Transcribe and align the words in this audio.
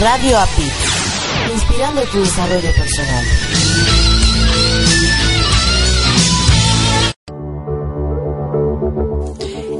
Radio 0.00 0.38
API, 0.38 0.70
inspirando 1.54 2.02
tu 2.12 2.18
desarrollo 2.20 2.70
personal. 2.74 3.24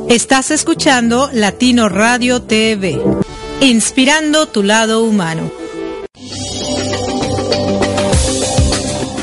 Estás 0.09 0.51
escuchando 0.53 1.29
Latino 1.35 1.91
Radio 1.91 2.43
TV, 2.43 2.99
inspirando 3.61 4.49
tu 4.49 4.63
lado 4.63 5.03
humano. 5.03 5.51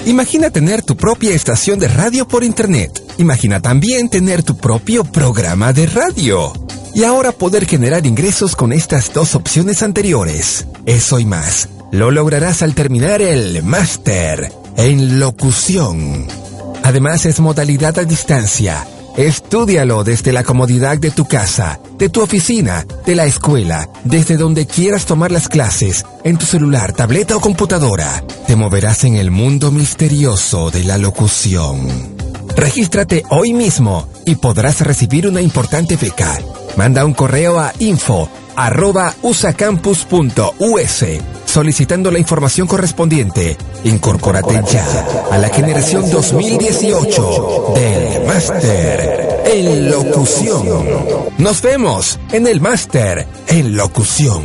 Imagina 0.05 0.51
tener 0.51 0.83
tu 0.83 0.95
propia 0.95 1.33
estación 1.33 1.79
de 1.79 1.87
radio 1.87 2.27
por 2.27 2.43
internet. 2.43 3.01
Imagina 3.17 3.61
también 3.61 4.09
tener 4.09 4.43
tu 4.43 4.57
propio 4.57 5.03
programa 5.03 5.73
de 5.73 5.87
radio. 5.87 6.62
Y 6.95 7.03
ahora 7.03 7.31
poder 7.31 7.65
generar 7.65 8.05
ingresos 8.05 8.55
con 8.55 8.71
estas 8.71 9.13
dos 9.13 9.35
opciones 9.35 9.83
anteriores. 9.83 10.67
Eso 10.85 11.19
y 11.19 11.25
más. 11.25 11.69
Lo 11.91 12.11
lograrás 12.11 12.61
al 12.61 12.75
terminar 12.75 13.21
el 13.21 13.63
máster 13.63 14.51
en 14.77 15.19
locución. 15.19 16.27
Además 16.83 17.25
es 17.25 17.39
modalidad 17.39 17.97
a 17.99 18.03
distancia 18.03 18.85
Estúdialo 19.17 20.03
desde 20.03 20.33
la 20.33 20.43
comodidad 20.43 20.97
de 20.97 21.11
tu 21.11 21.25
casa, 21.25 21.79
de 21.99 22.09
tu 22.09 22.21
oficina, 22.21 22.85
de 23.05 23.15
la 23.15 23.25
escuela, 23.25 23.87
desde 24.03 24.37
donde 24.37 24.65
quieras 24.65 25.05
tomar 25.05 25.31
las 25.31 25.49
clases, 25.49 26.03
en 26.23 26.37
tu 26.37 26.47
celular, 26.47 26.93
tableta 26.93 27.37
o 27.37 27.39
computadora. 27.39 28.23
Te 28.47 28.55
moverás 28.55 29.03
en 29.03 29.15
el 29.15 29.29
mundo 29.29 29.69
misterioso 29.69 30.71
de 30.71 30.83
la 30.83 30.97
locución. 30.97 32.12
Regístrate 32.55 33.23
hoy 33.29 33.53
mismo 33.53 34.07
y 34.25 34.35
podrás 34.35 34.81
recibir 34.81 35.27
una 35.27 35.41
importante 35.41 35.97
beca. 35.97 36.39
Manda 36.77 37.05
un 37.05 37.13
correo 37.13 37.59
a 37.59 37.73
info 37.79 38.29
usacampus.us 39.21 41.03
solicitando 41.45 42.09
la 42.11 42.19
información 42.19 42.67
correspondiente. 42.67 43.57
Incorpórate 43.83 44.61
ya 44.71 44.85
a 45.31 45.37
la 45.37 45.49
generación 45.49 46.09
2018 46.09 47.73
del 47.75 48.25
Máster 48.25 49.43
en 49.45 49.91
Locución. 49.91 50.67
Nos 51.37 51.61
vemos 51.61 52.19
en 52.31 52.47
el 52.47 52.59
Máster 52.61 53.27
en 53.47 53.75
Locución. 53.75 54.43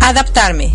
Adaptarme, 0.00 0.74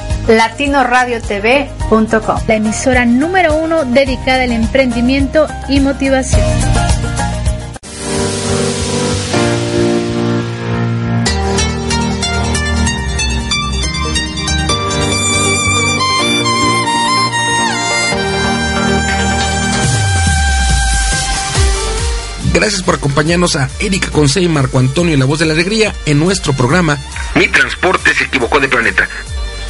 latinoradiotv.com, 0.27 2.39
la 2.47 2.55
emisora 2.55 3.05
número 3.05 3.55
uno 3.55 3.85
dedicada 3.85 4.43
al 4.43 4.51
emprendimiento 4.51 5.47
y 5.69 5.79
motivación. 5.79 6.41
Gracias 22.53 22.83
por 22.83 22.95
acompañarnos 22.95 23.55
a 23.55 23.69
Erika 23.79 24.11
Conce 24.11 24.41
y 24.41 24.47
Marco 24.47 24.77
Antonio, 24.77 25.17
la 25.17 25.25
voz 25.25 25.39
de 25.39 25.45
la 25.45 25.53
alegría, 25.53 25.95
en 26.05 26.19
nuestro 26.19 26.53
programa 26.53 26.97
Mi 27.33 27.47
transporte 27.47 28.13
se 28.13 28.25
equivocó 28.25 28.59
de 28.59 28.67
planeta. 28.67 29.07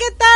¿qué 0.00 0.16
tal? 0.16 0.28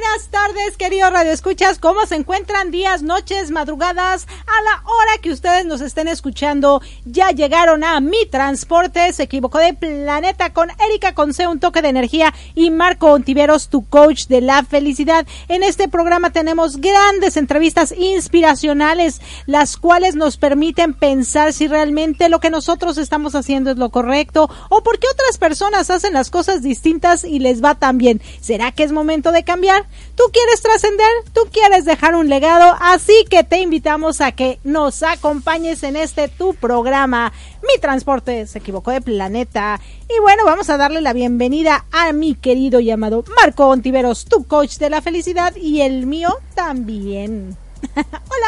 Buenas 0.00 0.28
tardes, 0.28 0.78
queridos 0.78 1.12
radioescuchas. 1.12 1.78
¿Cómo 1.78 2.06
se 2.06 2.14
encuentran 2.14 2.70
días, 2.70 3.02
noches, 3.02 3.50
madrugadas? 3.50 4.26
A 4.46 4.62
la 4.62 4.82
hora 4.90 5.18
que 5.20 5.30
ustedes 5.30 5.66
nos 5.66 5.82
estén 5.82 6.08
escuchando, 6.08 6.80
ya 7.04 7.30
llegaron 7.30 7.84
a 7.84 8.00
Mi 8.00 8.24
Transporte. 8.24 9.12
Se 9.12 9.24
equivocó 9.24 9.58
de 9.58 9.74
planeta 9.74 10.54
con 10.54 10.70
Erika 10.88 11.14
Conce, 11.14 11.46
un 11.46 11.60
toque 11.60 11.82
de 11.82 11.90
energía, 11.90 12.32
y 12.54 12.70
Marco 12.70 13.12
Ontiveros, 13.12 13.68
tu 13.68 13.86
coach 13.86 14.28
de 14.28 14.40
la 14.40 14.62
felicidad. 14.64 15.26
En 15.48 15.62
este 15.62 15.88
programa 15.88 16.30
tenemos 16.30 16.78
grandes 16.78 17.36
entrevistas 17.36 17.92
inspiracionales, 17.92 19.20
las 19.44 19.76
cuales 19.76 20.14
nos 20.14 20.38
permiten 20.38 20.94
pensar 20.94 21.52
si 21.52 21.68
realmente 21.68 22.30
lo 22.30 22.40
que 22.40 22.48
nosotros 22.48 22.96
estamos 22.96 23.34
haciendo 23.34 23.72
es 23.72 23.76
lo 23.76 23.90
correcto 23.90 24.48
o 24.70 24.82
por 24.82 24.98
qué 24.98 25.08
otras 25.12 25.36
personas 25.36 25.90
hacen 25.90 26.14
las 26.14 26.30
cosas 26.30 26.62
distintas 26.62 27.24
y 27.24 27.40
les 27.40 27.62
va 27.62 27.74
tan 27.74 27.98
bien. 27.98 28.22
¿Será 28.40 28.72
que 28.72 28.84
es 28.84 28.92
de 29.06 29.42
cambiar? 29.44 29.84
¿Tú 30.14 30.22
quieres 30.32 30.62
trascender? 30.62 31.08
¿Tú 31.32 31.40
quieres 31.52 31.84
dejar 31.84 32.14
un 32.14 32.28
legado? 32.28 32.76
Así 32.80 33.24
que 33.28 33.42
te 33.42 33.60
invitamos 33.60 34.20
a 34.20 34.30
que 34.30 34.60
nos 34.62 35.02
acompañes 35.02 35.82
en 35.82 35.96
este 35.96 36.28
tu 36.28 36.54
programa. 36.54 37.32
Mi 37.62 37.80
transporte 37.80 38.46
se 38.46 38.58
equivocó 38.58 38.92
de 38.92 39.00
planeta. 39.00 39.80
Y 40.08 40.20
bueno, 40.20 40.44
vamos 40.44 40.70
a 40.70 40.76
darle 40.76 41.00
la 41.00 41.12
bienvenida 41.12 41.84
a 41.90 42.12
mi 42.12 42.34
querido 42.34 42.78
llamado 42.78 43.24
Marco 43.42 43.66
Ontiveros, 43.66 44.24
tu 44.24 44.44
coach 44.44 44.76
de 44.78 44.90
la 44.90 45.02
felicidad 45.02 45.54
y 45.56 45.80
el 45.80 46.06
mío 46.06 46.38
también. 46.54 47.56
hola, 47.96 48.06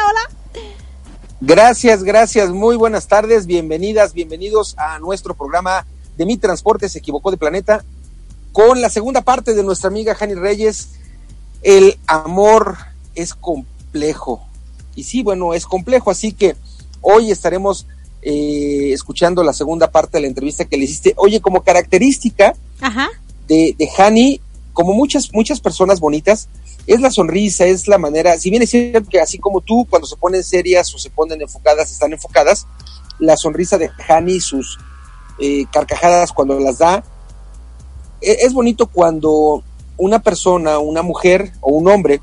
hola. 0.09 0.63
Gracias, 1.41 2.03
gracias. 2.03 2.49
Muy 2.49 2.77
buenas 2.77 3.09
tardes. 3.09 3.45
Bienvenidas, 3.45 4.13
bienvenidos 4.13 4.73
a 4.77 4.99
nuestro 4.99 5.35
programa 5.35 5.85
de 6.15 6.25
Mi 6.25 6.37
Transporte 6.37 6.87
se 6.87 6.99
equivocó 6.99 7.29
de 7.29 7.37
planeta 7.37 7.83
con 8.55 8.79
la 8.79 8.89
segunda 8.89 9.21
parte 9.21 9.53
de 9.53 9.63
nuestra 9.63 9.89
amiga 9.89 10.15
Jani 10.15 10.35
Reyes, 10.35 10.91
el 11.61 11.99
amor 12.07 12.77
es 13.13 13.33
complejo. 13.33 14.47
Y 14.95 15.03
sí, 15.03 15.23
bueno, 15.23 15.53
es 15.53 15.65
complejo, 15.65 16.09
así 16.09 16.31
que 16.31 16.55
hoy 17.01 17.31
estaremos 17.31 17.85
eh, 18.21 18.91
escuchando 18.93 19.43
la 19.43 19.51
segunda 19.51 19.91
parte 19.91 20.17
de 20.17 20.21
la 20.21 20.27
entrevista 20.27 20.63
que 20.63 20.77
le 20.77 20.85
hiciste. 20.85 21.13
Oye, 21.17 21.41
como 21.41 21.63
característica 21.63 22.55
de, 23.45 23.75
de 23.77 23.89
Hani, 23.97 24.39
como 24.71 24.93
muchas, 24.93 25.33
muchas 25.33 25.59
personas 25.59 25.99
bonitas, 25.99 26.47
es 26.87 27.01
la 27.01 27.11
sonrisa, 27.11 27.65
es 27.65 27.89
la 27.89 27.97
manera, 27.97 28.37
si 28.37 28.51
bien 28.51 28.61
es 28.61 28.69
cierto 28.69 29.09
que 29.09 29.19
así 29.19 29.37
como 29.37 29.59
tú, 29.59 29.85
cuando 29.89 30.07
se 30.07 30.15
ponen 30.15 30.45
serias 30.45 30.95
o 30.95 30.97
se 30.97 31.09
ponen 31.09 31.41
enfocadas, 31.41 31.91
están 31.91 32.13
enfocadas, 32.13 32.67
la 33.19 33.35
sonrisa 33.35 33.77
de 33.77 33.91
Hani, 34.07 34.39
sus 34.39 34.77
eh, 35.39 35.65
carcajadas 35.73 36.31
cuando 36.31 36.57
las 36.57 36.77
da, 36.77 37.03
es 38.25 38.53
bonito 38.53 38.87
cuando 38.87 39.63
una 39.97 40.19
persona, 40.19 40.79
una 40.79 41.01
mujer 41.01 41.53
o 41.61 41.71
un 41.71 41.87
hombre, 41.87 42.21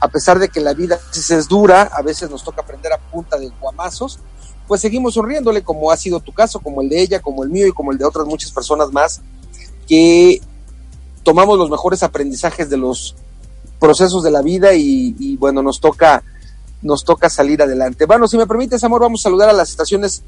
a 0.00 0.08
pesar 0.08 0.38
de 0.38 0.48
que 0.48 0.60
la 0.60 0.74
vida 0.74 0.98
es 1.14 1.48
dura, 1.48 1.82
a 1.82 2.02
veces 2.02 2.30
nos 2.30 2.44
toca 2.44 2.62
aprender 2.62 2.92
a 2.92 2.98
punta 2.98 3.38
de 3.38 3.50
guamazos, 3.60 4.18
pues 4.66 4.80
seguimos 4.80 5.14
sonriéndole 5.14 5.62
como 5.62 5.90
ha 5.90 5.96
sido 5.96 6.20
tu 6.20 6.32
caso, 6.32 6.60
como 6.60 6.82
el 6.82 6.88
de 6.88 7.00
ella, 7.00 7.20
como 7.20 7.42
el 7.42 7.50
mío 7.50 7.66
y 7.66 7.72
como 7.72 7.90
el 7.90 7.98
de 7.98 8.04
otras 8.04 8.26
muchas 8.26 8.52
personas 8.52 8.92
más 8.92 9.22
que 9.88 10.40
tomamos 11.22 11.58
los 11.58 11.70
mejores 11.70 12.02
aprendizajes 12.02 12.68
de 12.68 12.76
los 12.76 13.16
procesos 13.80 14.22
de 14.22 14.30
la 14.30 14.42
vida 14.42 14.74
y, 14.74 15.36
bueno, 15.36 15.62
nos 15.62 15.80
toca, 15.80 16.22
nos 16.82 17.04
toca 17.04 17.30
salir 17.30 17.62
adelante. 17.62 18.04
Bueno, 18.04 18.28
si 18.28 18.36
me 18.36 18.46
permites, 18.46 18.84
amor, 18.84 19.00
vamos 19.00 19.20
a 19.20 19.24
saludar 19.24 19.48
a 19.48 19.52
las 19.52 19.70
estaciones 19.70 20.22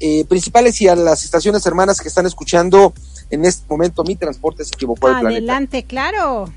eh, 0.00 0.24
principales 0.26 0.80
y 0.80 0.88
a 0.88 0.96
las 0.96 1.24
estaciones 1.24 1.64
hermanas 1.64 2.00
que 2.00 2.08
están 2.08 2.26
escuchando 2.26 2.92
en 3.32 3.44
este 3.44 3.66
momento. 3.68 4.04
Mi 4.04 4.14
transporte 4.14 4.64
se 4.64 4.74
equivocó 4.74 5.08
del 5.08 5.26
Adelante, 5.26 5.82
claro. 5.84 6.48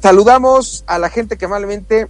Saludamos 0.00 0.84
a 0.86 0.98
la 0.98 1.10
gente 1.10 1.36
que 1.36 1.44
amablemente 1.44 2.08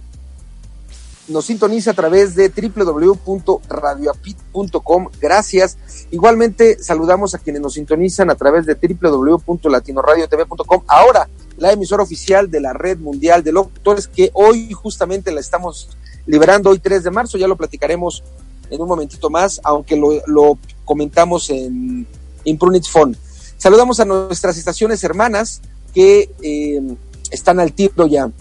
nos 1.27 1.43
sintoniza 1.45 1.91
a 1.91 1.93
través 1.93 2.35
de 2.35 2.49
www.radioapit.com. 2.49 5.09
Gracias. 5.19 5.77
Igualmente 6.11 6.81
saludamos 6.81 7.35
a 7.35 7.39
quienes 7.39 7.61
nos 7.61 7.73
sintonizan 7.73 8.29
a 8.29 8.35
través 8.35 8.65
de 8.65 8.75
www.latinoradiotv.com. 8.75 10.83
Ahora, 10.87 11.27
la 11.57 11.71
emisora 11.71 12.03
oficial 12.03 12.49
de 12.49 12.61
la 12.61 12.73
Red 12.73 12.99
Mundial 12.99 13.43
de 13.43 13.51
Locutores, 13.51 14.07
que 14.07 14.31
hoy 14.33 14.71
justamente 14.73 15.31
la 15.31 15.39
estamos 15.39 15.89
liberando, 16.25 16.69
hoy 16.69 16.79
3 16.79 17.03
de 17.03 17.11
marzo, 17.11 17.37
ya 17.37 17.47
lo 17.47 17.57
platicaremos 17.57 18.23
en 18.69 18.81
un 18.81 18.87
momentito 18.87 19.29
más, 19.29 19.59
aunque 19.63 19.95
lo, 19.95 20.57
comentamos 20.85 21.49
en 21.49 22.07
Imprunit 22.43 22.87
Phone. 22.87 23.17
Saludamos 23.59 23.99
a 23.99 24.05
nuestras 24.05 24.57
estaciones 24.57 25.03
hermanas 25.03 25.61
que 25.93 26.31
eh, 26.41 26.81
están 27.29 27.59
al 27.59 27.73
tiro 27.73 28.07
ya 28.07 28.31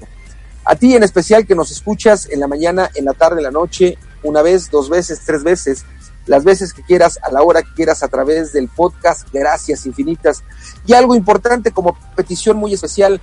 A 0.64 0.76
ti 0.76 0.94
en 0.94 1.02
especial 1.02 1.46
que 1.46 1.54
nos 1.54 1.70
escuchas 1.70 2.28
en 2.30 2.40
la 2.40 2.46
mañana, 2.46 2.90
en 2.94 3.04
la 3.04 3.14
tarde, 3.14 3.38
en 3.38 3.44
la 3.44 3.50
noche, 3.50 3.98
una 4.22 4.42
vez, 4.42 4.70
dos 4.70 4.88
veces, 4.88 5.20
tres 5.26 5.42
veces, 5.42 5.84
las 6.26 6.44
veces 6.44 6.72
que 6.72 6.82
quieras, 6.82 7.18
a 7.22 7.32
la 7.32 7.42
hora 7.42 7.62
que 7.62 7.74
quieras, 7.74 8.02
a 8.02 8.08
través 8.08 8.52
del 8.52 8.68
podcast. 8.68 9.28
Gracias 9.32 9.86
infinitas. 9.86 10.44
Y 10.86 10.92
algo 10.92 11.14
importante 11.14 11.72
como 11.72 11.96
petición 12.14 12.56
muy 12.56 12.72
especial, 12.74 13.20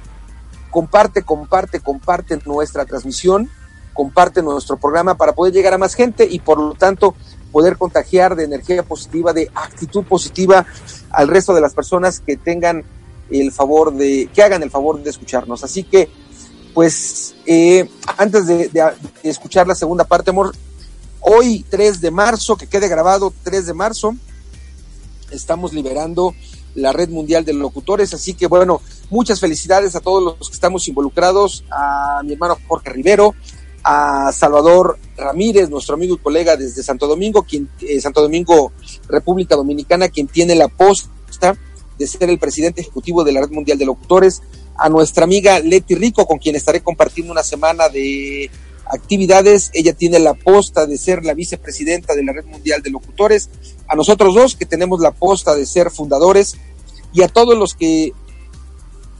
comparte, 0.69 1.23
comparte, 1.23 1.79
comparte 1.79 2.39
nuestra 2.45 2.85
transmisión, 2.85 3.49
comparte 3.93 4.41
nuestro 4.41 4.77
programa 4.77 5.15
para 5.15 5.33
poder 5.33 5.53
llegar 5.53 5.73
a 5.73 5.77
más 5.77 5.95
gente 5.95 6.27
y 6.29 6.39
por 6.39 6.59
lo 6.59 6.73
tanto 6.73 7.15
poder 7.51 7.77
contagiar 7.77 8.35
de 8.35 8.43
energía 8.43 8.83
positiva, 8.83 9.33
de 9.33 9.49
actitud 9.55 10.03
positiva 10.03 10.65
al 11.09 11.27
resto 11.27 11.53
de 11.53 11.61
las 11.61 11.73
personas 11.73 12.19
que 12.19 12.37
tengan 12.37 12.83
el 13.31 13.51
favor 13.51 13.93
de, 13.93 14.29
que 14.33 14.41
hagan 14.43 14.63
el 14.63 14.71
favor 14.71 15.01
de 15.01 15.09
escucharnos. 15.09 15.63
Así 15.63 15.83
que, 15.83 16.09
pues, 16.73 17.35
eh, 17.45 17.89
antes 18.17 18.47
de, 18.47 18.69
escuchar 19.23 19.67
la 19.67 19.75
segunda 19.75 20.03
parte, 20.03 20.31
amor, 20.31 20.53
Hoy, 21.21 21.65
3 21.69 21.99
de 21.99 22.11
marzo, 22.11 22.55
que 22.55 22.67
quede 22.67 22.87
grabado 22.87 23.33
3 23.43 23.65
de 23.65 23.73
marzo, 23.73 24.15
estamos 25.31 25.73
liberando 25.73 26.33
la 26.75 26.93
Red 26.93 27.09
Mundial 27.09 27.43
de 27.43 27.53
Locutores. 27.53 28.13
Así 28.13 28.33
que 28.33 28.47
bueno, 28.47 28.81
muchas 29.09 29.39
felicidades 29.39 29.95
a 29.95 29.99
todos 29.99 30.23
los 30.23 30.49
que 30.49 30.53
estamos 30.53 30.87
involucrados, 30.87 31.65
a 31.71 32.21
mi 32.23 32.33
hermano 32.33 32.57
Jorge 32.67 32.91
Rivero, 32.91 33.35
a 33.83 34.31
Salvador 34.31 34.97
Ramírez, 35.17 35.69
nuestro 35.69 35.95
amigo 35.95 36.15
y 36.15 36.19
colega 36.19 36.55
desde 36.55 36.83
Santo 36.83 37.07
Domingo, 37.07 37.43
quien, 37.43 37.69
eh, 37.81 37.99
Santo 37.99 38.21
Domingo, 38.21 38.71
República 39.07 39.55
Dominicana, 39.55 40.09
quien 40.09 40.27
tiene 40.27 40.55
la 40.55 40.67
posta 40.67 41.57
de 41.99 42.07
ser 42.07 42.29
el 42.29 42.39
presidente 42.39 42.81
ejecutivo 42.81 43.23
de 43.23 43.33
la 43.33 43.41
Red 43.41 43.51
Mundial 43.51 43.77
de 43.77 43.85
Locutores, 43.85 44.41
a 44.77 44.87
nuestra 44.87 45.25
amiga 45.25 45.59
Leti 45.59 45.95
Rico, 45.95 46.25
con 46.25 46.39
quien 46.39 46.55
estaré 46.55 46.81
compartiendo 46.81 47.33
una 47.33 47.43
semana 47.43 47.89
de 47.89 48.49
actividades. 48.85 49.69
Ella 49.73 49.93
tiene 49.93 50.17
la 50.19 50.33
posta 50.33 50.85
de 50.85 50.97
ser 50.97 51.25
la 51.25 51.33
vicepresidenta 51.33 52.15
de 52.15 52.23
la 52.23 52.31
Red 52.31 52.45
Mundial 52.45 52.81
de 52.81 52.89
Locutores. 52.89 53.49
A 53.87 53.95
nosotros 53.95 54.33
dos, 54.33 54.55
que 54.55 54.65
tenemos 54.65 55.01
la 55.01 55.11
posta 55.11 55.53
de 55.55 55.65
ser 55.65 55.91
fundadores. 55.91 56.55
Y 57.13 57.21
a 57.23 57.27
todos 57.27 57.57
los 57.57 57.73
que 57.73 58.13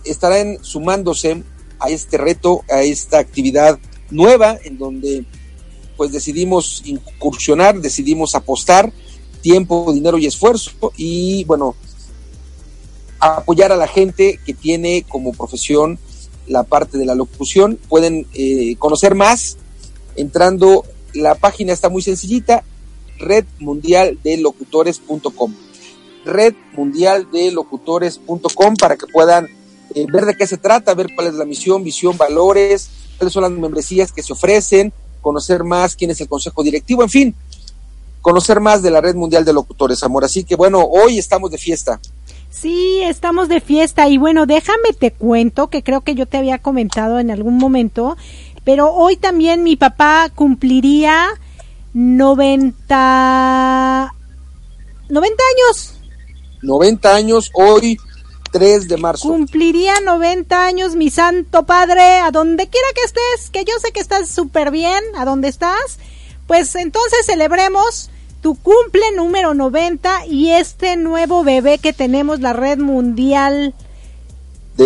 estarán 0.06 0.58
sumándose 0.62 1.44
a 1.80 1.90
este 1.90 2.18
reto, 2.18 2.64
a 2.70 2.82
esta 2.82 3.20
actividad 3.20 3.78
nueva, 4.10 4.58
en 4.64 4.78
donde 4.78 5.26
pues 5.98 6.14
decidimos 6.14 6.82
incursionar, 6.86 7.82
decidimos 7.82 8.34
apostar 8.34 8.94
tiempo, 9.42 9.92
dinero 9.94 10.18
y 10.18 10.26
esfuerzo 10.26 10.72
y 10.96 11.44
bueno, 11.44 11.76
apoyar 13.20 13.72
a 13.72 13.78
la 13.78 13.88
gente 13.88 14.40
que 14.46 14.54
tiene 14.54 15.06
como 15.08 15.34
profesión 15.34 16.00
la 16.48 16.64
parte 16.64 16.98
de 16.98 17.06
la 17.06 17.16
locución. 17.16 17.80
Pueden 17.88 18.28
eh, 18.34 18.76
conocer 18.78 19.16
más 19.16 19.58
entrando, 20.16 20.84
la 21.14 21.36
página 21.36 21.74
está 21.74 21.90
muy 21.90 22.02
sencillita, 22.02 22.64
red 23.18 23.46
mundial 23.60 24.20
de 24.24 24.38
locutores.com. 24.38 25.54
Red 26.26 26.56
mundial 26.74 27.28
de 27.32 27.52
locutores.com 27.52 28.76
para 28.76 28.98
que 28.98 29.08
puedan 29.08 29.48
eh, 29.96 30.06
ver 30.12 30.26
de 30.26 30.36
qué 30.36 30.46
se 30.46 30.58
trata, 30.58 30.94
ver 30.94 31.08
cuál 31.16 31.28
es 31.28 31.34
la 31.36 31.46
misión, 31.46 31.84
visión, 31.84 32.18
valores, 32.18 32.90
cuáles 33.18 33.34
son 33.34 33.44
las 33.44 33.52
membresías 33.52 34.12
que 34.12 34.22
se 34.22 34.34
ofrecen, 34.34 34.94
conocer 35.22 35.64
más 35.64 35.96
quién 35.96 36.12
es 36.12 36.22
el 36.22 36.28
consejo 36.28 36.62
directivo, 36.64 37.04
en 37.04 37.10
fin, 37.10 37.36
conocer 38.22 38.60
más 38.60 38.82
de 38.82 38.92
la 38.92 39.02
red 39.02 39.16
mundial 39.16 39.46
de 39.46 39.54
locutores, 39.54 40.04
amor. 40.04 40.26
Así 40.26 40.44
que 40.44 40.56
bueno, 40.56 40.84
hoy 40.84 41.18
estamos 41.18 41.52
de 41.52 41.58
fiesta. 41.58 42.00
Sí, 42.50 43.02
estamos 43.04 43.48
de 43.48 43.62
fiesta 43.62 44.08
y 44.08 44.18
bueno, 44.18 44.48
déjame 44.48 44.94
te 44.98 45.12
cuento 45.12 45.70
que 45.70 45.84
creo 45.84 46.02
que 46.02 46.16
yo 46.16 46.26
te 46.26 46.38
había 46.38 46.58
comentado 46.58 47.20
en 47.20 47.30
algún 47.30 47.58
momento, 47.58 48.18
pero 48.64 48.92
hoy 48.92 49.18
también 49.18 49.64
mi 49.64 49.76
papá 49.76 50.32
cumpliría 50.34 51.28
90 51.94 54.14
90 55.10 55.44
años. 55.44 55.94
90 56.62 57.16
años 57.16 57.52
hoy 57.54 57.98
3 58.52 58.88
de 58.88 58.98
marzo. 58.98 59.28
Cumpliría 59.28 59.94
90 60.04 60.66
años 60.66 60.96
mi 60.96 61.10
santo 61.10 61.66
padre, 61.66 62.20
a 62.20 62.32
donde 62.32 62.68
quiera 62.68 62.88
que 62.96 63.04
estés, 63.04 63.50
que 63.52 63.64
yo 63.64 63.74
sé 63.80 63.92
que 63.92 64.00
estás 64.00 64.30
súper 64.30 64.72
bien, 64.72 65.04
a 65.16 65.26
donde 65.26 65.48
estás. 65.48 66.00
Pues 66.48 66.76
entonces 66.76 67.28
celebremos 67.28 68.10
tu 68.42 68.56
cumple 68.56 69.04
número 69.16 69.54
90 69.54 70.26
y 70.28 70.52
este 70.52 70.96
nuevo 70.96 71.44
bebé 71.44 71.78
que 71.78 71.94
tenemos, 71.94 72.40
la 72.40 72.54
red 72.54 72.78
mundial 72.80 73.74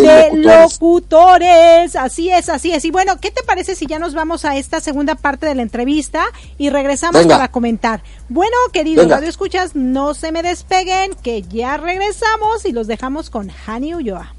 de, 0.02 0.32
locutores. 0.34 1.96
Así 1.96 2.30
es, 2.30 2.50
así 2.50 2.72
es. 2.72 2.84
Y 2.86 2.92
bueno, 2.92 3.20
¿qué 3.20 3.32
te 3.32 3.44
parece 3.44 3.76
si 3.76 3.86
ya 3.86 4.00
nos 4.00 4.14
vamos 4.14 4.46
a 4.46 4.58
esta 4.58 4.80
segunda 4.80 5.16
parte 5.16 5.46
de 5.46 5.56
la 5.56 5.62
entrevista 5.62 6.26
y 6.58 6.70
regresamos 6.70 7.26
para 7.28 7.50
comentar? 7.50 8.04
Bueno, 8.30 8.56
queridos 8.72 9.08
radio 9.08 9.30
escuchas, 9.30 9.76
no 9.76 10.14
se 10.14 10.32
me 10.32 10.42
despeguen, 10.42 11.12
que 11.22 11.44
ya 11.44 11.78
regresamos 11.78 12.66
y 12.66 12.72
los 12.72 12.88
dejamos 12.88 13.30
con 13.30 13.52
Hani 13.68 13.94
Ulloa. 13.94 14.34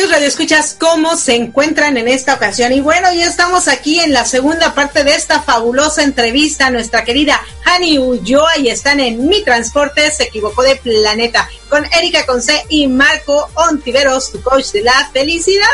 Queridos 0.00 0.16
radioescuchas, 0.16 0.76
¿cómo 0.80 1.14
se 1.14 1.34
encuentran 1.34 1.98
en 1.98 2.08
esta 2.08 2.32
ocasión? 2.32 2.72
Y 2.72 2.80
bueno, 2.80 3.12
ya 3.12 3.26
estamos 3.26 3.68
aquí 3.68 4.00
en 4.00 4.14
la 4.14 4.24
segunda 4.24 4.74
parte 4.74 5.04
de 5.04 5.12
esta 5.14 5.42
fabulosa 5.42 6.02
entrevista. 6.02 6.70
Nuestra 6.70 7.04
querida 7.04 7.38
Hani 7.66 7.98
Ulloa 7.98 8.56
y 8.56 8.68
están 8.68 8.98
en 9.00 9.28
Mi 9.28 9.44
Transporte, 9.44 10.10
se 10.10 10.22
equivocó 10.22 10.62
de 10.62 10.76
planeta, 10.76 11.46
con 11.68 11.84
Erika 11.92 12.24
Conce 12.24 12.64
y 12.70 12.88
Marco 12.88 13.50
Ontiveros, 13.52 14.32
tu 14.32 14.40
coach 14.40 14.72
de 14.72 14.84
la 14.84 15.10
felicidad. 15.12 15.66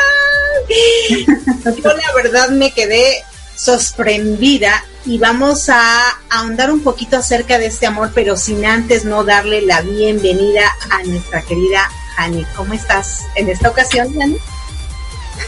Yo 1.65 1.93
la 1.93 2.13
verdad 2.13 2.49
me 2.49 2.73
quedé 2.73 3.23
sorprendida 3.55 4.83
y 5.05 5.19
vamos 5.19 5.69
a 5.69 6.03
ahondar 6.29 6.69
un 6.69 6.81
poquito 6.81 7.15
acerca 7.15 7.59
de 7.59 7.67
este 7.67 7.85
amor, 7.85 8.11
pero 8.13 8.35
sin 8.35 8.65
antes 8.65 9.05
no 9.05 9.23
darle 9.23 9.61
la 9.61 9.79
bienvenida 9.79 10.69
a 10.89 11.01
nuestra 11.03 11.43
querida 11.43 11.89
Hani. 12.17 12.45
¿Cómo 12.55 12.73
estás 12.73 13.23
en 13.35 13.49
esta 13.49 13.69
ocasión, 13.69 14.13
Hani? 14.21 14.37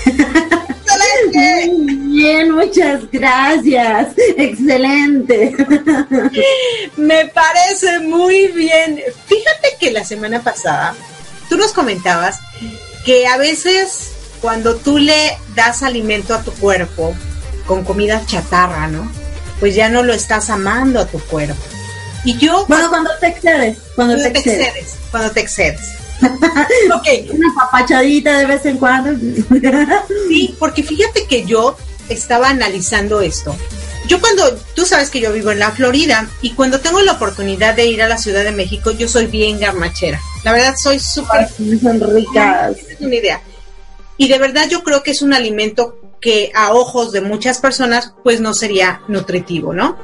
bien, 2.09 2.51
muchas 2.51 3.09
gracias. 3.11 4.09
Excelente. 4.37 5.55
Me 6.97 7.25
parece 7.27 7.99
muy 7.99 8.47
bien. 8.47 9.01
Fíjate 9.27 9.77
que 9.79 9.91
la 9.91 10.03
semana 10.03 10.41
pasada 10.41 10.95
tú 11.49 11.57
nos 11.57 11.73
comentabas 11.73 12.39
que 13.05 13.27
a 13.27 13.37
veces 13.37 14.11
cuando 14.41 14.75
tú 14.75 14.97
le 14.97 15.37
das 15.55 15.83
alimento 15.83 16.33
a 16.33 16.43
tu 16.43 16.51
cuerpo 16.53 17.15
con 17.65 17.83
comida 17.83 18.25
chatarra, 18.25 18.87
¿no? 18.87 19.11
Pues 19.59 19.75
ya 19.75 19.89
no 19.89 20.03
lo 20.03 20.13
estás 20.13 20.49
amando 20.49 20.99
a 20.99 21.05
tu 21.05 21.19
cuerpo. 21.19 21.61
Y 22.23 22.37
yo... 22.37 22.65
Bueno, 22.67 22.89
cuando 22.89 23.11
te 23.19 23.27
excedes. 23.27 23.77
Cuando, 23.95 24.15
te, 24.17 24.27
excedes. 24.27 24.95
Cuando 25.11 25.31
te 25.31 25.41
excedes. 25.41 25.81
ok. 26.93 27.31
Una 27.31 27.53
papachadita 27.55 28.39
de 28.39 28.45
vez 28.45 28.65
en 28.65 28.77
cuando. 28.77 29.11
sí, 30.27 30.55
porque 30.59 30.83
fíjate 30.83 31.25
que 31.27 31.45
yo 31.45 31.77
estaba 32.09 32.49
analizando 32.49 33.21
esto. 33.21 33.55
Yo 34.07 34.19
cuando, 34.19 34.55
tú 34.73 34.85
sabes 34.85 35.09
que 35.09 35.19
yo 35.19 35.31
vivo 35.31 35.51
en 35.51 35.59
la 35.59 35.71
Florida 35.71 36.27
y 36.41 36.51
cuando 36.51 36.79
tengo 36.79 36.99
la 37.01 37.13
oportunidad 37.13 37.75
de 37.75 37.85
ir 37.85 38.01
a 38.01 38.07
la 38.07 38.17
Ciudad 38.17 38.43
de 38.43 38.51
México, 38.51 38.91
yo 38.91 39.07
soy 39.07 39.27
bien 39.27 39.59
garnachera. 39.59 40.19
La 40.43 40.51
verdad, 40.51 40.75
soy 40.81 40.99
súper... 40.99 41.47
Son 41.81 41.99
ricas. 41.99 42.75
Es 42.89 43.01
una 43.01 43.15
idea. 43.15 43.41
Y 44.17 44.27
de 44.27 44.39
verdad 44.39 44.67
yo 44.67 44.83
creo 44.83 45.03
que 45.03 45.11
es 45.11 45.21
un 45.21 45.33
alimento 45.33 45.99
que 46.19 46.51
a 46.55 46.73
ojos 46.73 47.11
de 47.11 47.21
muchas 47.21 47.59
personas 47.59 48.13
pues 48.23 48.41
no 48.41 48.53
sería 48.53 49.01
nutritivo, 49.07 49.73
¿no? 49.73 49.97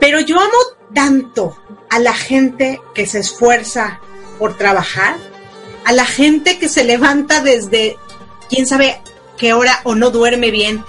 Pero 0.00 0.20
yo 0.20 0.36
amo 0.36 0.58
tanto 0.94 1.56
a 1.90 1.98
la 1.98 2.14
gente 2.14 2.80
que 2.94 3.06
se 3.06 3.20
esfuerza 3.20 4.00
por 4.38 4.56
trabajar, 4.56 5.16
a 5.84 5.92
la 5.92 6.06
gente 6.06 6.58
que 6.58 6.68
se 6.68 6.84
levanta 6.84 7.40
desde 7.40 7.96
quién 8.48 8.66
sabe 8.66 9.00
qué 9.36 9.52
hora 9.52 9.80
o 9.84 9.94
no 9.94 10.10
duerme 10.10 10.50
bien 10.50 10.84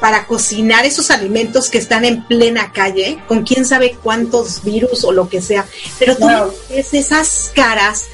para 0.00 0.26
cocinar 0.26 0.84
esos 0.84 1.12
alimentos 1.12 1.70
que 1.70 1.78
están 1.78 2.04
en 2.04 2.24
plena 2.24 2.72
calle, 2.72 3.22
con 3.28 3.44
quién 3.44 3.64
sabe 3.64 3.96
cuántos 4.02 4.64
virus 4.64 5.04
o 5.04 5.12
lo 5.12 5.28
que 5.28 5.40
sea. 5.40 5.64
Pero 6.00 6.16
tú 6.16 6.26
ves 6.70 6.92
esas 6.92 7.52
caras 7.54 8.06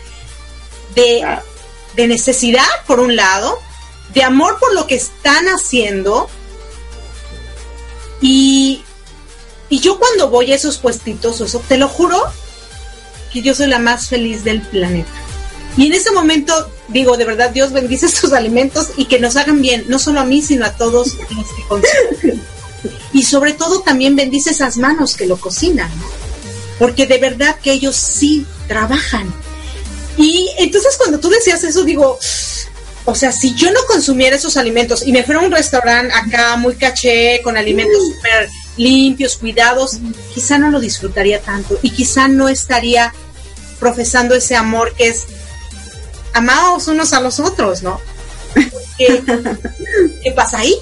de, 0.95 1.27
de 1.97 2.07
necesidad, 2.07 2.67
por 2.87 3.01
un 3.01 3.17
lado, 3.17 3.59
de 4.13 4.23
amor 4.23 4.59
por 4.59 4.75
lo 4.75 4.87
que 4.87 4.97
están 4.97 5.47
haciendo. 5.47 6.29
Y, 8.21 8.85
y 9.71 9.81
yo 9.81 9.99
cuando 9.99 10.29
voy 10.29 10.53
a 10.53 10.57
esos 10.57 10.77
puestitos, 10.77 11.41
eso, 11.41 11.63
te 11.67 11.79
lo 11.79 11.89
juro, 11.89 12.23
que 13.33 13.43
yo 13.43 13.55
soy 13.55 13.67
la 13.67 13.79
más 13.79 14.09
feliz 14.09 14.45
del 14.45 14.63
planeta. 14.63 15.11
Y 15.77 15.87
en 15.87 15.93
ese 15.93 16.11
momento 16.11 16.53
digo, 16.89 17.17
de 17.17 17.25
verdad, 17.25 17.51
Dios 17.51 17.73
bendice 17.73 18.07
estos 18.07 18.33
alimentos 18.33 18.89
y 18.97 19.07
que 19.07 19.21
nos 19.21 19.37
hagan 19.37 19.61
bien, 19.61 19.85
no 19.89 19.99
solo 19.99 20.21
a 20.21 20.25
mí, 20.25 20.43
sino 20.43 20.65
a 20.67 20.73
todos 20.73 21.15
los 21.15 21.27
que 21.27 21.63
consumen. 21.69 22.43
Y 23.13 23.23
sobre 23.25 23.53
todo 23.55 23.81
también 23.81 24.17
bendice 24.17 24.51
esas 24.51 24.77
manos 24.77 25.17
que 25.17 25.27
lo 25.27 25.39
cocinan, 25.39 25.91
porque 26.79 27.07
de 27.07 27.19
verdad 27.19 27.57
que 27.61 27.73
ellos 27.73 27.97
sí 27.97 28.47
trabajan. 28.69 29.33
Y 30.17 30.49
entonces 30.59 30.97
cuando 30.97 31.19
tú 31.19 31.29
decías 31.29 31.65
eso, 31.65 31.85
digo, 31.85 32.19
o 33.11 33.15
sea, 33.15 33.33
si 33.33 33.55
yo 33.55 33.71
no 33.71 33.81
consumiera 33.87 34.37
esos 34.37 34.59
alimentos 34.59 35.03
y 35.07 35.13
me 35.13 35.23
fuera 35.23 35.41
a 35.41 35.45
un 35.45 35.51
restaurante 35.51 36.13
acá 36.13 36.57
muy 36.57 36.75
caché, 36.75 37.41
con 37.43 37.57
alimentos 37.57 37.97
mm. 37.97 38.13
súper 38.13 38.49
limpios, 38.77 39.39
cuidados, 39.39 39.99
quizá 40.35 40.59
no 40.59 40.71
lo 40.71 40.79
disfrutaría 40.79 41.41
tanto 41.41 41.79
y 41.81 41.89
quizá 41.89 42.29
no 42.29 42.51
estaría 42.51 43.15
profesando 43.81 44.35
ese 44.35 44.57
amor 44.57 44.93
que 44.95 45.09
es 45.09 45.25
amados 46.35 46.87
unos 46.89 47.15
a 47.15 47.23
los 47.23 47.41
otros, 47.41 47.83
¿no? 47.83 47.99
¿Qué, 48.99 49.25
pasa 50.37 50.59
ahí? 50.59 50.75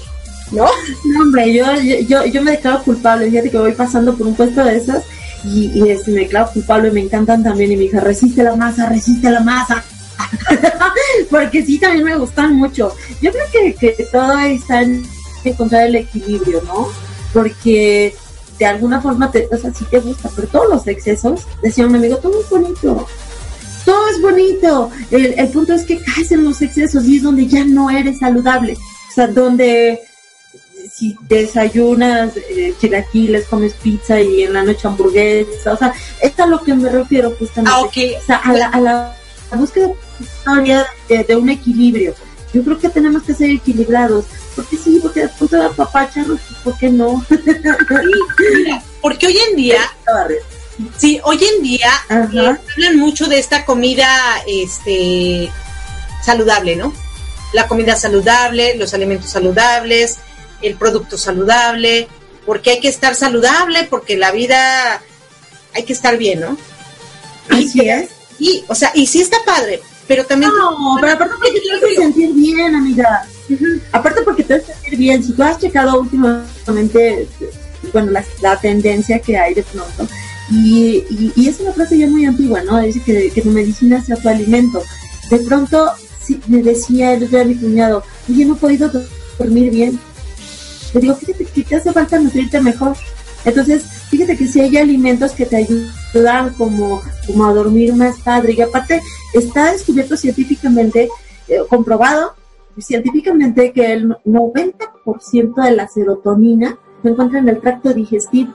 ¿No? 0.51 0.65
No, 1.05 1.21
hombre, 1.21 1.53
yo, 1.53 1.65
yo, 2.09 2.25
yo 2.25 2.41
me 2.41 2.51
declaro 2.51 2.83
culpable. 2.83 3.29
Fíjate 3.29 3.51
que 3.51 3.57
voy 3.57 3.71
pasando 3.71 4.17
por 4.17 4.27
un 4.27 4.35
puesto 4.35 4.65
de 4.65 4.75
esas 4.75 5.05
y, 5.45 5.71
y 5.73 5.81
me 5.81 6.21
declaro 6.23 6.51
culpable. 6.51 6.91
Me 6.91 6.99
encantan 6.99 7.41
también. 7.41 7.71
Y 7.71 7.77
mi 7.77 7.85
hija, 7.85 8.01
resiste 8.01 8.43
la 8.43 8.57
masa, 8.57 8.89
resiste 8.89 9.29
la 9.29 9.39
masa. 9.39 9.81
Porque 11.29 11.65
sí, 11.65 11.79
también 11.79 12.05
me 12.05 12.17
gustan 12.17 12.55
mucho. 12.55 12.93
Yo 13.21 13.31
creo 13.31 13.45
que, 13.51 13.95
que 13.95 14.03
todo 14.11 14.37
está 14.39 14.81
en 14.81 15.05
encontrar 15.43 15.87
el 15.87 15.95
equilibrio, 15.95 16.61
¿no? 16.65 16.87
Porque 17.33 18.15
de 18.57 18.65
alguna 18.65 19.01
forma, 19.01 19.31
te, 19.31 19.47
o 19.51 19.57
sea, 19.57 19.73
sí 19.73 19.85
te 19.85 19.99
gusta, 19.99 20.29
pero 20.35 20.47
todos 20.47 20.69
los 20.69 20.87
excesos, 20.87 21.45
decía 21.61 21.85
un 21.85 21.95
amigo, 21.95 22.17
todo 22.17 22.41
es 22.41 22.49
bonito 22.49 23.07
todo 23.87 24.09
es 24.09 24.21
bonito. 24.21 24.91
El, 25.11 25.47
punto 25.47 25.73
es 25.73 25.85
que 25.85 26.01
caes 26.03 26.33
en 26.33 26.43
los 26.43 26.61
excesos 26.61 27.05
y 27.05 27.17
es 27.17 27.23
donde 27.23 27.47
ya 27.47 27.63
no 27.63 27.89
eres 27.89 28.19
saludable. 28.19 28.73
O 28.73 29.13
sea, 29.13 29.27
donde 29.27 30.01
si 30.93 31.15
desayunas 31.29 32.35
eh, 32.35 32.73
chilaquiles, 32.79 33.47
comes 33.47 33.73
pizza 33.75 34.19
y 34.19 34.43
en 34.43 34.53
la 34.53 34.63
noche 34.63 34.89
hamburguesa, 34.89 35.71
o 35.71 35.77
sea, 35.77 35.93
es 36.21 36.37
a 36.37 36.45
lo 36.47 36.61
que 36.61 36.73
me 36.73 36.89
refiero 36.89 37.33
justamente. 37.39 37.71
Ah, 37.73 37.81
okay. 37.81 38.15
O 38.15 38.25
sea, 38.25 38.37
a 38.37 38.53
la, 38.53 38.67
a 38.67 38.81
la, 38.81 39.15
búsqueda 39.55 39.89
de, 41.07 41.23
de, 41.23 41.35
un 41.35 41.49
equilibrio. 41.49 42.15
Yo 42.53 42.63
creo 42.63 42.79
que 42.79 42.89
tenemos 42.89 43.23
que 43.23 43.33
ser 43.33 43.49
equilibrados. 43.49 44.25
Porque 44.55 44.77
sí, 44.77 44.99
porque 45.01 45.21
después 45.21 45.51
de 45.51 45.59
la 45.59 45.69
papacha, 45.69 46.25
¿por 46.63 46.77
qué 46.79 46.89
no? 46.89 47.23
porque 49.01 49.27
hoy 49.27 49.37
en 49.49 49.55
día 49.55 49.81
Sí, 50.97 51.19
hoy 51.23 51.43
en 51.43 51.63
día 51.63 51.91
eh, 52.09 52.13
hablan 52.13 52.97
mucho 52.97 53.25
de 53.27 53.39
esta 53.39 53.65
comida 53.65 54.07
este, 54.47 55.49
saludable, 56.23 56.75
¿no? 56.75 56.93
La 57.53 57.67
comida 57.67 57.95
saludable, 57.95 58.75
los 58.75 58.93
alimentos 58.93 59.31
saludables, 59.31 60.17
el 60.61 60.75
producto 60.75 61.17
saludable, 61.17 62.07
porque 62.45 62.71
hay 62.71 62.79
que 62.79 62.89
estar 62.89 63.15
saludable, 63.15 63.85
porque 63.85 64.17
la 64.17 64.31
vida 64.31 65.01
hay 65.73 65.83
que 65.83 65.93
estar 65.93 66.17
bien, 66.17 66.41
¿no? 66.41 66.57
Así 67.49 67.89
es. 67.89 68.09
Y, 68.39 68.63
o 68.67 68.75
sea, 68.75 68.91
y 68.93 69.07
sí 69.07 69.21
está 69.21 69.37
padre, 69.45 69.81
pero 70.07 70.25
también... 70.25 70.51
No, 70.51 70.97
pero 71.01 71.13
aparte 71.13 71.35
porque 71.37 71.59
te 71.59 71.85
hace 71.85 71.95
sentir 71.95 72.33
bien, 72.33 72.75
amiga. 72.75 73.25
Aparte 73.91 74.21
porque 74.21 74.43
te 74.43 74.55
hace 74.55 74.73
sentir 74.73 74.97
bien. 74.97 75.23
Si 75.23 75.33
tú 75.33 75.43
has 75.43 75.59
checado 75.59 75.99
últimamente, 75.99 77.27
bueno, 77.93 78.11
la, 78.11 78.23
la 78.41 78.59
tendencia 78.59 79.19
que 79.19 79.37
hay 79.37 79.53
de 79.53 79.63
pronto, 79.63 80.07
y, 80.49 81.03
y, 81.35 81.47
es 81.47 81.59
una 81.59 81.73
frase 81.73 81.97
ya 81.97 82.07
muy 82.07 82.25
antigua, 82.25 82.61
¿no? 82.63 82.79
Dice 82.79 83.01
que, 83.01 83.29
que 83.31 83.41
tu 83.41 83.49
medicina 83.49 84.01
sea 84.01 84.15
tu 84.15 84.29
alimento. 84.29 84.81
De 85.29 85.39
pronto 85.39 85.91
me 86.47 86.63
decía 86.63 87.13
el 87.13 87.23
otro 87.23 87.43
mi 87.45 87.55
cuñado, 87.55 88.03
oye, 88.29 88.45
no 88.45 88.55
he 88.55 88.57
podido 88.57 88.89
dormir 89.37 89.71
bien. 89.71 89.99
Le 90.93 91.01
digo, 91.01 91.15
fíjate 91.15 91.45
que 91.45 91.63
te 91.63 91.75
hace 91.75 91.91
falta 91.91 92.17
nutrirte 92.17 92.61
mejor. 92.61 92.95
Entonces, 93.43 93.83
fíjate 94.09 94.37
que 94.37 94.47
si 94.47 94.61
hay 94.61 94.77
alimentos 94.77 95.31
que 95.31 95.45
te 95.45 95.57
ayudan 95.57 95.96
como, 96.57 97.01
como 97.25 97.45
a 97.45 97.53
dormir 97.53 97.93
más 97.93 98.19
padre, 98.19 98.53
y 98.53 98.61
aparte 98.61 99.01
está 99.33 99.71
descubierto 99.71 100.17
científicamente, 100.17 101.09
eh, 101.47 101.59
comprobado 101.69 102.33
científicamente 102.81 103.71
que 103.71 103.93
el 103.93 104.09
90% 104.25 105.63
de 105.63 105.71
la 105.71 105.87
serotonina 105.87 106.77
se 107.01 107.09
encuentra 107.09 107.39
en 107.39 107.49
el 107.49 107.59
tracto 107.59 107.93
digestivo. 107.93 108.53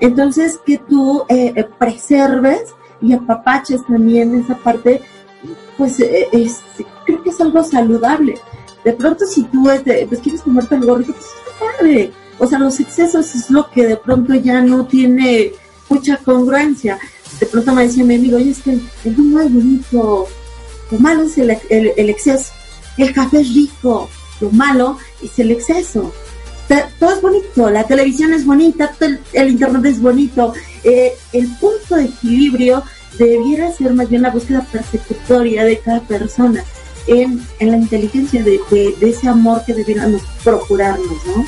Entonces, 0.00 0.58
que 0.64 0.78
tú 0.78 1.24
eh, 1.28 1.52
eh, 1.54 1.64
preserves 1.78 2.74
y 3.00 3.12
apapaches 3.12 3.84
también 3.86 4.34
esa 4.34 4.56
parte, 4.56 5.00
pues 5.78 6.00
eh, 6.00 6.28
es, 6.32 6.60
creo 7.06 7.22
que 7.22 7.30
es 7.30 7.40
algo 7.40 7.62
saludable. 7.62 8.34
De 8.84 8.92
pronto, 8.92 9.26
si 9.26 9.44
tú 9.44 9.70
este, 9.70 10.06
pues 10.08 10.20
quieres 10.20 10.42
comerte 10.42 10.74
algo 10.74 10.96
rico, 10.96 11.12
pues 11.12 11.26
está 11.26 11.78
padre. 11.78 12.12
O 12.38 12.46
sea, 12.46 12.58
los 12.58 12.80
excesos 12.80 13.34
es 13.36 13.50
lo 13.50 13.70
que 13.70 13.86
de 13.86 13.96
pronto 13.96 14.34
ya 14.34 14.60
no 14.60 14.86
tiene 14.86 15.52
mucha 15.94 16.16
congruencia. 16.18 16.98
De 17.40 17.46
pronto 17.46 17.72
me 17.72 17.86
decía 17.86 18.04
mi 18.04 18.16
amigo, 18.16 18.36
oye, 18.36 18.50
es 18.50 18.62
que 18.62 18.78
es 19.04 19.18
muy 19.18 19.48
bonito. 19.48 20.26
Lo 20.90 20.98
malo 20.98 21.24
es 21.24 21.38
el, 21.38 21.56
el 21.70 22.10
exceso. 22.10 22.52
El 22.96 23.12
café 23.12 23.40
es 23.40 23.54
rico. 23.54 24.08
Lo 24.40 24.50
malo 24.50 24.98
es 25.22 25.38
el 25.38 25.50
exceso 25.50 26.12
todo 26.98 27.12
es 27.12 27.22
bonito, 27.22 27.70
la 27.70 27.84
televisión 27.84 28.32
es 28.32 28.44
bonita, 28.44 28.94
el, 29.32 29.50
internet 29.50 29.84
es 29.86 30.00
bonito. 30.00 30.54
Eh, 30.84 31.12
el 31.32 31.48
punto 31.58 31.96
de 31.96 32.04
equilibrio 32.04 32.82
debiera 33.18 33.72
ser 33.72 33.92
más 33.94 34.08
bien 34.08 34.22
la 34.22 34.30
búsqueda 34.30 34.66
persecutoria 34.70 35.64
de 35.64 35.78
cada 35.78 36.00
persona 36.00 36.64
en, 37.06 37.42
la 37.60 37.76
inteligencia 37.76 38.42
de, 38.42 38.60
ese 39.00 39.28
amor 39.28 39.64
que 39.64 39.74
debiéramos 39.74 40.22
procurarnos, 40.42 41.26
¿no? 41.26 41.44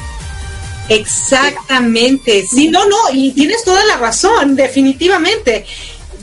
Exactamente, 0.89 2.47
sí, 2.47 2.69
no, 2.69 2.87
no, 2.87 2.97
y 3.13 3.33
tienes 3.33 3.65
toda 3.65 3.85
la 3.85 3.97
razón, 3.97 4.55
definitivamente. 4.55 5.65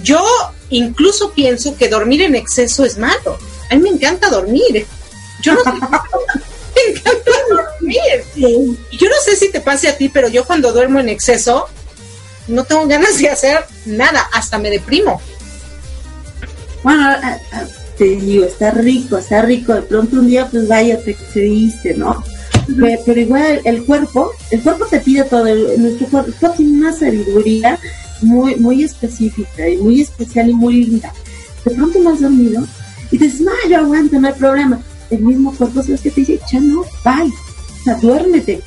Yo 0.04 0.24
incluso 0.70 1.32
pienso 1.32 1.76
que 1.76 1.90
dormir 1.90 2.22
en 2.22 2.36
exceso 2.36 2.86
es 2.86 2.98
malo. 2.98 3.38
A 3.70 3.76
mí 3.76 3.82
me 3.82 3.90
encanta 3.90 4.30
dormir. 4.30 4.86
Yo 5.42 5.54
no 5.54 5.64
me 5.66 6.92
encanta 6.92 7.32
dormir. 7.50 8.24
Yo 8.36 9.10
no 9.10 9.16
sé 9.24 9.36
si 9.36 9.52
te 9.52 9.62
pase 9.62 9.88
a 9.88 9.98
ti, 9.98 10.10
pero 10.10 10.28
yo 10.28 10.46
cuando 10.46 10.72
duermo 10.72 11.00
en 11.00 11.10
exceso, 11.10 11.68
no 12.48 12.64
tengo 12.64 12.88
ganas 12.88 13.18
de 13.18 13.30
hacer 13.30 13.66
nada, 13.86 14.30
hasta 14.34 14.58
me 14.58 14.70
deprimo. 14.70 15.22
Bueno, 16.84 17.16
te 17.98 18.04
digo, 18.04 18.46
está 18.46 18.72
rico, 18.72 19.18
está 19.18 19.42
rico. 19.42 19.74
De 19.74 19.82
pronto 19.84 20.18
un 20.18 20.28
día, 20.28 20.48
pues 20.50 20.68
vaya, 20.68 21.02
te 21.02 21.12
excediste, 21.12 21.94
¿no? 21.94 22.24
Pero, 23.06 23.20
igual 23.20 23.62
el 23.64 23.84
cuerpo, 23.84 24.32
el 24.50 24.62
cuerpo 24.62 24.86
te 24.86 25.00
pide 25.00 25.24
todo. 25.24 25.46
nuestro 25.78 26.08
cuerpo 26.08 26.50
tiene 26.52 26.80
una 26.80 26.94
sabiduría 26.94 27.80
muy, 28.22 28.56
muy 28.56 28.84
específica 28.84 29.68
y 29.68 29.78
muy 29.78 30.02
especial 30.02 30.50
y 30.50 30.54
muy 30.54 30.86
linda. 30.86 31.14
De 31.66 31.72
pronto 31.72 32.00
no 32.00 32.12
has 32.12 32.22
dormido 32.22 32.66
y 33.12 33.18
dices, 33.18 33.42
no, 33.42 33.52
yo 33.70 33.78
aguanto, 33.78 34.20
no 34.20 34.28
hay 34.28 34.34
problema. 34.34 34.80
El 35.10 35.22
mismo 35.22 35.54
cuerpo, 35.54 35.84
¿sabes 35.84 36.02
que 36.02 36.12
te 36.12 36.22
dice? 36.22 36.40
Ya 36.52 36.60
no, 36.60 36.84
bye. 37.04 37.32
O 37.82 37.84
sea, 37.84 37.96
duérmete. 37.96 38.62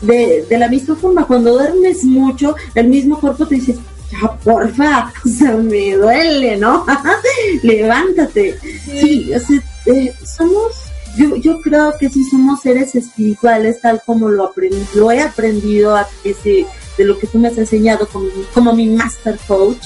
De, 0.00 0.44
de 0.48 0.58
la 0.58 0.68
misma 0.68 0.96
forma, 0.96 1.26
cuando 1.26 1.52
duermes 1.52 2.04
mucho, 2.04 2.56
el 2.74 2.88
mismo 2.88 3.18
cuerpo 3.18 3.46
te 3.46 3.56
dice, 3.56 3.76
ya 4.10 4.32
porfa, 4.38 5.12
o 5.24 5.28
sea, 5.28 5.52
me 5.56 5.96
duele, 5.96 6.56
¿no? 6.56 6.86
Levántate. 7.62 8.58
Sí, 8.84 9.30
o 9.34 9.38
sea, 9.38 9.62
eh, 9.86 10.14
somos, 10.24 10.72
yo, 11.16 11.36
yo 11.36 11.60
creo 11.60 11.94
que 11.98 12.10
sí 12.10 12.24
somos 12.24 12.60
seres 12.60 12.94
espirituales, 12.94 13.80
tal 13.80 14.02
como 14.04 14.28
lo, 14.28 14.46
aprendí, 14.46 14.84
lo 14.94 15.10
he 15.10 15.20
aprendido 15.20 15.96
a 15.96 16.08
de 16.24 17.04
lo 17.04 17.18
que 17.18 17.26
tú 17.26 17.38
me 17.38 17.48
has 17.48 17.58
enseñado 17.58 18.08
como, 18.08 18.28
como 18.52 18.72
mi 18.72 18.88
master 18.88 19.38
coach. 19.46 19.84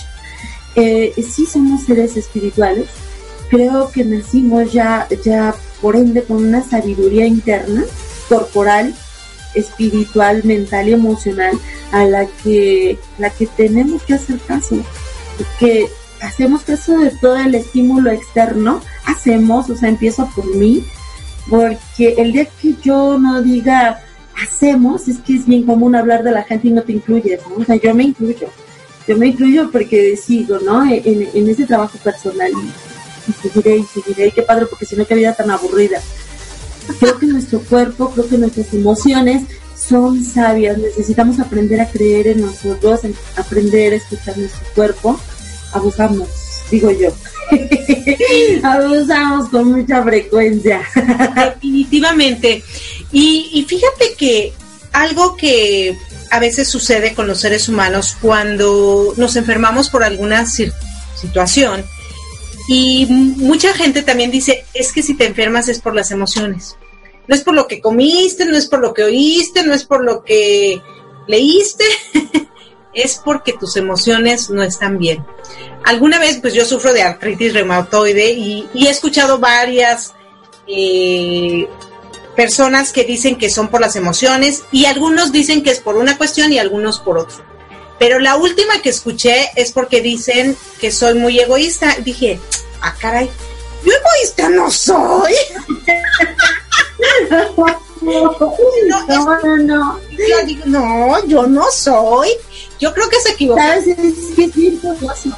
Eh, 0.74 1.12
sí 1.16 1.46
somos 1.46 1.84
seres 1.84 2.16
espirituales. 2.16 2.88
Creo 3.50 3.90
que 3.90 4.04
nacimos 4.04 4.72
ya, 4.72 5.08
ya 5.24 5.54
por 5.80 5.96
ende 5.96 6.22
con 6.22 6.44
una 6.44 6.62
sabiduría 6.62 7.26
interna, 7.26 7.84
corporal, 8.28 8.94
espiritual, 9.54 10.42
mental 10.44 10.88
y 10.88 10.92
emocional 10.92 11.58
a 11.92 12.04
la 12.04 12.26
que, 12.26 12.98
la 13.18 13.30
que 13.30 13.46
tenemos 13.46 14.02
que 14.02 14.14
hacer 14.14 14.38
caso. 14.40 14.76
Que 15.58 15.88
hacemos 16.20 16.62
caso 16.62 16.98
de 16.98 17.10
todo 17.10 17.36
el 17.38 17.54
estímulo 17.54 18.10
externo, 18.10 18.82
hacemos, 19.06 19.70
o 19.70 19.76
sea, 19.76 19.88
empiezo 19.88 20.28
por 20.34 20.54
mí, 20.54 20.84
porque 21.48 22.14
el 22.18 22.32
día 22.32 22.46
que 22.60 22.74
yo 22.82 23.18
no 23.18 23.42
diga 23.42 24.00
hacemos, 24.42 25.08
es 25.08 25.18
que 25.18 25.34
es 25.34 25.46
bien 25.46 25.64
común 25.64 25.96
hablar 25.96 26.22
de 26.22 26.30
la 26.30 26.44
gente 26.44 26.68
y 26.68 26.70
no 26.70 26.82
te 26.82 26.92
incluyes, 26.92 27.40
¿no? 27.48 27.56
O 27.56 27.64
sea, 27.64 27.76
yo 27.76 27.94
me 27.94 28.04
incluyo, 28.04 28.48
yo 29.06 29.16
me 29.16 29.28
incluyo 29.28 29.70
porque 29.70 30.16
sigo, 30.16 30.58
¿no? 30.60 30.84
En, 30.84 31.28
en 31.34 31.48
ese 31.48 31.66
trabajo 31.66 31.98
personal 31.98 32.50
y, 32.52 33.30
y 33.30 33.32
seguiré 33.32 33.84
seguiré, 33.92 34.30
qué 34.30 34.42
padre, 34.42 34.66
porque 34.66 34.86
si 34.86 34.96
no, 34.96 35.06
qué 35.06 35.14
vida 35.14 35.34
tan 35.34 35.50
aburrida. 35.50 36.00
Creo 37.00 37.18
que 37.18 37.26
nuestro 37.26 37.60
cuerpo, 37.60 38.10
creo 38.10 38.28
que 38.28 38.38
nuestras 38.38 38.72
emociones 38.72 39.44
son 39.76 40.24
sabias. 40.24 40.78
Necesitamos 40.78 41.38
aprender 41.38 41.80
a 41.80 41.88
creer 41.88 42.28
en 42.28 42.40
nosotros, 42.42 43.00
aprender 43.36 43.92
a 43.92 43.96
escuchar 43.96 44.38
nuestro 44.38 44.66
cuerpo. 44.74 45.20
Abusamos, 45.72 46.28
digo 46.70 46.90
yo. 46.90 47.10
Abusamos 48.62 49.48
con 49.48 49.72
mucha 49.72 50.02
frecuencia. 50.02 50.82
Definitivamente. 51.34 52.62
Y, 53.12 53.50
y 53.52 53.64
fíjate 53.64 54.14
que 54.16 54.52
algo 54.92 55.36
que 55.36 55.96
a 56.30 56.38
veces 56.38 56.68
sucede 56.68 57.14
con 57.14 57.26
los 57.26 57.40
seres 57.40 57.68
humanos 57.68 58.16
cuando 58.20 59.14
nos 59.16 59.36
enfermamos 59.36 59.88
por 59.88 60.04
alguna 60.04 60.46
situación 60.46 61.84
y 62.68 63.06
mucha 63.06 63.72
gente 63.72 64.02
también 64.02 64.30
dice, 64.30 64.66
es 64.74 64.92
que 64.92 65.02
si 65.02 65.14
te 65.14 65.24
enfermas 65.24 65.68
es 65.68 65.80
por 65.80 65.94
las 65.94 66.10
emociones. 66.10 66.76
No 67.26 67.34
es 67.34 67.42
por 67.42 67.54
lo 67.54 67.66
que 67.66 67.80
comiste, 67.80 68.44
no 68.44 68.58
es 68.58 68.66
por 68.66 68.80
lo 68.80 68.92
que 68.92 69.04
oíste, 69.04 69.62
no 69.62 69.72
es 69.72 69.84
por 69.84 70.04
lo 70.04 70.22
que 70.22 70.80
leíste, 71.26 71.84
es 73.02 73.20
porque 73.22 73.52
tus 73.52 73.76
emociones 73.76 74.50
no 74.50 74.62
están 74.62 74.98
bien. 74.98 75.24
Alguna 75.84 76.18
vez, 76.18 76.38
pues 76.40 76.54
yo 76.54 76.64
sufro 76.64 76.92
de 76.92 77.02
artritis 77.02 77.54
reumatoide 77.54 78.32
y, 78.32 78.68
he 78.74 78.88
escuchado 78.90 79.38
varias 79.38 80.14
eh, 80.66 81.68
personas 82.36 82.92
que 82.92 83.04
dicen 83.04 83.36
que 83.36 83.50
son 83.50 83.68
por 83.68 83.80
las 83.80 83.96
emociones 83.96 84.62
y 84.70 84.84
algunos 84.84 85.32
dicen 85.32 85.62
que 85.62 85.70
es 85.70 85.80
por 85.80 85.96
una 85.96 86.18
cuestión 86.18 86.52
y 86.52 86.58
algunos 86.58 86.98
por 87.00 87.18
otra. 87.18 87.44
Pero 87.98 88.20
la 88.20 88.36
última 88.36 88.80
que 88.80 88.90
escuché 88.90 89.50
es 89.56 89.72
porque 89.72 90.00
dicen 90.00 90.56
que 90.80 90.92
soy 90.92 91.14
muy 91.14 91.38
egoísta. 91.40 91.96
Dije, 92.04 92.38
ah, 92.80 92.94
caray, 93.00 93.28
yo 93.84 93.92
egoísta 93.92 94.48
no 94.48 94.70
soy. 94.70 95.34
no, 98.02 98.36
no, 99.08 99.56
no. 99.56 100.00
Yo 100.10 100.46
digo, 100.46 100.62
no, 100.66 101.26
yo 101.26 101.46
no 101.46 101.70
soy. 101.70 102.30
Yo 102.80 102.94
creo 102.94 103.08
que 103.08 103.20
se 103.20 103.30
equivocó. 103.30 103.60
¿Sabes? 103.60 103.86
Es 103.86 104.34
que 104.34 104.44
es 104.44 104.54
bien 104.54 104.76
curioso. 104.76 105.36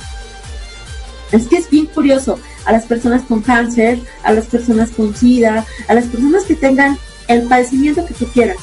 Es 1.33 1.47
que 1.47 1.57
es 1.57 1.71
bien 1.71 1.87
curioso. 1.87 2.39
A 2.65 2.73
las 2.73 2.85
personas 2.85 3.23
con 3.23 3.41
cáncer, 3.41 4.01
a 4.23 4.33
las 4.33 4.47
personas 4.47 4.91
con 4.91 5.17
SIDA, 5.17 5.67
a 5.89 5.95
las 5.95 6.05
personas 6.07 6.45
que 6.45 6.55
tengan 6.55 6.99
el 7.29 7.43
padecimiento 7.43 8.05
que 8.05 8.15
tú 8.15 8.27
quieras. 8.33 8.57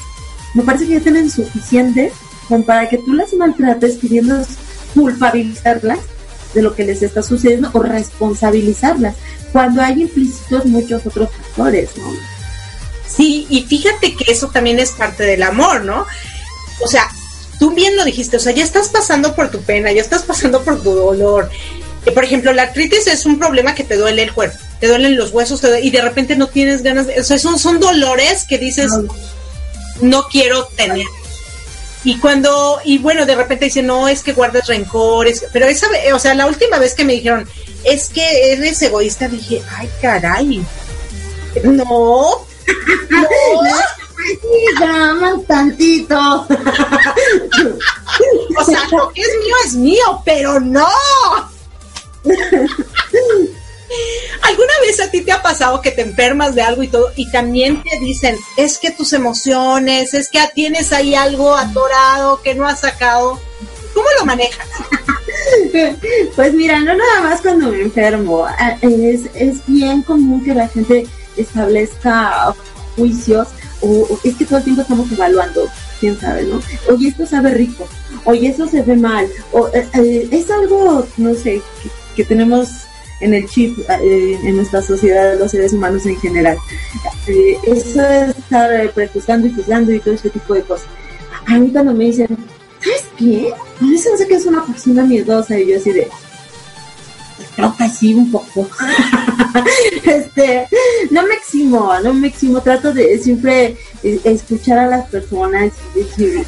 Me 0.54 0.62
parece 0.62 0.86
que 0.86 0.94
ya 0.94 1.00
tienen 1.00 1.30
suficiente 1.30 2.12
como 2.48 2.64
para 2.64 2.88
que 2.88 2.98
tú 2.98 3.12
las 3.12 3.32
maltrates 3.34 3.96
pidiendo 3.96 4.42
culpabilizarlas 4.94 5.98
de 6.54 6.62
lo 6.62 6.74
que 6.74 6.84
les 6.84 7.02
está 7.02 7.22
sucediendo 7.22 7.70
o 7.74 7.82
responsabilizarlas, 7.82 9.14
cuando 9.52 9.82
hay 9.82 10.02
implícitos 10.02 10.64
muchos 10.66 11.04
otros 11.06 11.30
factores, 11.30 11.90
¿no? 11.98 12.10
Sí, 13.06 13.46
y 13.50 13.62
fíjate 13.62 14.14
que 14.16 14.32
eso 14.32 14.48
también 14.48 14.78
es 14.78 14.92
parte 14.92 15.24
del 15.24 15.42
amor, 15.42 15.84
¿no? 15.84 16.06
O 16.80 16.88
sea, 16.88 17.08
tú 17.58 17.72
bien 17.72 17.96
lo 17.96 18.04
dijiste, 18.04 18.36
o 18.36 18.40
sea, 18.40 18.52
ya 18.52 18.64
estás 18.64 18.88
pasando 18.88 19.34
por 19.34 19.50
tu 19.50 19.60
pena, 19.62 19.92
ya 19.92 20.00
estás 20.00 20.22
pasando 20.22 20.62
por 20.62 20.82
tu 20.82 20.92
dolor. 20.92 21.50
por 22.14 22.24
ejemplo, 22.24 22.52
la 22.52 22.62
artritis 22.62 23.06
es 23.06 23.26
un 23.26 23.38
problema 23.38 23.74
que 23.74 23.84
te 23.84 23.96
duele 23.96 24.22
el 24.22 24.32
cuerpo, 24.32 24.58
te 24.80 24.86
duelen 24.86 25.16
los 25.16 25.32
huesos 25.32 25.62
y 25.82 25.90
de 25.90 26.00
repente 26.00 26.36
no 26.36 26.48
tienes 26.48 26.82
ganas 26.82 27.06
de... 27.06 27.20
O 27.20 27.24
sea, 27.24 27.38
son, 27.38 27.58
son 27.58 27.80
dolores 27.80 28.46
que 28.48 28.58
dices, 28.58 28.92
no 30.00 30.24
quiero 30.24 30.64
tener. 30.76 31.06
Y 32.04 32.18
cuando, 32.18 32.80
y 32.84 32.98
bueno, 32.98 33.26
de 33.26 33.34
repente 33.34 33.66
dicen, 33.66 33.86
no, 33.86 34.08
es 34.08 34.22
que 34.22 34.32
guardas 34.32 34.68
rencores, 34.68 35.44
pero 35.52 35.66
esa, 35.66 35.88
o 36.14 36.18
sea, 36.18 36.34
la 36.34 36.46
última 36.46 36.78
vez 36.78 36.94
que 36.94 37.04
me 37.04 37.12
dijeron, 37.14 37.46
es 37.84 38.08
que 38.08 38.52
eres 38.52 38.80
egoísta, 38.82 39.28
dije, 39.28 39.62
ay, 39.76 39.88
caray, 40.00 40.64
no, 41.64 41.72
no. 41.84 42.46
tantito. 45.46 46.18
o 46.18 46.46
sea, 46.46 46.57
lo 48.90 49.10
es 49.14 49.28
mío 49.44 49.54
es 49.64 49.74
mío, 49.74 50.22
pero 50.24 50.60
no. 50.60 50.88
¿Alguna 54.42 54.72
vez 54.82 55.00
a 55.00 55.10
ti 55.10 55.22
te 55.22 55.32
ha 55.32 55.42
pasado 55.42 55.80
que 55.80 55.90
te 55.90 56.02
enfermas 56.02 56.54
de 56.54 56.62
algo 56.62 56.82
y 56.82 56.88
todo 56.88 57.10
y 57.16 57.30
también 57.30 57.82
te 57.82 57.98
dicen, 58.00 58.36
es 58.56 58.78
que 58.78 58.90
tus 58.90 59.12
emociones, 59.12 60.14
es 60.14 60.28
que 60.28 60.40
tienes 60.54 60.92
ahí 60.92 61.14
algo 61.14 61.54
atorado 61.54 62.42
que 62.42 62.54
no 62.54 62.66
has 62.66 62.80
sacado? 62.80 63.40
¿Cómo 63.94 64.06
lo 64.18 64.26
manejas? 64.26 64.66
Pues 66.36 66.52
mira, 66.52 66.80
no 66.80 66.94
nada 66.94 67.20
más 67.22 67.40
cuando 67.40 67.68
me 67.68 67.80
enfermo. 67.80 68.46
Es, 68.82 69.22
es 69.34 69.58
bien 69.66 70.02
común 70.02 70.44
que 70.44 70.54
la 70.54 70.68
gente 70.68 71.06
establezca 71.36 72.54
juicios 72.96 73.48
o, 73.80 74.18
es 74.24 74.34
que 74.36 74.44
todo 74.44 74.58
el 74.58 74.64
tiempo 74.64 74.82
estamos 74.82 75.10
evaluando, 75.12 75.68
quién 76.00 76.18
sabe, 76.18 76.44
¿no? 76.44 76.60
Oye, 76.88 77.08
esto 77.08 77.26
sabe 77.26 77.54
rico, 77.54 77.86
oye, 78.24 78.48
eso 78.48 78.66
se 78.66 78.82
ve 78.82 78.96
mal, 78.96 79.26
o 79.52 79.68
eh, 79.68 79.86
eh, 79.94 80.28
es 80.30 80.50
algo, 80.50 81.06
no 81.16 81.34
sé, 81.34 81.60
que 82.16 82.24
tenemos 82.24 82.68
en 83.20 83.34
el 83.34 83.48
chip 83.48 83.78
eh, 83.88 84.38
en 84.42 84.56
nuestra 84.56 84.82
sociedad, 84.82 85.38
los 85.38 85.50
seres 85.50 85.72
humanos 85.72 86.06
en 86.06 86.16
general. 86.16 86.56
Eh, 87.26 87.58
eso 87.64 88.02
es 88.02 88.36
estar 88.36 88.90
prejuzgando 88.92 89.46
y 89.48 89.52
juzgando 89.52 89.92
y 89.92 90.00
todo 90.00 90.14
ese 90.14 90.30
tipo 90.30 90.54
de 90.54 90.62
cosas. 90.62 90.86
A 91.46 91.58
mí 91.58 91.70
cuando 91.70 91.94
me 91.94 92.04
dicen, 92.04 92.28
¿sabes 92.80 93.04
qué? 93.16 93.52
A 93.80 93.84
mí 93.84 93.98
se 93.98 94.26
que 94.26 94.34
es 94.34 94.46
una 94.46 94.64
persona 94.64 95.04
miedosa 95.04 95.58
y 95.58 95.68
yo 95.68 95.76
así 95.76 95.92
de, 95.92 96.08
creo 97.54 97.74
que 97.76 97.88
sí, 97.88 98.14
un 98.14 98.30
poco. 98.30 98.68
este, 100.04 100.68
no 101.10 101.26
me 101.26 101.34
eximo, 101.34 101.92
no 102.02 102.14
me 102.14 102.28
eximo, 102.28 102.60
trato 102.60 102.92
de 102.92 103.18
siempre 103.18 103.76
escuchar 104.02 104.78
a 104.78 104.86
las 104.86 105.08
personas 105.08 105.72
decir, 105.94 106.44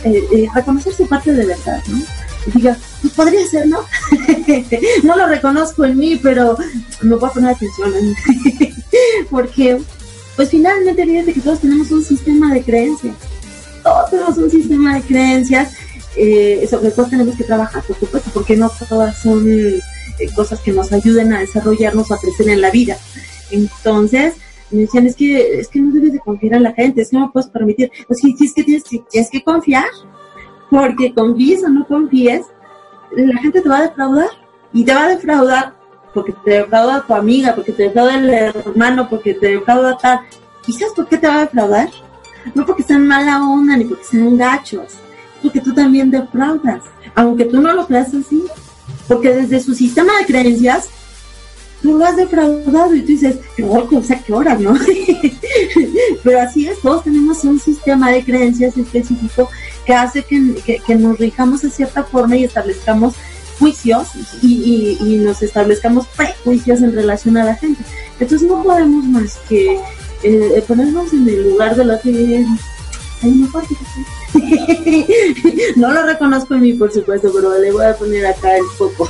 reconocer 0.55 0.93
su 0.93 1.07
parte 1.07 1.33
de 1.33 1.47
verdad, 1.47 1.83
¿no? 1.89 1.99
y 2.47 2.51
diga, 2.53 2.77
pues 3.01 3.13
podría 3.15 3.47
ser, 3.47 3.67
¿no? 3.67 3.81
no 5.03 5.17
lo 5.17 5.27
reconozco 5.27 5.85
en 5.85 5.99
mí, 5.99 6.19
pero 6.23 6.57
me 7.03 7.17
voy 7.17 7.29
a 7.29 7.33
poner 7.33 7.51
atención 7.51 7.93
en 7.95 8.75
porque 9.31 9.81
pues 10.37 10.51
finalmente 10.51 11.05
fíjate 11.05 11.33
que 11.35 11.41
todos 11.41 11.61
tenemos 11.61 11.91
un 11.91 12.05
sistema 12.05 12.53
de 12.55 12.63
creencias, 12.63 13.15
todos 13.83 14.11
tenemos 14.11 14.39
un 14.39 14.51
sistema 14.51 14.95
de 14.95 15.03
creencias, 15.03 15.75
eh, 16.17 16.67
sobre 16.71 16.91
todo 16.91 17.07
tenemos 17.07 17.37
que 17.37 17.45
trabajar, 17.45 17.83
por 17.83 17.99
supuesto, 17.99 18.31
porque 18.33 18.57
no 18.57 18.71
todas 18.89 19.19
son 19.19 19.51
eh, 19.51 19.81
cosas 20.29 20.61
que 20.61 20.73
nos 20.73 20.93
ayuden 20.93 21.33
a 21.33 21.41
desarrollarnos 21.41 22.11
o 22.11 22.15
a 22.15 22.19
crecer 22.19 22.49
en 22.49 22.61
la 22.61 22.71
vida. 22.71 22.97
Entonces, 23.51 24.35
me 24.71 24.83
decían, 24.83 25.07
es 25.07 25.17
que, 25.17 25.59
es 25.59 25.69
que 25.69 25.81
no 25.81 25.93
debes 25.93 26.13
de 26.13 26.21
confiar 26.21 26.55
en 26.55 26.63
la 26.63 26.73
gente, 26.73 27.03
es 27.03 27.11
que 27.11 27.17
no 27.17 27.27
me 27.27 27.33
puedes 27.33 27.51
permitir. 27.51 27.91
O 28.09 28.15
sea, 28.15 28.31
es 28.31 28.55
que 28.55 28.63
tienes 28.63 28.85
que, 28.85 28.99
tienes 29.11 29.31
que 29.31 29.43
confiar, 29.43 29.87
porque 30.71 31.13
confíes 31.13 31.65
o 31.65 31.69
no 31.69 31.87
confíes, 31.87 32.43
la 33.17 33.39
gente 33.39 33.61
te 33.61 33.69
va 33.69 33.79
a 33.79 33.83
defraudar. 33.83 34.29
Y 34.73 34.85
te 34.85 34.95
va 34.95 35.07
a 35.07 35.09
defraudar 35.09 35.75
porque 36.15 36.33
te 36.45 36.51
defrauda 36.51 37.05
tu 37.07 37.15
amiga, 37.15 37.55
porque 37.55 37.73
te 37.73 37.85
defrauda 37.85 38.19
el 38.19 38.31
hermano, 38.31 39.09
porque 39.09 39.35
te 39.35 39.49
defrauda 39.49 39.97
tal. 39.99 40.21
¿Y 40.67 40.73
sabes 40.73 40.95
por 40.95 41.09
qué 41.09 41.19
te 41.19 41.27
va 41.27 41.37
a 41.37 41.41
defraudar? 41.41 41.89
No 42.55 42.65
porque 42.65 42.83
sean 42.83 43.07
mala 43.07 43.43
onda 43.43 43.77
ni 43.77 43.85
porque 43.85 44.05
sean 44.05 44.37
gachos, 44.37 44.95
porque 45.43 45.61
tú 45.61 45.75
también 45.75 46.11
defraudas, 46.11 46.85
aunque 47.15 47.45
tú 47.45 47.61
no 47.61 47.73
lo 47.73 47.87
creas 47.87 48.15
así, 48.15 48.45
porque 49.11 49.35
desde 49.35 49.59
su 49.59 49.75
sistema 49.75 50.19
de 50.19 50.27
creencias 50.27 50.89
tú 51.83 51.99
lo 51.99 52.07
has 52.07 52.15
defraudado 52.15 52.95
y 52.95 53.01
tú 53.01 53.09
dices, 53.09 53.39
o 53.61 54.03
sea, 54.05 54.23
qué 54.23 54.33
hora, 54.33 54.55
¿no? 54.55 54.79
Pero 56.23 56.41
así 56.41 56.69
es, 56.69 56.81
todos 56.81 57.03
tenemos 57.03 57.43
un 57.43 57.59
sistema 57.59 58.13
de 58.13 58.23
creencias 58.23 58.77
específico 58.77 59.51
que 59.85 59.95
hace 59.95 60.23
que, 60.23 60.81
que, 60.87 60.95
nos 60.95 61.19
rijamos 61.19 61.63
de 61.63 61.71
cierta 61.71 62.05
forma 62.05 62.37
y 62.37 62.45
establezcamos 62.45 63.15
juicios 63.59 64.11
y, 64.43 64.97
y, 65.01 65.17
nos 65.17 65.43
establezcamos 65.43 66.07
prejuicios 66.17 66.81
en 66.81 66.95
relación 66.95 67.37
a 67.37 67.45
la 67.45 67.57
gente. 67.57 67.83
Entonces 68.21 68.49
no 68.49 68.63
podemos 68.63 69.05
más 69.07 69.41
que 69.49 69.77
eh, 70.23 70.65
ponernos 70.69 71.13
en 71.13 71.29
el 71.29 71.51
lugar 71.51 71.75
de 71.75 71.85
la 71.85 72.01
que 72.01 72.47
hay 73.23 73.31
mejor 73.33 73.67
no 75.77 75.93
lo 75.93 76.03
reconozco 76.05 76.55
en 76.55 76.61
mí, 76.63 76.73
por 76.75 76.93
supuesto, 76.93 77.31
pero 77.33 77.59
le 77.59 77.73
voy 77.73 77.85
a 77.85 77.97
poner 77.97 78.27
acá 78.27 78.57
el 78.57 78.65
foco. 78.77 79.09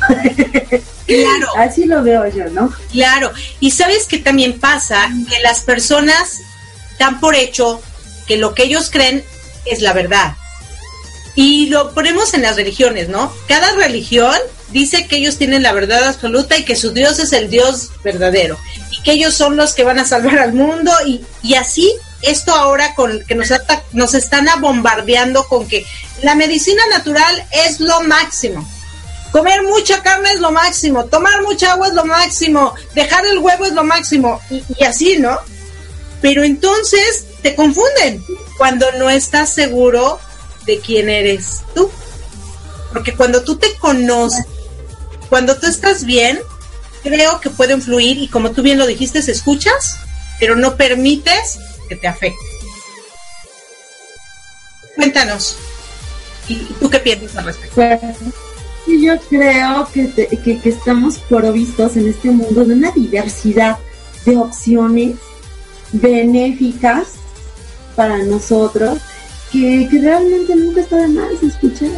claro. 1.07 1.47
Así 1.57 1.85
lo 1.85 2.03
veo 2.03 2.29
yo, 2.29 2.47
¿no? 2.51 2.73
Claro. 2.91 3.31
Y 3.61 3.71
sabes 3.71 4.07
que 4.07 4.19
también 4.19 4.59
pasa 4.59 5.11
que 5.29 5.41
las 5.43 5.61
personas 5.61 6.41
dan 6.99 7.21
por 7.21 7.35
hecho 7.35 7.81
que 8.27 8.37
lo 8.37 8.55
que 8.55 8.65
ellos 8.65 8.91
creen 8.91 9.25
es 9.65 9.83
la 9.83 9.93
verdad. 9.93 10.37
Y 11.35 11.67
lo 11.67 11.93
ponemos 11.95 12.35
en 12.35 12.43
las 12.43 12.57
religiones, 12.57 13.09
¿no? 13.09 13.33
Cada 13.47 13.73
religión 13.73 14.37
dice 14.71 15.07
que 15.07 15.17
ellos 15.17 15.37
tienen 15.37 15.63
la 15.63 15.73
verdad 15.73 16.05
absoluta 16.05 16.57
y 16.57 16.65
que 16.65 16.77
su 16.77 16.93
Dios 16.93 17.19
es 17.19 17.33
el 17.33 17.51
Dios 17.51 17.91
verdadero 18.05 18.59
y 18.93 19.03
que 19.03 19.13
ellos 19.13 19.35
son 19.35 19.57
los 19.57 19.75
que 19.75 19.85
van 19.85 19.99
a 19.99 20.05
salvar 20.05 20.39
al 20.39 20.53
mundo 20.53 20.93
y, 21.07 21.25
y 21.43 21.55
así 21.55 21.93
esto 22.23 22.55
ahora 22.55 22.95
con 22.95 23.25
que 23.25 23.35
nos, 23.35 23.49
nos 23.93 24.15
están 24.15 24.47
bombardeando 24.61 25.47
con 25.49 25.67
que 25.67 25.85
la 26.23 26.35
medicina 26.35 26.83
natural 26.91 27.47
es 27.53 27.81
lo 27.81 28.01
máximo. 28.03 28.69
Comer 29.33 29.63
mucha 29.63 30.03
carne 30.03 30.33
es 30.33 30.41
lo 30.41 30.51
máximo, 30.51 31.05
tomar 31.07 31.43
mucha 31.43 31.73
agua 31.73 31.87
es 31.89 31.95
lo 31.95 32.05
máximo, 32.05 32.75
dejar 32.95 33.25
el 33.27 33.39
huevo 33.39 33.65
es 33.65 33.73
lo 33.73 33.85
máximo 33.85 34.41
y, 34.51 34.85
así, 34.85 35.19
¿no? 35.19 35.39
Pero 36.21 36.43
entonces 36.43 37.27
te 37.41 37.55
confunden 37.55 38.25
cuando 38.59 38.91
no 38.93 39.09
estás 39.09 39.51
seguro 39.51 40.19
de 40.67 40.81
quién 40.81 41.09
eres 41.09 41.63
tú. 41.75 41.91
Porque 42.93 43.15
cuando 43.15 43.45
tú 43.45 43.57
te 43.57 43.73
conoces, 43.77 44.45
cuando 45.29 45.57
tú 45.57 45.67
estás 45.67 46.05
bien, 46.05 46.41
creo 47.05 47.41
que 47.41 47.51
puede 47.51 47.75
influir 47.75 48.19
y 48.19 48.29
como 48.29 48.51
tú 48.51 48.63
bien 48.63 48.79
lo 48.79 48.87
dijiste, 48.87 49.21
escuchas, 49.21 49.97
pero 50.41 50.57
no 50.57 50.77
permites 50.77 51.59
que 51.91 51.97
te 51.97 52.07
afecte. 52.07 52.47
Cuéntanos, 54.95 55.57
¿y 56.49 56.57
tú 56.79 56.89
qué 56.89 57.01
piensas 57.01 57.37
al 57.37 57.45
respecto? 57.47 57.75
Pues, 57.75 59.03
yo 59.03 59.19
creo 59.29 59.89
que, 59.93 60.09
que, 60.13 60.61
estamos 60.65 61.19
provistos 61.19 61.97
en 61.97 62.09
este 62.09 62.31
mundo 62.31 62.65
de 62.65 62.75
una 62.75 62.91
diversidad 62.93 63.79
de 64.25 64.37
opciones 64.37 65.17
benéficas 65.93 67.15
para 67.97 68.19
nosotros 68.19 68.99
que, 69.51 69.89
realmente 69.91 70.55
nunca 70.55 70.81
está 70.83 70.97
de 70.97 71.09
más 71.09 71.43
escuchar. 71.43 71.91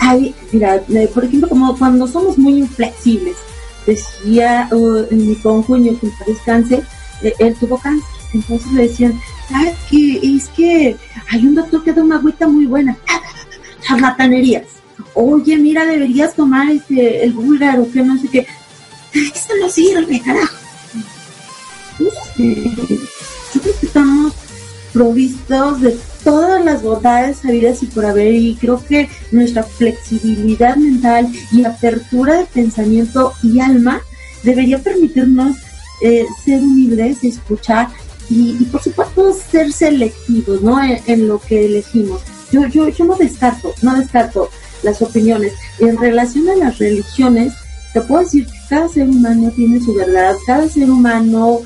Ay, 0.00 0.34
mira, 0.52 0.82
por 1.14 1.24
ejemplo, 1.24 1.48
como 1.48 1.78
cuando 1.78 2.06
somos 2.06 2.36
muy 2.36 2.58
inflexibles, 2.58 3.36
decía 3.86 4.68
uh, 4.70 5.06
mi 5.10 5.34
conjuño 5.36 5.98
que 5.98 6.10
descanse, 6.26 6.82
eh, 7.22 7.34
él 7.38 7.54
tuvo 7.54 7.78
cáncer 7.78 8.13
entonces 8.34 8.72
le 8.72 8.88
decían, 8.88 9.20
¿sabes 9.48 9.74
qué? 9.90 10.20
Es 10.22 10.48
que 10.48 10.96
hay 11.30 11.46
un 11.46 11.54
doctor 11.54 11.82
que 11.84 11.92
da 11.92 12.02
una 12.02 12.16
agüita 12.16 12.46
muy 12.46 12.66
buena. 12.66 12.96
Charlatanerías. 13.86 14.64
Oye, 15.14 15.56
mira, 15.56 15.84
deberías 15.86 16.34
tomar 16.34 16.70
este, 16.70 17.24
el 17.24 17.32
búlgaro, 17.32 17.90
que 17.90 18.02
no 18.02 18.18
sé 18.18 18.28
qué. 18.28 18.46
Eso 19.12 19.54
no 19.60 19.68
sirve, 19.68 20.20
carajo. 20.20 20.56
Yo 21.98 23.60
creo 23.60 23.80
que 23.80 23.86
estamos 23.86 24.32
provistos 24.92 25.80
de 25.80 25.98
todas 26.22 26.64
las 26.64 26.82
bondades 26.82 27.38
sabidas 27.38 27.82
y 27.82 27.86
por 27.86 28.06
haber 28.06 28.32
y 28.32 28.56
creo 28.56 28.82
que 28.84 29.08
nuestra 29.32 29.62
flexibilidad 29.62 30.76
mental 30.76 31.30
y 31.52 31.64
apertura 31.64 32.38
de 32.38 32.46
pensamiento 32.46 33.32
y 33.42 33.60
alma 33.60 34.00
debería 34.42 34.78
permitirnos 34.78 35.56
eh, 36.02 36.26
ser 36.44 36.60
humildes, 36.60 37.22
escuchar 37.22 37.88
y, 38.30 38.64
por 38.64 38.82
supuesto 38.82 39.32
ser 39.32 39.72
selectivos 39.72 40.62
¿no? 40.62 40.78
En, 40.82 41.28
lo 41.28 41.38
que 41.40 41.66
elegimos. 41.66 42.22
Yo, 42.50 42.66
yo, 42.66 42.88
yo 42.88 43.04
no 43.04 43.16
descarto, 43.16 43.72
no 43.82 43.96
descarto 43.96 44.48
las 44.82 45.02
opiniones. 45.02 45.54
En 45.78 45.96
relación 45.96 46.48
a 46.48 46.56
las 46.56 46.78
religiones, 46.78 47.54
te 47.92 48.00
puedo 48.00 48.22
decir 48.22 48.46
que 48.46 48.58
cada 48.68 48.88
ser 48.88 49.08
humano 49.08 49.50
tiene 49.54 49.80
su 49.80 49.94
verdad, 49.94 50.34
cada 50.46 50.68
ser 50.68 50.90
humano 50.90 51.60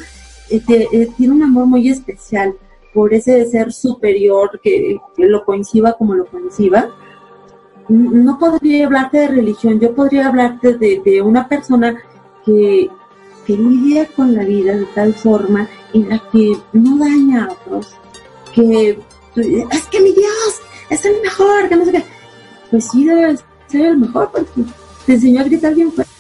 eh, 0.50 0.62
eh, 0.68 1.08
tiene 1.16 1.34
un 1.34 1.42
amor 1.42 1.66
muy 1.66 1.88
especial 1.88 2.54
por 2.94 3.12
ese 3.12 3.44
ser 3.46 3.72
superior 3.72 4.58
que, 4.62 4.98
lo 5.16 5.44
coincida 5.44 5.92
como 5.94 6.14
lo 6.14 6.26
coincida. 6.26 6.90
No 7.88 8.38
podría 8.38 8.86
hablarte 8.86 9.18
de 9.18 9.28
religión, 9.28 9.80
yo 9.80 9.94
podría 9.94 10.28
hablarte 10.28 10.76
de 10.76 11.22
una 11.22 11.48
persona 11.48 11.98
que, 12.44 12.90
que 13.48 13.56
lidia 13.56 14.06
con 14.08 14.34
la 14.34 14.44
vida 14.44 14.76
de 14.76 14.84
tal 14.94 15.14
forma 15.14 15.66
en 15.94 16.10
la 16.10 16.22
que 16.30 16.52
no 16.74 16.98
daña 16.98 17.46
a 17.46 17.52
otros, 17.52 17.94
que 18.54 18.98
es 19.70 19.82
que 19.90 20.00
mi 20.00 20.12
Dios 20.12 20.60
es 20.90 21.02
el 21.06 21.22
mejor, 21.22 21.66
que 21.66 21.76
no 21.76 21.86
sé 21.86 21.92
qué. 21.92 22.04
Pues 22.70 22.88
sí, 22.92 23.06
debe 23.06 23.38
ser 23.66 23.86
el 23.86 23.96
mejor 23.96 24.30
porque 24.30 24.64
te 25.06 25.14
enseñó 25.14 25.40
a 25.40 25.44
gritar 25.44 25.74
bien 25.74 25.90
fuerte. 25.90 26.12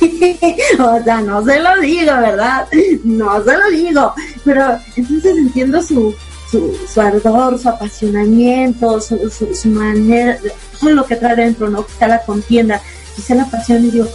o 0.78 1.02
sea, 1.02 1.22
no 1.22 1.44
se 1.44 1.58
lo 1.58 1.80
digo, 1.80 2.12
¿verdad? 2.12 2.68
No 3.02 3.42
se 3.42 3.58
lo 3.58 3.70
digo. 3.70 4.14
Pero 4.44 4.78
entonces 4.94 5.36
entiendo 5.36 5.82
su, 5.82 6.14
su, 6.52 6.72
su 6.86 7.00
ardor, 7.00 7.58
su 7.58 7.68
apasionamiento, 7.68 9.00
su, 9.00 9.28
su, 9.28 9.68
manera, 9.70 10.38
todo 10.78 10.90
lo 10.90 11.04
que 11.04 11.16
trae 11.16 11.34
dentro, 11.34 11.68
¿no? 11.68 11.84
Quizá 11.84 12.06
la 12.06 12.22
contienda, 12.22 12.80
quizá 13.16 13.34
la 13.34 13.50
pasión 13.50 13.84
y 13.86 13.90
digo, 13.90 14.06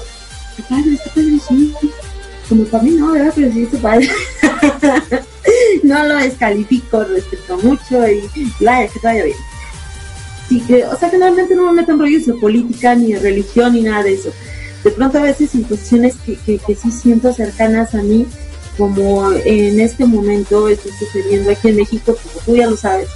padre, 0.69 0.97
padre, 1.13 1.37
sí 1.45 1.75
como 2.49 2.63
para 2.65 2.83
mí 2.83 2.91
no, 2.91 3.11
¿verdad? 3.11 3.31
Pero 3.35 3.53
sí 3.53 3.67
su 3.71 3.77
padre. 3.77 4.09
no 5.83 6.03
lo 6.03 6.15
descalifico, 6.17 7.03
respeto 7.03 7.57
mucho 7.59 8.07
y 8.09 8.21
la 8.59 8.87
que 8.87 8.99
vaya 9.01 9.23
bien. 9.25 9.37
Sí, 10.49 10.61
que, 10.61 10.83
o 10.83 10.97
sea, 10.97 11.09
generalmente 11.09 11.55
no 11.55 11.67
me 11.67 11.81
meto 11.81 11.91
en 11.91 11.99
rollos 11.99 12.25
de 12.25 12.33
política, 12.33 12.95
ni 12.95 13.13
de 13.13 13.19
religión, 13.19 13.73
ni 13.73 13.83
nada 13.83 14.03
de 14.03 14.15
eso. 14.15 14.31
De 14.83 14.91
pronto 14.91 15.19
a 15.19 15.21
veces 15.21 15.53
en 15.53 15.63
cuestiones 15.63 16.15
que, 16.25 16.35
que, 16.37 16.57
que 16.57 16.75
sí 16.75 16.91
siento 16.91 17.31
cercanas 17.31 17.93
a 17.93 18.01
mí, 18.01 18.25
como 18.77 19.31
en 19.33 19.79
este 19.79 20.05
momento 20.05 20.69
está 20.69 20.89
sucediendo 20.97 21.51
aquí 21.51 21.67
en 21.67 21.75
México, 21.75 22.15
como 22.23 22.45
tú 22.45 22.55
ya 22.55 22.67
lo 22.67 22.77
sabes, 22.77 23.09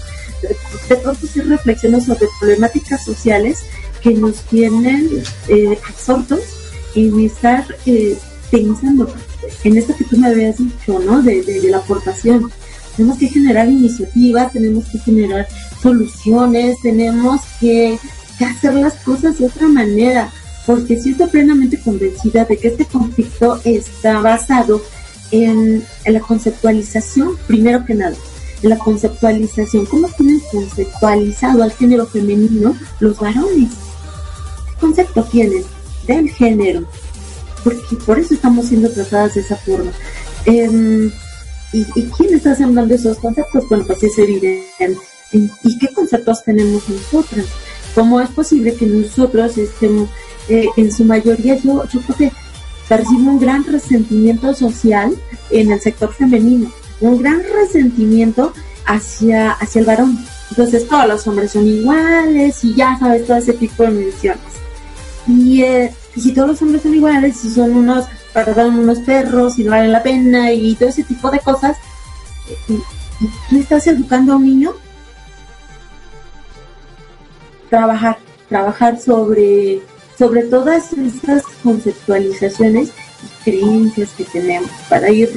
de, 0.89 0.95
pronto 0.97 1.25
sí 1.25 1.39
reflexiono 1.41 2.01
sobre 2.01 2.27
problemáticas 2.39 3.03
sociales 3.03 3.59
que 4.01 4.13
nos 4.13 4.41
tienen 4.43 5.23
eh, 5.47 5.79
absortos 5.87 6.41
en 6.95 7.19
estar 7.21 7.65
eh, 7.85 8.17
pensando 8.53 9.11
en 9.63 9.77
esto 9.77 9.95
que 9.95 10.03
tú 10.03 10.15
me 10.15 10.27
habías 10.27 10.59
dicho, 10.59 10.99
¿no? 10.99 11.23
De, 11.23 11.41
de, 11.41 11.69
la 11.71 11.77
aportación. 11.77 12.51
Tenemos 12.95 13.17
que 13.17 13.27
generar 13.27 13.67
iniciativas, 13.67 14.53
tenemos 14.53 14.85
que 14.89 14.99
generar 14.99 15.47
soluciones, 15.81 16.77
tenemos 16.83 17.41
que, 17.59 17.97
hacer 18.39 18.73
las 18.73 18.93
cosas 18.95 19.39
de 19.39 19.45
otra 19.45 19.67
manera, 19.67 20.29
porque 20.67 20.99
si 20.99 21.11
estoy 21.11 21.27
plenamente 21.27 21.79
convencida 21.79 22.43
de 22.43 22.57
que 22.57 22.67
este 22.67 22.85
conflicto 22.85 23.59
está 23.63 24.19
basado 24.19 24.81
en, 25.31 25.81
en, 26.03 26.13
la 26.13 26.19
conceptualización, 26.19 27.37
primero 27.47 27.85
que 27.85 27.95
nada, 27.95 28.15
en 28.61 28.69
la 28.69 28.77
conceptualización, 28.77 29.85
¿cómo 29.85 30.09
tienen 30.09 30.41
conceptualizado 30.51 31.63
al 31.63 31.71
género 31.71 32.05
femenino 32.05 32.75
los 32.99 33.17
varones? 33.17 33.71
¿Qué 34.67 34.79
concepto 34.79 35.23
tienen 35.23 35.63
del 36.05 36.29
género? 36.29 36.85
Porque 37.63 37.95
por 38.05 38.19
eso 38.19 38.33
estamos 38.33 38.67
siendo 38.67 38.89
tratadas 38.91 39.35
de 39.35 39.41
esa 39.41 39.55
forma. 39.55 39.91
Em, 40.45 41.11
¿y, 41.71 41.83
quién 41.85 42.33
está 42.33 42.55
sembrando 42.55 42.93
esos 42.93 43.17
conceptos? 43.17 43.67
Bueno, 43.69 43.85
pues 43.85 44.03
es 44.03 44.17
evidente. 44.17 44.97
¿Y 45.31 45.77
qué 45.79 45.87
conceptos 45.93 46.43
tenemos 46.43 46.87
nosotras? 46.87 47.45
¿Cómo 47.95 48.21
es 48.21 48.29
posible 48.29 48.75
que 48.75 48.85
nosotros 48.85 49.57
estemos, 49.57 50.09
eh, 50.49 50.67
en 50.77 50.91
su 50.91 51.05
mayoría, 51.05 51.55
yo, 51.57 51.85
yo 51.87 52.01
creo 52.01 52.17
que 52.17 52.31
percibo 52.87 53.31
un 53.31 53.39
gran 53.39 53.63
resentimiento 53.65 54.53
social 54.53 55.15
en 55.49 55.71
el 55.71 55.79
sector 55.79 56.13
femenino, 56.13 56.71
un 57.01 57.21
gran 57.21 57.41
resentimiento 57.43 58.53
hacia, 58.85 59.51
hacia 59.51 59.79
el 59.79 59.85
varón. 59.85 60.17
Entonces 60.49 60.87
todos 60.87 61.07
los 61.07 61.27
hombres 61.27 61.51
son 61.51 61.67
iguales 61.67 62.63
y 62.63 62.75
ya 62.75 62.97
sabes 62.99 63.25
todo 63.25 63.37
ese 63.37 63.53
tipo 63.53 63.83
de 63.83 63.89
mediciones. 63.89 64.41
Y 65.27 65.63
eh, 65.63 65.93
si 66.21 66.33
todos 66.33 66.49
los 66.49 66.61
hombres 66.61 66.83
son 66.83 66.93
iguales 66.93 67.43
y 67.43 67.49
son 67.49 67.75
unos, 67.75 68.05
perdón, 68.33 68.79
unos 68.79 68.99
perros 68.99 69.57
y 69.57 69.63
no 69.63 69.71
valen 69.71 69.91
la 69.91 70.03
pena 70.03 70.51
y 70.51 70.75
todo 70.75 70.89
ese 70.89 71.03
tipo 71.03 71.31
de 71.31 71.39
cosas, 71.39 71.77
eh, 72.49 72.79
¿tú 73.49 73.57
estás 73.57 73.87
educando 73.87 74.33
a 74.33 74.35
un 74.35 74.45
niño? 74.45 74.73
Trabajar, 77.69 78.19
trabajar 78.47 78.99
sobre, 78.99 79.81
sobre 80.17 80.43
todas 80.43 80.93
esas 80.93 81.43
conceptualizaciones 81.63 82.89
y 82.89 83.43
creencias 83.43 84.09
que 84.11 84.25
tenemos 84.25 84.69
para 84.89 85.09
ir 85.09 85.31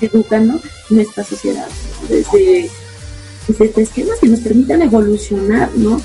reeducando 0.00 0.60
nuestra 0.90 1.24
sociedad 1.24 1.66
desde, 2.08 2.70
desde 3.48 3.82
esquemas 3.82 4.20
que 4.20 4.28
nos 4.28 4.40
permitan 4.40 4.82
evolucionar, 4.82 5.70
¿no? 5.74 6.00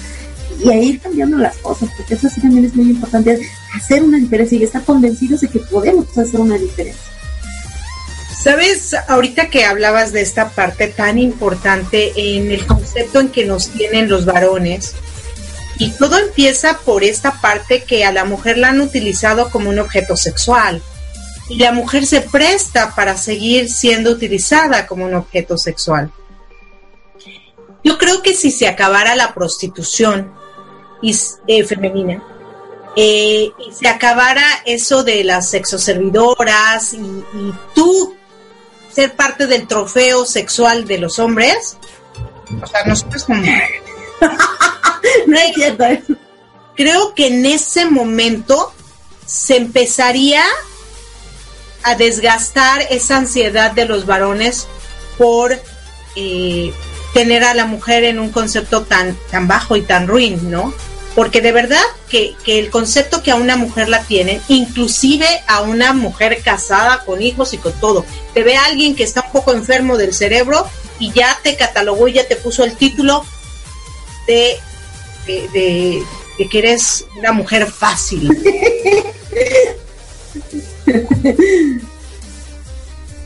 Y 0.63 0.69
a 0.69 0.77
ir 0.77 0.99
cambiando 0.99 1.38
las 1.38 1.57
cosas, 1.57 1.89
porque 1.95 2.15
eso 2.15 2.29
sí 2.29 2.41
también 2.41 2.65
es 2.65 2.75
muy 2.75 2.89
importante, 2.89 3.39
hacer 3.75 4.03
una 4.03 4.17
diferencia 4.17 4.57
y 4.57 4.63
estar 4.63 4.83
convencidos 4.83 5.41
de 5.41 5.49
que 5.49 5.59
podemos 5.59 6.05
hacer 6.17 6.39
una 6.39 6.57
diferencia. 6.57 7.03
Sabes, 8.41 8.95
ahorita 9.07 9.49
que 9.49 9.65
hablabas 9.65 10.13
de 10.13 10.21
esta 10.21 10.49
parte 10.49 10.88
tan 10.88 11.17
importante 11.17 12.13
en 12.15 12.51
el 12.51 12.65
concepto 12.65 13.19
en 13.19 13.29
que 13.29 13.45
nos 13.45 13.67
tienen 13.69 14.09
los 14.09 14.25
varones, 14.25 14.95
y 15.79 15.91
todo 15.91 16.17
empieza 16.17 16.77
por 16.79 17.05
esta 17.05 17.39
parte 17.39 17.83
que 17.83 18.03
a 18.03 18.12
la 18.12 18.25
mujer 18.25 18.57
la 18.57 18.69
han 18.69 18.81
utilizado 18.81 19.49
como 19.49 19.69
un 19.69 19.79
objeto 19.79 20.17
sexual. 20.17 20.81
Y 21.47 21.57
la 21.57 21.71
mujer 21.71 22.05
se 22.05 22.19
presta 22.19 22.93
para 22.95 23.17
seguir 23.17 23.71
siendo 23.71 24.12
utilizada 24.12 24.85
como 24.88 25.05
un 25.05 25.15
objeto 25.15 25.57
sexual. 25.57 26.12
Yo 27.81 27.97
creo 27.97 28.21
que 28.21 28.33
si 28.33 28.51
se 28.51 28.67
acabara 28.67 29.15
la 29.15 29.33
prostitución 29.33 30.33
y, 31.01 31.15
eh, 31.47 31.63
femenina 31.63 32.23
eh, 32.95 33.51
y 33.57 33.73
se 33.73 33.88
acabara 33.88 34.43
eso 34.65 35.03
de 35.03 35.23
las 35.23 35.49
sexoservidoras 35.49 36.93
y, 36.93 36.97
y 36.97 37.53
tú 37.73 38.15
ser 38.91 39.15
parte 39.15 39.47
del 39.47 39.67
trofeo 39.67 40.25
sexual 40.25 40.85
de 40.85 40.97
los 40.97 41.19
hombres, 41.19 41.77
o 42.62 42.67
sea, 42.67 42.83
nosotros 42.85 43.23
como... 43.23 43.41
no 45.27 45.38
es 45.38 45.53
cierto. 45.53 45.85
Creo 46.75 47.13
que 47.13 47.27
en 47.27 47.45
ese 47.45 47.85
momento 47.85 48.73
se 49.25 49.57
empezaría 49.57 50.43
a 51.83 51.95
desgastar 51.95 52.81
esa 52.89 53.17
ansiedad 53.17 53.71
de 53.71 53.85
los 53.85 54.05
varones 54.05 54.67
por 55.17 55.59
eh, 56.15 56.73
tener 57.13 57.43
a 57.43 57.53
la 57.53 57.65
mujer 57.65 58.03
en 58.05 58.19
un 58.19 58.31
concepto 58.31 58.83
tan, 58.83 59.17
tan 59.29 59.47
bajo 59.47 59.75
y 59.75 59.81
tan 59.81 60.07
ruin, 60.07 60.49
¿no? 60.49 60.73
Porque 61.15 61.41
de 61.41 61.52
verdad 61.52 61.82
que, 62.08 62.36
que 62.43 62.60
el 62.60 62.69
concepto 62.69 63.24
que 63.24 63.32
a 63.32 63.36
una 63.36 63.58
mujer 63.58 63.89
la 63.89 64.04
tienen, 64.04 64.41
inclusive 64.48 65.28
a 65.48 65.62
una 65.62 65.93
mujer 65.93 66.41
casada 66.43 67.04
con 67.06 67.22
hijos 67.22 67.54
y 67.54 67.58
con 67.58 67.74
todo, 67.80 68.06
te 68.34 68.43
ve 68.43 68.56
a 68.56 68.65
alguien 68.65 68.95
que 68.95 69.04
está 69.04 69.22
un 69.26 69.32
poco 69.32 69.54
enfermo 69.54 69.98
del 69.98 70.13
cerebro 70.13 70.65
y 71.00 71.12
ya 71.12 71.38
te 71.43 71.56
catalogó 71.56 72.08
y 72.08 72.13
ya 72.13 72.28
te 72.28 72.36
puso 72.36 72.63
el 72.63 72.76
título 72.76 73.26
de, 74.28 74.58
de, 75.26 75.50
de, 75.50 76.04
de 76.38 76.50
que 76.50 76.60
eres 76.60 77.06
una 77.17 77.32
mujer 77.32 77.65
fácil. 77.72 78.30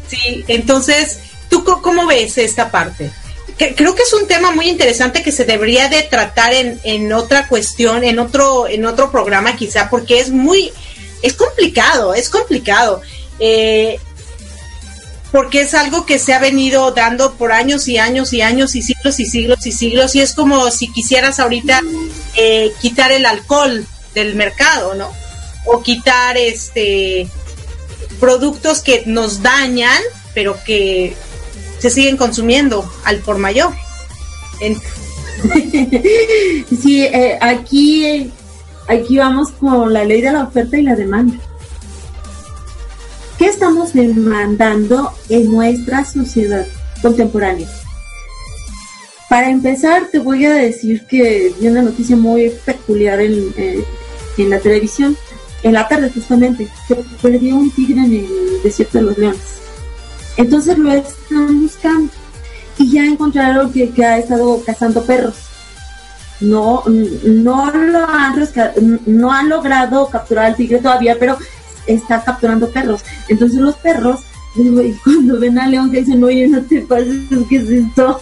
Sí, 0.08 0.44
entonces, 0.48 1.20
¿tú 1.50 1.64
cómo 1.64 2.06
ves 2.06 2.38
esta 2.38 2.70
parte? 2.70 3.12
Creo 3.58 3.96
que 3.96 4.04
es 4.04 4.14
un 4.14 4.28
tema 4.28 4.52
muy 4.52 4.70
interesante 4.70 5.24
que 5.24 5.32
se 5.32 5.46
debería 5.46 5.90
de 5.90 6.04
tratar 6.04 6.54
en, 6.54 6.80
en 6.84 7.12
otra 7.14 7.48
cuestión, 7.48 8.04
en 8.04 8.20
otro, 8.20 8.68
en 8.68 8.86
otro 8.86 9.12
programa 9.12 9.56
quizá, 9.56 9.90
porque 9.90 10.20
es 10.20 10.30
muy, 10.30 10.72
es 11.22 11.34
complicado, 11.34 12.14
es 12.14 12.30
complicado. 12.30 13.02
Eh, 13.40 14.00
porque 15.34 15.62
es 15.62 15.74
algo 15.74 16.06
que 16.06 16.20
se 16.20 16.32
ha 16.32 16.40
venido 16.40 16.92
dando 16.92 17.34
por 17.34 17.52
años 17.52 17.88
y 17.88 17.98
años 17.98 18.34
y 18.34 18.44
años 18.44 18.76
y 18.76 18.84
siglos 18.84 19.20
y 19.20 19.26
siglos 19.26 19.66
y 19.66 19.72
siglos 19.72 20.16
y 20.16 20.22
es 20.22 20.36
como 20.36 20.70
si 20.70 20.92
quisieras 20.92 21.40
ahorita 21.40 21.82
eh, 22.36 22.72
quitar 22.80 23.12
el 23.12 23.26
alcohol 23.26 23.84
del 24.14 24.36
mercado, 24.36 24.94
¿no? 24.94 25.12
O 25.66 25.82
quitar 25.82 26.38
este 26.38 27.28
productos 28.20 28.82
que 28.82 29.04
nos 29.08 29.42
dañan, 29.42 30.00
pero 30.36 30.64
que 30.64 31.16
se 31.84 31.90
siguen 31.90 32.16
consumiendo 32.16 32.90
al 33.04 33.20
por 33.20 33.38
mayor. 33.38 33.74
sí, 36.82 37.04
eh, 37.04 37.38
aquí, 37.42 38.32
aquí 38.88 39.18
vamos 39.18 39.52
con 39.52 39.92
la 39.92 40.06
ley 40.06 40.22
de 40.22 40.32
la 40.32 40.44
oferta 40.44 40.78
y 40.78 40.84
la 40.84 40.96
demanda. 40.96 41.36
¿Qué 43.38 43.48
estamos 43.48 43.92
demandando 43.92 45.12
en 45.28 45.52
nuestra 45.52 46.06
sociedad 46.06 46.66
contemporánea? 47.02 47.68
Para 49.30 49.50
empezar, 49.50 50.08
te 50.10 50.20
voy 50.20 50.46
a 50.46 50.54
decir 50.54 51.06
que 51.06 51.54
vi 51.60 51.68
una 51.68 51.82
noticia 51.82 52.16
muy 52.16 52.50
peculiar 52.64 53.20
en, 53.20 53.54
eh, 53.58 53.84
en 54.38 54.50
la 54.50 54.60
televisión, 54.60 55.18
en 55.64 55.74
la 55.74 55.86
tarde 55.90 56.10
justamente, 56.14 56.70
se 56.88 56.96
perdió 57.22 57.58
un 57.58 57.70
tigre 57.72 58.00
en 58.06 58.14
el 58.14 58.62
desierto 58.64 59.00
de 59.00 59.04
los 59.04 59.18
leones 59.18 59.63
entonces 60.38 60.78
lo 60.78 60.92
están 60.92 61.62
buscando 61.62 62.12
y 62.78 62.92
ya 62.92 63.06
encontraron 63.06 63.72
que, 63.72 63.92
ha 64.04 64.18
estado 64.18 64.62
cazando 64.66 65.04
perros. 65.04 65.36
No, 66.40 66.84
no 66.88 67.72
lo 67.72 68.10
han 68.10 68.36
no 69.06 69.32
han 69.32 69.50
logrado 69.50 70.10
capturar 70.10 70.46
al 70.48 70.56
tigre 70.56 70.80
todavía, 70.80 71.16
pero 71.20 71.38
está 71.86 72.24
capturando 72.24 72.70
perros. 72.70 73.02
Entonces 73.30 73.60
los 73.60 73.76
perros, 73.76 74.22
cuando 75.04 75.40
ven 75.40 75.60
al 75.60 75.72
león 75.72 75.92
que 75.92 76.00
dicen, 76.00 76.24
oye, 76.24 76.48
no 76.48 76.62
te 76.64 76.82
pases, 76.82 77.22
¿qué 77.50 77.56
es 77.58 77.70
esto? 77.70 78.20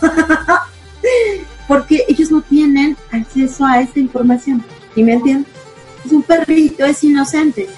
Porque 1.68 2.04
ellos 2.10 2.32
no 2.32 2.42
tienen 2.42 2.98
acceso 3.12 3.66
a 3.66 3.82
esta 3.82 4.00
información. 4.00 4.64
¿Y 4.96 5.04
me 5.04 5.14
entienden? 5.14 5.46
Es 6.06 6.12
un 6.12 6.24
perrito, 6.24 6.86
es 6.86 7.04
inocente. 7.04 7.70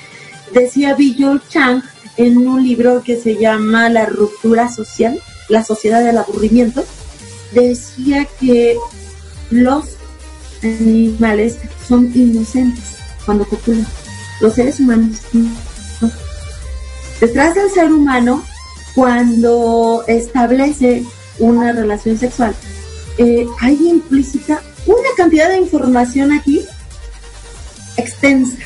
Decía 0.51 0.95
Bill 0.95 1.41
Chang 1.49 1.83
en 2.17 2.47
un 2.47 2.63
libro 2.63 3.01
que 3.03 3.19
se 3.19 3.35
llama 3.35 3.89
La 3.89 4.05
ruptura 4.05 4.69
social, 4.69 5.19
la 5.49 5.63
sociedad 5.63 6.03
del 6.03 6.17
aburrimiento, 6.17 6.83
decía 7.53 8.27
que 8.39 8.77
los 9.49 9.97
animales 10.63 11.57
son 11.87 12.11
inocentes 12.15 12.83
cuando 13.25 13.45
copulan. 13.45 13.87
Los 14.41 14.55
seres 14.55 14.79
humanos 14.79 15.19
no. 15.33 15.49
Detrás 17.19 17.55
del 17.55 17.69
ser 17.69 17.91
humano, 17.91 18.43
cuando 18.95 20.03
establece 20.07 21.03
una 21.39 21.71
relación 21.71 22.17
sexual, 22.17 22.55
eh, 23.17 23.45
hay 23.61 23.75
implícita 23.87 24.61
una 24.85 25.09
cantidad 25.15 25.49
de 25.49 25.57
información 25.57 26.31
aquí 26.31 26.65
extensa 27.95 28.57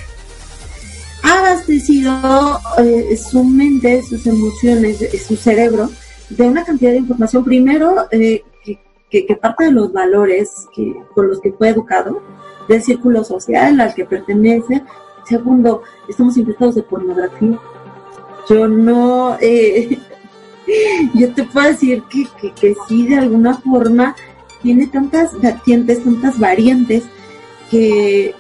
abastecido 1.28 2.60
eh, 2.78 3.18
su 3.18 3.44
mente, 3.44 4.02
sus 4.04 4.26
emociones, 4.26 5.02
eh, 5.02 5.20
su 5.20 5.36
cerebro 5.36 5.90
de 6.30 6.44
una 6.48 6.64
cantidad 6.64 6.92
de 6.92 6.98
información, 6.98 7.44
primero, 7.44 8.08
eh, 8.12 8.44
que, 9.10 9.38
parte 9.42 9.66
de 9.66 9.72
los 9.72 9.94
valores 9.94 10.68
que, 10.76 10.96
con 11.14 11.28
los 11.30 11.40
que 11.40 11.54
fue 11.54 11.70
educado, 11.70 12.22
del 12.68 12.82
círculo 12.82 13.24
social 13.24 13.80
al 13.80 13.94
que 13.94 14.06
pertenece, 14.06 14.84
segundo, 15.26 15.84
estamos 16.10 16.36
infectados 16.38 16.76
de 16.76 16.84
pornografía. 16.84 17.58
Yo 18.50 18.68
no, 18.68 19.38
yo 21.14 21.34
te 21.34 21.44
puedo 21.44 21.68
decir 21.68 22.04
que, 22.10 22.26
que, 22.40 22.54
que 22.54 22.76
sí, 22.88 23.08
de 23.08 23.16
alguna 23.16 23.58
forma, 23.58 24.16
tiene 24.62 24.88
tantas 24.88 25.40
vertientes, 25.40 26.04
tantas 26.04 26.38
variantes, 26.40 27.04
que 27.72 28.36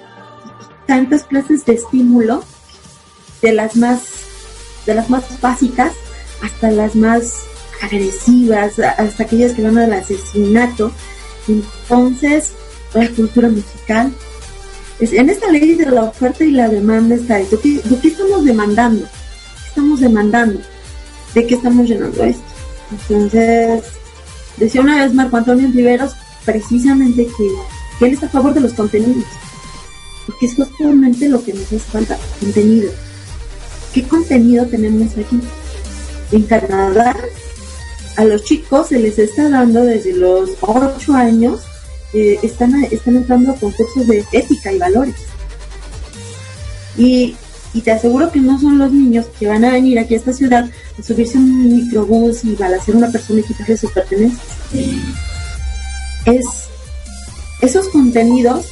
tantas 0.86 1.23
clases 1.23 1.65
de 1.65 1.73
estímulo 1.73 2.43
de 3.41 3.54
las 3.54 3.76
más, 3.76 4.02
de 4.86 4.95
las 4.95 5.10
más 5.10 5.23
básicas 5.41 5.93
hasta 6.41 6.71
las 6.71 6.95
más 6.95 7.34
agresivas, 7.82 8.80
hasta 8.80 9.23
aquellas 9.23 9.54
que 9.54 9.63
van 9.63 9.78
al 9.78 9.93
asesinato. 9.93 10.91
Entonces, 11.47 12.52
la 12.93 13.10
cultura 13.10 13.50
musical. 13.50 14.12
En 15.00 15.30
esta 15.30 15.52
ley 15.52 15.76
de 15.76 15.86
la 15.86 16.06
oferta 16.06 16.43
y 16.43 16.52
la 16.52 16.69
demanda 16.69 17.15
está 17.15 17.39
esto. 17.39 17.60
¿Qué, 17.60 17.80
¿De 17.84 18.00
qué 18.00 18.08
estamos 18.08 18.43
demandando? 18.43 19.06
¿Qué 19.06 19.69
estamos 19.69 20.00
demandando? 20.00 20.60
¿De 21.36 21.45
qué 21.45 21.56
estamos 21.56 21.88
llenando 21.88 22.23
esto? 22.23 22.43
Entonces, 22.91 23.84
decía 24.58 24.82
una 24.82 25.04
vez 25.04 25.13
Marco 25.13 25.38
Antonio 25.38 25.69
Riveros 25.71 26.13
precisamente 26.45 27.28
que, 27.28 27.50
que 28.00 28.06
él 28.06 28.13
está 28.13 28.26
a 28.26 28.30
favor 28.30 28.54
de 28.56 28.62
los 28.62 28.73
contenidos. 28.73 29.26
Porque 30.26 30.47
es 30.47 30.56
justamente 30.56 31.30
lo 31.30 31.43
que 31.43 31.54
nos 31.54 31.65
hace 31.65 31.80
falta, 31.80 32.17
contenido 32.39 32.91
¿Qué 33.98 34.04
contenido 34.04 34.64
tenemos 34.68 35.12
aquí? 35.14 35.40
En 36.32 36.44
Canadá 36.44 37.16
a 38.16 38.26
los 38.26 38.44
chicos 38.44 38.90
se 38.90 39.00
les 39.00 39.18
está 39.18 39.50
dando 39.50 39.82
desde 39.82 40.14
los 40.14 40.52
8 40.62 41.14
años, 41.16 41.62
eh, 42.14 42.38
están, 42.44 42.76
están 42.92 43.16
entrando 43.16 43.54
a 43.54 43.56
concursos 43.56 44.06
de 44.06 44.24
ética 44.34 44.72
y 44.72 44.78
valores. 44.78 45.16
Y, 46.96 47.36
y 47.74 47.82
te 47.82 47.90
aseguro 47.90 48.32
que 48.32 48.40
no 48.40 48.60
son 48.62 48.78
los 48.78 48.92
niños 48.92 49.26
que 49.40 49.48
van 49.48 49.66
a 49.66 49.72
venir 49.72 49.98
aquí 49.98 50.14
a 50.14 50.18
esta 50.18 50.32
ciudad 50.32 50.70
a 51.00 51.02
subirse 51.02 51.40
un 51.40 51.78
microbús 51.78 52.46
y 52.46 52.56
van 52.56 52.76
a 52.76 52.78
una 52.94 53.10
persona 53.10 53.40
y 53.40 53.44
quitarle 53.46 53.78
sus 53.78 53.92
pertenencias. 53.94 54.46
Es 56.26 56.46
esos 57.64 57.90
contenidos 57.90 58.68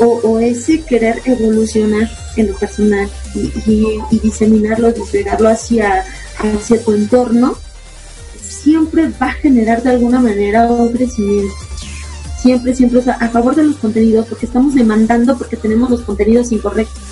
o, 0.00 0.40
ese 0.40 0.80
querer 0.80 1.22
evolucionar 1.26 2.23
en 2.36 2.48
lo 2.48 2.56
personal 2.56 3.08
y, 3.34 3.98
diseminarlo, 4.22 4.92
desplegarlo 4.92 5.48
hacia, 5.48 6.04
hacia 6.38 6.82
tu 6.82 6.92
entorno, 6.92 7.56
siempre 8.40 9.10
va 9.20 9.28
a 9.28 9.32
generar 9.32 9.82
de 9.82 9.90
alguna 9.90 10.20
manera 10.20 10.66
un 10.70 10.92
crecimiento. 10.92 11.54
Siempre, 12.40 12.74
siempre, 12.74 13.00
a 13.08 13.28
favor 13.30 13.54
de 13.54 13.64
los 13.64 13.76
contenidos, 13.76 14.26
porque 14.26 14.46
estamos 14.46 14.74
demandando 14.74 15.36
porque 15.38 15.56
tenemos 15.56 15.88
los 15.90 16.02
contenidos 16.02 16.52
incorrectos. 16.52 17.02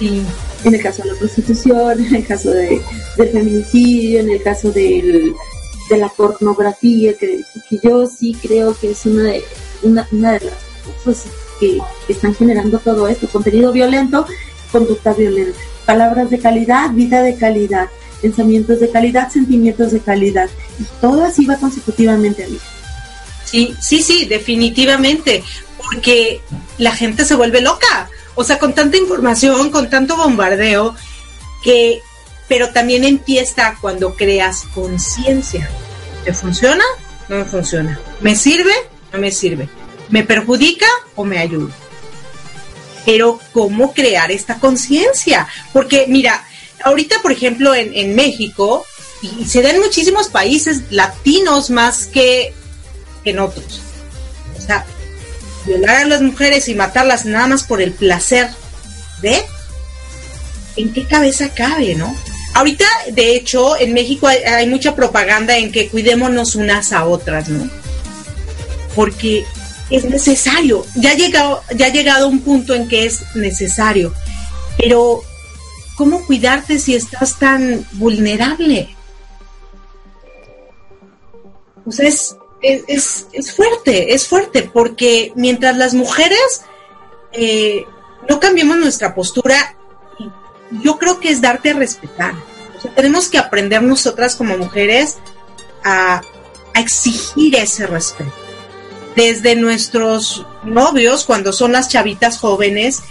En 0.00 0.74
el 0.74 0.82
caso 0.82 1.02
de 1.02 1.12
la 1.12 1.18
prostitución, 1.18 2.04
en 2.06 2.14
el 2.14 2.26
caso 2.26 2.50
de, 2.50 2.80
del 3.16 3.28
feminicidio, 3.28 4.20
en 4.20 4.30
el 4.30 4.42
caso 4.42 4.72
del, 4.72 5.34
de 5.90 5.96
la 5.98 6.08
pornografía, 6.08 7.14
que, 7.14 7.42
que 7.68 7.78
yo 7.82 8.06
sí 8.06 8.36
creo 8.40 8.74
que 8.74 8.92
es 8.92 9.04
una 9.04 9.24
de, 9.24 9.44
una, 9.82 10.08
una 10.10 10.32
de 10.32 10.46
las 10.46 10.54
cosas 11.04 11.30
están 12.08 12.34
generando 12.34 12.78
todo 12.78 13.08
esto, 13.08 13.28
contenido 13.28 13.72
violento, 13.72 14.26
conducta 14.72 15.12
violenta, 15.12 15.58
palabras 15.86 16.30
de 16.30 16.38
calidad, 16.38 16.90
vida 16.90 17.22
de 17.22 17.36
calidad, 17.36 17.88
pensamientos 18.20 18.80
de 18.80 18.90
calidad, 18.90 19.30
sentimientos 19.30 19.92
de 19.92 20.00
calidad, 20.00 20.48
y 20.78 20.84
todo 21.00 21.24
así 21.24 21.44
va 21.46 21.56
consecutivamente 21.56 22.44
a 22.44 22.48
mí. 22.48 22.58
Sí, 23.44 23.74
sí, 23.80 24.02
sí, 24.02 24.24
definitivamente, 24.24 25.44
porque 25.76 26.40
la 26.78 26.94
gente 26.96 27.24
se 27.24 27.36
vuelve 27.36 27.60
loca, 27.60 28.08
o 28.34 28.42
sea, 28.42 28.58
con 28.58 28.74
tanta 28.74 28.96
información, 28.96 29.70
con 29.70 29.90
tanto 29.90 30.16
bombardeo, 30.16 30.94
que, 31.62 32.00
pero 32.48 32.70
también 32.70 33.04
empieza 33.04 33.76
cuando 33.80 34.14
creas 34.14 34.64
conciencia. 34.74 35.68
¿Me 36.26 36.32
funciona? 36.32 36.84
No 37.28 37.36
me 37.36 37.44
funciona. 37.44 38.00
¿Me 38.20 38.34
sirve? 38.34 38.72
No 39.12 39.18
me 39.18 39.30
sirve. 39.30 39.68
¿Me 40.08 40.22
perjudica 40.22 40.86
o 41.14 41.24
me 41.24 41.38
ayuda? 41.38 41.72
Pero 43.04 43.40
¿cómo 43.52 43.92
crear 43.92 44.30
esta 44.30 44.58
conciencia? 44.58 45.46
Porque 45.72 46.06
mira, 46.08 46.44
ahorita 46.82 47.20
por 47.22 47.32
ejemplo 47.32 47.74
en, 47.74 48.14
México, 48.14 48.86
y 49.22 49.44
se 49.44 49.62
da 49.62 49.70
en 49.70 49.80
muchísimos 49.80 50.28
países 50.28 50.82
latinos 50.90 51.70
más 51.70 52.06
que 52.06 52.54
en 53.24 53.38
otros. 53.38 53.80
O 54.56 54.60
sea, 54.60 54.86
violar 55.66 55.96
a 55.96 56.04
las 56.04 56.22
mujeres 56.22 56.68
y 56.68 56.74
matarlas 56.74 57.24
nada 57.24 57.46
más 57.46 57.64
por 57.64 57.80
el 57.82 57.92
placer 57.92 58.48
de... 59.20 59.44
¿En 60.76 60.92
qué 60.92 61.06
cabeza 61.06 61.50
cabe, 61.50 61.94
no? 61.94 62.14
Ahorita, 62.54 62.84
de 63.12 63.34
hecho, 63.34 63.76
en 63.78 63.92
México 63.92 64.28
hay, 64.28 64.68
mucha 64.68 64.94
propaganda 64.94 65.56
en 65.56 65.72
que 65.72 65.88
cuidémonos 65.88 66.54
unas 66.54 66.92
a 66.92 67.04
otras, 67.04 67.48
¿no? 67.48 67.68
Porque 68.94 69.44
es 69.90 70.04
necesario. 70.04 70.84
Ya 70.94 71.10
ha 71.10 71.14
llegado, 71.14 71.62
ya 71.74 71.86
ha 71.86 71.90
llegado 71.90 72.28
un 72.28 72.40
punto 72.40 72.74
en 72.74 72.88
que 72.88 73.06
es 73.06 73.34
necesario. 73.34 74.12
Pero, 74.76 75.22
¿cómo 75.96 76.24
cuidarte 76.26 76.78
si 76.78 76.94
estás 76.94 77.38
tan 77.38 77.86
vulnerable? 77.92 78.94
O 81.86 81.92
sea, 81.92 82.08
es, 82.08 82.36
es, 82.62 83.26
es, 83.32 83.54
fuerte, 83.54 84.14
es 84.14 84.26
fuerte, 84.26 84.68
porque 84.72 85.32
mientras 85.36 85.76
las 85.76 85.92
mujeres 85.92 86.62
eh, 87.32 87.84
no 88.28 88.40
cambiemos 88.40 88.78
nuestra 88.78 89.14
postura, 89.14 89.76
yo 90.82 90.98
creo 90.98 91.20
que 91.20 91.30
es 91.30 91.40
darte 91.42 91.70
a 91.70 91.74
respetar. 91.74 92.34
O 92.76 92.80
sea, 92.80 92.94
tenemos 92.94 93.28
que 93.28 93.38
aprender 93.38 93.82
nosotras 93.82 94.34
como 94.34 94.56
mujeres 94.56 95.18
a, 95.84 96.22
a 96.72 96.80
exigir 96.80 97.54
ese 97.56 97.86
respeto. 97.86 98.43
Desde 99.16 99.54
nuestros 99.56 100.44
novios, 100.64 101.24
cuando 101.24 101.52
son 101.52 101.72
las 101.72 101.88
chavitas 101.88 102.38
jóvenes, 102.38 103.02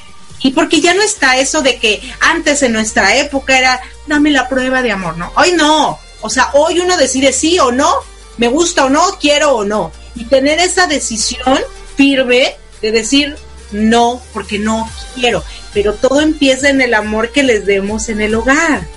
y 0.42 0.52
porque 0.52 0.82
ya 0.82 0.94
no 0.94 1.02
está 1.02 1.38
eso 1.38 1.62
de 1.62 1.78
que 1.78 2.02
antes 2.20 2.64
en 2.64 2.74
nuestra 2.74 3.16
época 3.16 3.58
era 3.58 3.82
dame 4.08 4.32
la 4.32 4.50
prueba 4.50 4.82
de 4.82 4.92
amor, 4.92 5.18
¿no? 5.18 5.32
Hoy 5.36 5.54
no. 5.54 6.00
O 6.22 6.30
sea, 6.30 6.50
hoy 6.54 6.80
uno 6.80 6.98
decide 6.98 7.32
sí 7.32 7.60
o 7.60 7.72
no 7.72 8.04
me 8.38 8.48
gusta 8.48 8.86
o 8.86 8.90
no, 8.90 9.18
quiero 9.20 9.56
o 9.56 9.66
no. 9.66 9.92
Y 10.16 10.26
tener 10.26 10.60
esa 10.60 10.88
decisión 10.88 11.60
firme 11.96 12.56
de 12.82 12.92
decir 12.92 13.36
no, 13.72 14.22
porque 14.34 14.60
no 14.60 14.90
quiero. 15.16 15.44
Pero 15.74 15.94
todo 15.94 16.22
empieza 16.22 16.70
en 16.70 16.82
el 16.82 16.94
amor 16.94 17.32
que 17.32 17.44
les 17.44 17.66
demos 17.66 18.10
en 18.10 18.22
el 18.22 18.36
hogar. 18.36 18.88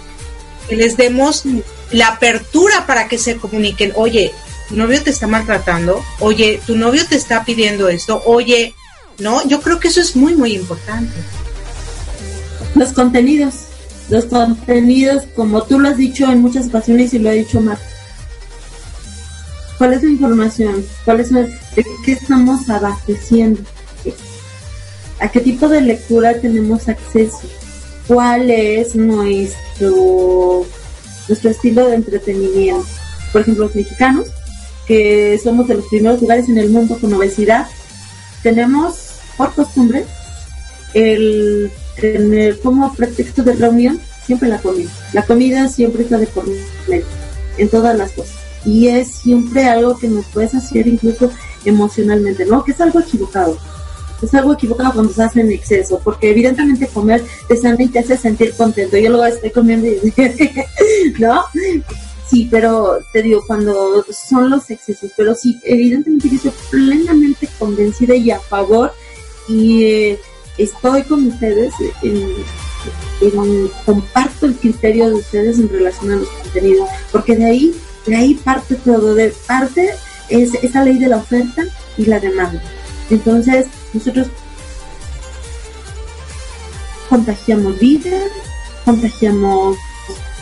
Que 0.69 0.77
les 0.77 0.97
demos 0.97 1.43
la 1.91 2.09
apertura 2.09 2.87
para 2.87 3.09
que 3.09 3.19
se 3.19 3.37
comuniquen. 3.37 3.93
Oye, 3.95 4.33
tu 4.69 4.77
novio 4.77 5.03
te 5.03 5.11
está 5.11 5.27
maltratando. 5.27 6.03
Oye, 6.21 6.61
tu 6.67 6.77
novio 6.77 7.03
te 7.09 7.17
está 7.17 7.45
pidiendo 7.45 7.89
esto. 7.89 8.23
Oye, 8.27 8.75
¿no? 9.19 9.47
Yo 9.47 9.61
creo 9.61 9.81
que 9.81 9.89
eso 9.89 10.01
es 10.01 10.17
muy, 10.17 10.35
muy 10.35 10.55
importante. 10.55 11.15
Los 12.75 12.93
contenidos. 12.93 13.55
Los 14.09 14.27
contenidos, 14.27 15.25
como 15.35 15.63
tú 15.63 15.79
lo 15.79 15.89
has 15.89 15.97
dicho 15.97 16.31
en 16.31 16.41
muchas 16.41 16.67
ocasiones 16.67 17.13
y 17.13 17.19
lo 17.19 17.29
ha 17.29 17.33
dicho 17.33 17.61
Marta 17.61 17.85
¿Cuál 19.79 19.93
es 19.93 20.03
la 20.03 20.11
información? 20.11 20.87
¿Cuál 21.05 21.21
es 21.21 21.31
¿De 21.31 21.55
qué 22.05 22.13
estamos 22.13 22.69
abasteciendo? 22.71 23.61
¿A 25.21 25.29
qué 25.31 25.41
tipo 25.41 25.69
de 25.69 25.81
lectura 25.81 26.41
tenemos 26.41 26.89
acceso? 26.89 27.41
¿Cuál 28.07 28.51
es 28.51 28.95
nuestro, 28.95 30.65
nuestro 31.29 31.51
estilo 31.51 31.87
de 31.87 31.97
entretenimiento? 31.97 32.87
Por 33.33 33.43
ejemplo, 33.43 33.65
los 33.65 33.75
mexicanos, 33.75 34.29
que 34.87 35.39
somos 35.43 35.69
de 35.69 35.75
los 35.75 35.87
primeros 35.87 36.21
lugares 36.21 36.49
en 36.49 36.59
el 36.59 36.71
mundo 36.71 36.99
con 37.01 37.13
obesidad, 37.13 37.67
tenemos 38.43 39.11
por 39.37 39.55
costumbre 39.55 40.05
el 40.95 41.71
tener 42.01 42.61
como 42.61 42.93
pretexto 42.95 43.43
de 43.43 43.55
reunión 43.55 44.01
siempre 44.25 44.49
la 44.49 44.59
comida. 44.59 44.91
La 45.13 45.23
comida 45.23 45.69
siempre 45.69 46.03
está 46.03 46.19
de 46.19 46.27
por 46.27 46.47
medio 46.89 47.05
en 47.59 47.69
todas 47.69 47.97
las 47.97 48.13
cosas 48.13 48.47
y 48.67 48.89
es 48.89 49.09
siempre 49.09 49.65
algo 49.65 49.97
que 49.97 50.09
nos 50.09 50.27
puede 50.27 50.47
hacer 50.47 50.87
incluso 50.89 51.31
emocionalmente, 51.65 52.45
¿no? 52.45 52.65
Que 52.65 52.73
es 52.73 52.81
algo 52.81 53.01
equivocado. 53.01 53.57
Es 54.21 54.35
algo 54.35 54.55
equivocado 54.55 54.93
cuando 54.95 55.13
se 55.13 55.23
hace 55.23 55.41
en 55.43 55.53
exceso, 55.53 56.01
porque 56.03 56.31
evidentemente 56.31 56.89
comer 56.89 57.23
te 57.49 57.57
sana 57.57 57.77
y 57.79 57.89
te 57.89 58.01
hace 58.01 58.17
sentir 58.17 58.55
contento. 58.55 58.97
Yo 58.97 59.11
luego 59.11 59.27
estoy 59.27 59.51
comiendo 59.51 59.87
y 59.87 60.13
¿no? 61.19 61.45
Sí, 62.29 62.49
pero 62.51 62.99
te 63.13 63.23
digo, 63.23 63.45
cuando 63.47 64.05
son 64.11 64.51
los 64.51 64.69
excesos, 64.71 65.13
pero 65.17 65.35
sí, 65.35 65.61
evidentemente 65.63 66.29
yo 66.29 66.37
estoy 66.37 66.53
plenamente 66.71 67.49
convencida 67.59 68.17
y 68.17 68.31
a 68.31 68.41
favor 68.41 68.93
y 69.49 69.85
eh, 69.85 70.21
estoy 70.59 71.05
con 71.05 71.27
ustedes 71.27 71.73
en, 72.03 73.71
comparto 73.85 74.47
el 74.47 74.57
criterio 74.57 75.09
de 75.09 75.15
ustedes 75.15 75.59
en 75.59 75.69
relación 75.69 76.13
a 76.13 76.17
los 76.17 76.29
contenidos, 76.29 76.89
porque 77.13 77.37
de 77.37 77.45
ahí 77.45 77.75
de 78.07 78.17
ahí 78.17 78.35
parte 78.35 78.77
todo, 78.77 79.15
de 79.15 79.35
parte 79.47 79.91
es 80.29 80.55
esa 80.55 80.83
ley 80.85 80.99
de 80.99 81.09
la 81.09 81.19
oferta 81.19 81.65
y 81.97 82.07
la 82.07 82.21
demanda. 82.21 82.63
Entonces, 83.11 83.67
nosotros 83.93 84.29
contagiamos 87.09 87.79
vida, 87.79 88.19
contagiamos 88.85 89.77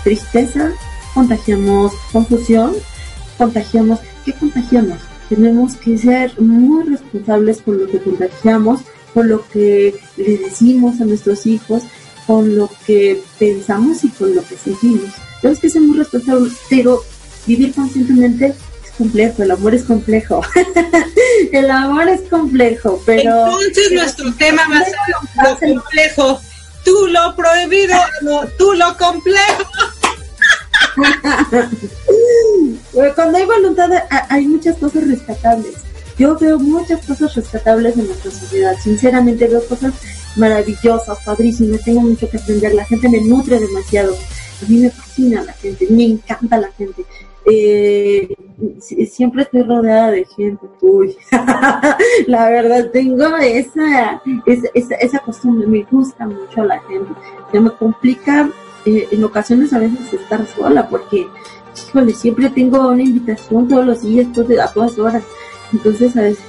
tristeza, 0.02 0.72
contagiamos 1.14 1.92
confusión, 2.12 2.74
contagiamos, 3.38 4.00
¿qué 4.24 4.32
contagiamos? 4.32 4.98
Tenemos 5.28 5.76
que 5.76 5.96
ser 5.96 6.38
muy 6.40 6.84
responsables 6.84 7.62
con 7.62 7.78
lo 7.78 7.86
que 7.86 7.98
contagiamos, 7.98 8.80
con 9.14 9.28
lo 9.28 9.48
que 9.48 9.94
le 10.16 10.38
decimos 10.38 11.00
a 11.00 11.04
nuestros 11.04 11.46
hijos, 11.46 11.84
con 12.26 12.56
lo 12.56 12.70
que 12.86 13.22
pensamos 13.38 14.04
y 14.04 14.10
con 14.10 14.34
lo 14.34 14.42
que 14.42 14.56
sentimos. 14.56 15.10
Tenemos 15.40 15.60
que 15.60 15.70
ser 15.70 15.82
muy 15.82 15.98
responsables, 15.98 16.52
pero 16.68 17.02
vivir 17.46 17.72
conscientemente 17.74 18.54
es 18.84 18.90
complejo, 18.98 19.42
el 19.42 19.50
amor 19.50 19.74
es 19.74 19.84
complejo. 19.84 20.42
el 21.52 21.70
amor 21.70 22.08
es 22.08 22.22
complejo, 22.22 23.02
pero... 23.06 23.46
Entonces 23.46 23.92
nuestro 23.92 24.34
tema 24.34 24.62
va 24.68 24.78
a 24.78 24.84
ser 24.84 24.94
lo 25.42 25.74
complejo. 25.74 26.40
Tú 26.84 27.06
lo 27.06 27.34
prohibido, 27.34 27.96
tú 28.58 28.72
lo 28.74 28.96
complejo. 28.98 29.64
Cuando 33.14 33.38
hay 33.38 33.46
voluntad 33.46 33.90
hay 34.28 34.46
muchas 34.46 34.76
cosas 34.76 35.06
rescatables. 35.08 35.74
Yo 36.18 36.38
veo 36.38 36.58
muchas 36.58 37.04
cosas 37.04 37.34
rescatables 37.34 37.96
en 37.96 38.06
nuestra 38.06 38.30
sociedad. 38.30 38.74
Sinceramente 38.80 39.48
veo 39.48 39.66
cosas 39.66 39.94
maravillosas, 40.36 41.18
padrísimas. 41.24 41.82
Tengo 41.82 42.02
mucho 42.02 42.30
que 42.30 42.36
aprender. 42.36 42.74
La 42.74 42.84
gente 42.84 43.08
me 43.08 43.20
nutre 43.20 43.58
demasiado 43.58 44.14
A 44.14 44.68
mí 44.68 44.78
me 44.78 44.90
fascina 44.90 45.42
la 45.42 45.52
gente, 45.54 45.86
me 45.90 46.04
encanta 46.04 46.58
la 46.58 46.70
gente. 46.72 47.04
Eh, 47.46 48.34
siempre 49.10 49.42
estoy 49.42 49.62
rodeada 49.62 50.12
de 50.12 50.24
gente. 50.24 50.66
Uy, 50.80 51.16
la 52.26 52.48
verdad 52.48 52.90
tengo 52.90 53.36
esa, 53.36 54.22
esa, 54.46 54.94
esa, 54.94 55.18
costumbre, 55.18 55.66
me 55.66 55.82
gusta 55.90 56.26
mucho 56.26 56.64
la 56.64 56.80
gente. 56.80 57.12
Ya 57.52 57.60
me 57.60 57.70
complica 57.70 58.50
eh, 58.86 59.08
en 59.10 59.24
ocasiones 59.24 59.72
a 59.72 59.78
veces 59.78 60.12
estar 60.12 60.46
sola 60.46 60.88
porque, 60.88 61.26
híjole, 61.88 62.12
siempre 62.14 62.50
tengo 62.50 62.88
una 62.88 63.02
invitación 63.02 63.68
todos 63.68 63.86
los 63.86 64.02
días, 64.02 64.28
a 64.60 64.72
todas 64.72 64.98
horas. 64.98 65.22
Entonces 65.72 66.16
a 66.16 66.22
veces 66.22 66.44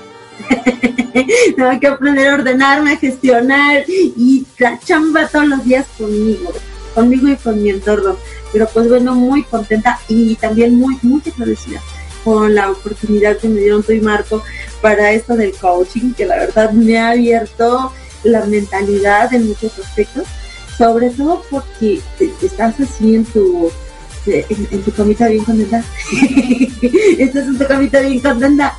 tengo 1.55 1.79
que 1.79 1.87
aprender 1.87 2.27
a 2.27 2.35
ordenarme, 2.35 2.93
a 2.93 2.97
gestionar 2.97 3.83
y 3.87 4.45
la 4.59 4.79
chamba 4.79 5.27
todos 5.27 5.47
los 5.47 5.63
días 5.63 5.85
conmigo, 5.97 6.51
conmigo 6.93 7.27
y 7.27 7.35
con 7.35 7.61
mi 7.61 7.69
entorno. 7.69 8.17
Pero 8.51 8.67
pues 8.73 8.87
bueno, 8.89 9.15
muy 9.15 9.43
contenta 9.43 9.99
y 10.07 10.35
también 10.35 10.77
muy, 10.77 10.97
muy 11.01 11.21
agradecida 11.25 11.81
con 12.25 12.55
la 12.55 12.71
oportunidad 12.71 13.37
que 13.37 13.47
me 13.47 13.59
dieron 13.59 13.83
tú 13.83 13.91
y 13.91 14.01
Marco 14.01 14.43
para 14.81 15.11
esto 15.11 15.37
del 15.37 15.53
coaching, 15.53 16.13
que 16.13 16.25
la 16.25 16.37
verdad 16.37 16.71
me 16.71 16.97
ha 16.97 17.11
abierto 17.11 17.93
la 18.23 18.43
mentalidad 18.45 19.31
en 19.33 19.47
muchos 19.47 19.77
aspectos, 19.77 20.25
sobre 20.77 21.09
todo 21.11 21.43
porque 21.49 22.01
estás 22.41 22.79
así 22.79 23.15
en 23.15 23.25
tu 23.25 23.71
en, 24.27 24.81
camita 24.95 25.27
bien 25.27 25.43
contenta. 25.43 25.83
Estás 27.19 27.47
en 27.47 27.57
tu 27.57 27.65
camita 27.67 28.01
bien 28.01 28.19
contenta. 28.19 28.77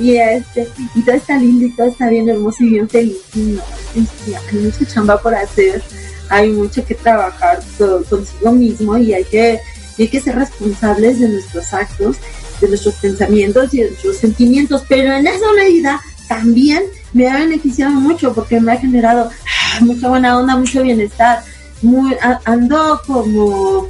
Y 0.00 0.16
este, 0.16 0.68
y 0.94 1.02
todo 1.02 1.14
está 1.14 1.36
lindo 1.38 1.66
y 1.66 1.70
todo 1.70 1.86
está 1.86 2.08
bien 2.08 2.28
hermoso 2.28 2.64
y 2.64 2.70
bien 2.70 2.88
feliz. 2.88 3.18
no, 3.34 3.62
hay 3.94 4.58
mucha 4.58 4.84
chamba 4.86 5.20
por 5.20 5.34
hacer, 5.34 5.82
hay 6.28 6.50
mucho 6.50 6.84
que 6.84 6.94
trabajar 6.94 7.60
consigo 8.08 8.52
mismo 8.52 8.98
y 8.98 9.14
hay 9.14 9.24
que, 9.24 9.60
hay 9.98 10.08
que 10.08 10.20
ser 10.20 10.36
responsables 10.36 11.20
de 11.20 11.28
nuestros 11.28 11.72
actos, 11.72 12.16
de 12.60 12.68
nuestros 12.68 12.94
pensamientos 12.96 13.72
y 13.74 13.82
de 13.82 13.90
nuestros 13.90 14.16
sentimientos. 14.16 14.84
Pero 14.88 15.12
en 15.12 15.26
esa 15.26 15.52
medida 15.52 16.00
también 16.30 16.84
me 17.12 17.28
ha 17.28 17.38
beneficiado 17.38 17.90
mucho 17.90 18.32
porque 18.32 18.60
me 18.60 18.72
ha 18.72 18.76
generado 18.76 19.28
ah, 19.28 19.80
mucha 19.80 20.08
buena 20.08 20.38
onda, 20.38 20.54
mucho 20.54 20.80
bienestar. 20.84 21.42
Muy, 21.82 22.16
ando 22.44 23.02
como 23.04 23.88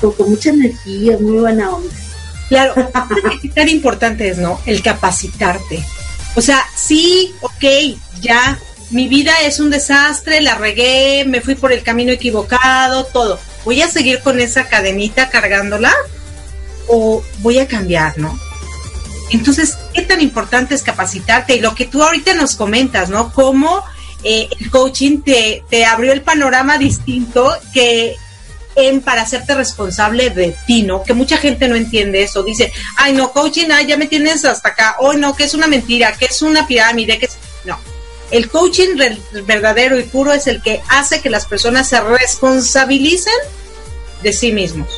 con, 0.00 0.30
mucha 0.30 0.50
energía, 0.50 1.18
muy 1.18 1.38
buena 1.38 1.74
onda. 1.74 1.92
Claro, 2.48 2.74
qué 3.42 3.48
tan 3.48 3.68
importante 3.68 4.28
es, 4.28 4.38
¿no? 4.38 4.60
El 4.66 4.82
capacitarte. 4.82 5.84
O 6.36 6.40
sea, 6.40 6.62
sí, 6.76 7.34
ok, 7.40 7.98
ya, 8.20 8.56
mi 8.90 9.08
vida 9.08 9.32
es 9.42 9.58
un 9.58 9.70
desastre, 9.70 10.42
la 10.42 10.54
regué, 10.54 11.24
me 11.26 11.40
fui 11.40 11.56
por 11.56 11.72
el 11.72 11.82
camino 11.82 12.12
equivocado, 12.12 13.04
todo. 13.06 13.40
¿Voy 13.64 13.82
a 13.82 13.88
seguir 13.88 14.20
con 14.20 14.38
esa 14.38 14.68
cadenita 14.68 15.28
cargándola? 15.28 15.92
¿O 16.86 17.20
voy 17.38 17.58
a 17.58 17.66
cambiar, 17.66 18.16
no? 18.16 18.38
Entonces, 19.30 19.78
¿qué 19.92 20.02
tan 20.02 20.20
importante 20.20 20.74
es 20.74 20.82
capacitarte? 20.82 21.56
Y 21.56 21.60
lo 21.60 21.74
que 21.74 21.86
tú 21.86 22.02
ahorita 22.02 22.34
nos 22.34 22.54
comentas, 22.56 23.08
¿no? 23.08 23.32
Cómo 23.32 23.82
eh, 24.22 24.48
el 24.58 24.70
coaching 24.70 25.20
te, 25.20 25.84
abrió 25.84 26.12
el 26.12 26.22
panorama 26.22 26.78
distinto 26.78 27.52
que 27.72 28.16
en 28.76 29.02
para 29.02 29.22
hacerte 29.22 29.54
responsable 29.54 30.30
de 30.30 30.56
ti, 30.66 30.82
¿no? 30.82 31.04
Que 31.04 31.14
mucha 31.14 31.36
gente 31.36 31.68
no 31.68 31.76
entiende 31.76 32.22
eso. 32.22 32.42
Dice, 32.42 32.72
ay, 32.96 33.12
no, 33.12 33.32
coaching, 33.32 33.70
ay, 33.70 33.86
ya 33.86 33.96
me 33.96 34.06
tienes 34.06 34.44
hasta 34.44 34.70
acá. 34.70 34.96
Hoy 34.98 35.16
no, 35.16 35.36
que 35.36 35.44
es 35.44 35.54
una 35.54 35.66
mentira, 35.66 36.12
que 36.12 36.24
es 36.24 36.42
una 36.42 36.66
pirámide, 36.66 37.18
que 37.18 37.26
es... 37.26 37.36
No. 37.64 37.78
El 38.30 38.48
coaching 38.50 38.96
verdadero 39.46 39.98
y 39.98 40.04
puro 40.04 40.32
es 40.32 40.46
el 40.48 40.60
que 40.60 40.82
hace 40.88 41.20
que 41.20 41.30
las 41.30 41.46
personas 41.46 41.88
se 41.88 42.00
responsabilicen 42.00 43.32
de 44.22 44.32
sí 44.32 44.52
mismos. 44.52 44.88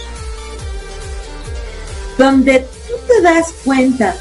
Donde 2.17 2.67
te 3.07 3.23
das 3.23 3.53
cuenta 3.65 4.15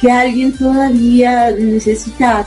que 0.00 0.10
alguien 0.10 0.56
todavía 0.56 1.50
necesita 1.52 2.46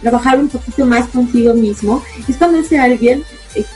trabajar 0.00 0.38
un 0.38 0.48
poquito 0.48 0.86
más 0.86 1.06
consigo 1.08 1.54
mismo, 1.54 2.02
es 2.26 2.36
cuando 2.36 2.58
ese 2.58 2.78
alguien 2.78 3.22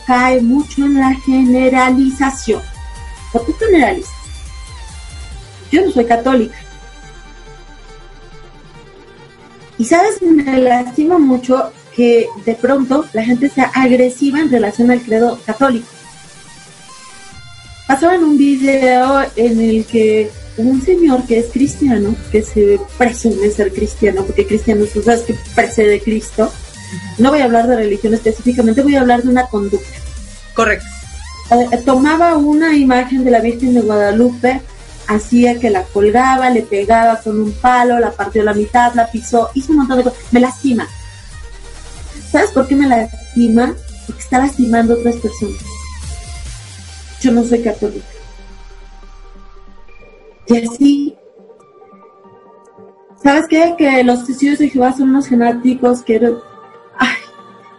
cae 0.07 0.41
mucho 0.41 0.85
en 0.85 0.99
la 0.99 1.15
generalización. 1.15 2.63
¿Por 3.33 3.45
qué 3.47 3.53
generalizas? 3.53 4.13
Yo 5.71 5.85
no 5.85 5.91
soy 5.91 6.05
católica. 6.05 6.57
Y 9.77 9.85
sabes, 9.85 10.23
me 10.23 10.59
lastima 10.59 11.19
mucho 11.19 11.73
que 11.95 12.29
de 12.45 12.55
pronto 12.55 13.05
la 13.13 13.25
gente 13.25 13.49
sea 13.49 13.71
agresiva 13.75 14.41
en 14.41 14.51
relación 14.51 14.91
al 14.91 15.03
credo 15.03 15.39
católico. 15.45 15.89
Pasó 17.87 18.11
en 18.13 18.25
un 18.25 18.39
video 18.39 19.23
en 19.37 19.61
el 19.61 19.85
que 19.85 20.31
un 20.57 20.83
señor 20.83 21.25
que 21.27 21.39
es 21.39 21.47
cristiano, 21.47 22.15
que 22.31 22.43
se 22.43 22.81
presume 22.97 23.51
ser 23.51 23.73
cristiano, 23.73 24.25
porque 24.25 24.47
cristiano 24.47 24.85
tú 24.93 25.03
sabes 25.03 25.23
que 25.23 25.37
precede 25.55 26.01
Cristo, 26.01 26.53
no 27.19 27.31
voy 27.31 27.41
a 27.41 27.45
hablar 27.45 27.67
de 27.67 27.77
religión 27.77 28.15
específicamente, 28.15 28.83
voy 28.83 28.97
a 28.97 29.01
hablar 29.01 29.23
de 29.23 29.31
una 29.31 29.47
conducta. 29.47 29.99
Correcto. 30.55 30.87
Eh, 31.51 31.79
tomaba 31.85 32.37
una 32.37 32.77
imagen 32.77 33.25
de 33.25 33.31
la 33.31 33.41
Virgen 33.41 33.75
de 33.75 33.81
Guadalupe, 33.81 34.61
hacía 35.07 35.59
que 35.59 35.71
la 35.71 35.83
colgaba, 35.83 36.51
le 36.51 36.63
pegaba 36.63 37.21
con 37.21 37.41
un 37.41 37.53
palo, 37.53 37.99
la 37.99 38.13
partió 38.13 38.43
a 38.43 38.47
la 38.47 38.55
mitad, 38.55 38.95
la 38.95 39.11
pisó, 39.11 39.51
hizo 39.55 39.73
un 39.73 39.79
montón 39.79 39.99
de 39.99 40.05
cosas. 40.05 40.19
Me 40.31 40.41
lastima. 40.41 40.89
¿Sabes 42.31 42.51
por 42.51 42.67
qué 42.67 42.77
me 42.77 42.87
lastima? 42.87 43.75
Porque 44.07 44.23
está 44.23 44.39
lastimando 44.39 44.95
a 44.95 44.97
otras 44.97 45.17
personas. 45.17 45.61
Yo 47.21 47.33
no 47.33 47.45
soy 47.45 47.63
católica. 47.63 48.14
Y 50.47 50.59
así 50.59 51.17
¿Sabes 53.25 53.47
qué? 53.49 53.75
Que 53.79 54.05
los 54.05 54.27
testigos 54.27 54.59
de 54.59 54.69
Jehová 54.69 54.93
son 54.93 55.09
unos 55.09 55.27
genéticos 55.27 56.03
que 56.03 56.17
ay, 56.99 57.17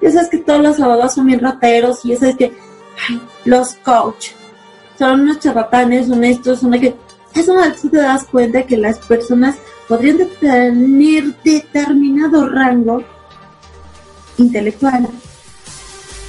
ya 0.02 0.12
sabes 0.12 0.30
que 0.30 0.40
todos 0.40 0.60
los 0.60 0.80
abogados 0.80 1.14
son 1.14 1.28
bien 1.28 1.40
rateros 1.40 2.04
y 2.04 2.10
ya 2.10 2.18
sabes 2.18 2.36
que 2.36 2.52
ay, 3.08 3.22
los 3.46 3.76
coach 3.76 4.30
son 4.98 5.22
unos 5.22 5.40
charlatanes 5.40 6.10
honestos, 6.10 6.62
son 6.62 6.72
que 6.72 6.96
eso 7.36 7.54
tú 7.80 7.90
te 7.90 7.98
das 7.98 8.24
cuenta 8.24 8.64
que 8.64 8.78
las 8.78 8.98
personas 8.98 9.58
podrían 9.88 10.18
tener 10.40 11.36
determinado 11.44 12.50
rango 12.50 13.04
intelectual, 14.38 15.08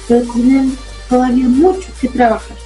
pero 0.07 0.21
tienen 0.33 0.77
todavía 1.09 1.47
mucho 1.47 1.89
que 1.99 2.09
trabajar, 2.09 2.57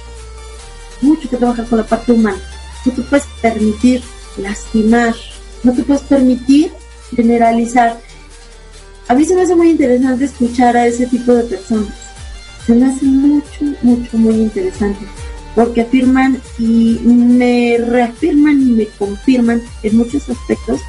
mucho 1.00 1.30
que 1.30 1.36
trabajar 1.36 1.66
con 1.66 1.78
la 1.78 1.84
parte 1.84 2.12
humana. 2.12 2.51
No 2.84 2.92
te 2.92 3.02
puedes 3.02 3.26
permitir 3.40 4.02
lastimar, 4.36 5.14
no 5.62 5.72
te 5.72 5.82
puedes 5.82 6.02
permitir 6.02 6.72
generalizar 7.14 8.00
a 9.08 9.14
mí 9.14 9.24
se 9.24 9.34
me 9.34 9.42
hace 9.42 9.54
muy 9.54 9.70
interesante 9.70 10.24
escuchar 10.24 10.76
a 10.76 10.86
ese 10.86 11.06
tipo 11.06 11.34
de 11.34 11.44
personas. 11.44 11.92
Se 12.66 12.74
me 12.74 12.86
hace 12.86 13.04
mucho, 13.04 13.64
mucho, 13.82 14.16
muy 14.16 14.36
interesante. 14.36 15.00
Porque 15.54 15.82
afirman 15.82 16.40
y 16.58 16.98
me 17.04 17.76
reafirman 17.78 18.58
y 18.62 18.72
me 18.72 18.86
confirman 18.86 19.60
en 19.82 19.96
muchos 19.98 20.30
aspectos 20.30 20.80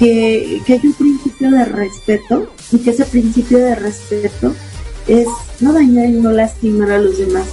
que, 0.00 0.62
que 0.66 0.72
hay 0.72 0.80
un 0.82 0.94
principio 0.94 1.50
de 1.52 1.64
respeto 1.64 2.50
y 2.72 2.78
que 2.78 2.90
ese 2.90 3.04
principio 3.04 3.58
de 3.58 3.76
respeto 3.76 4.52
es 5.06 5.28
no 5.60 5.72
dañar 5.72 6.08
y 6.08 6.12
no 6.12 6.32
lastimar 6.32 6.90
a 6.90 6.98
los 6.98 7.18
demás. 7.18 7.46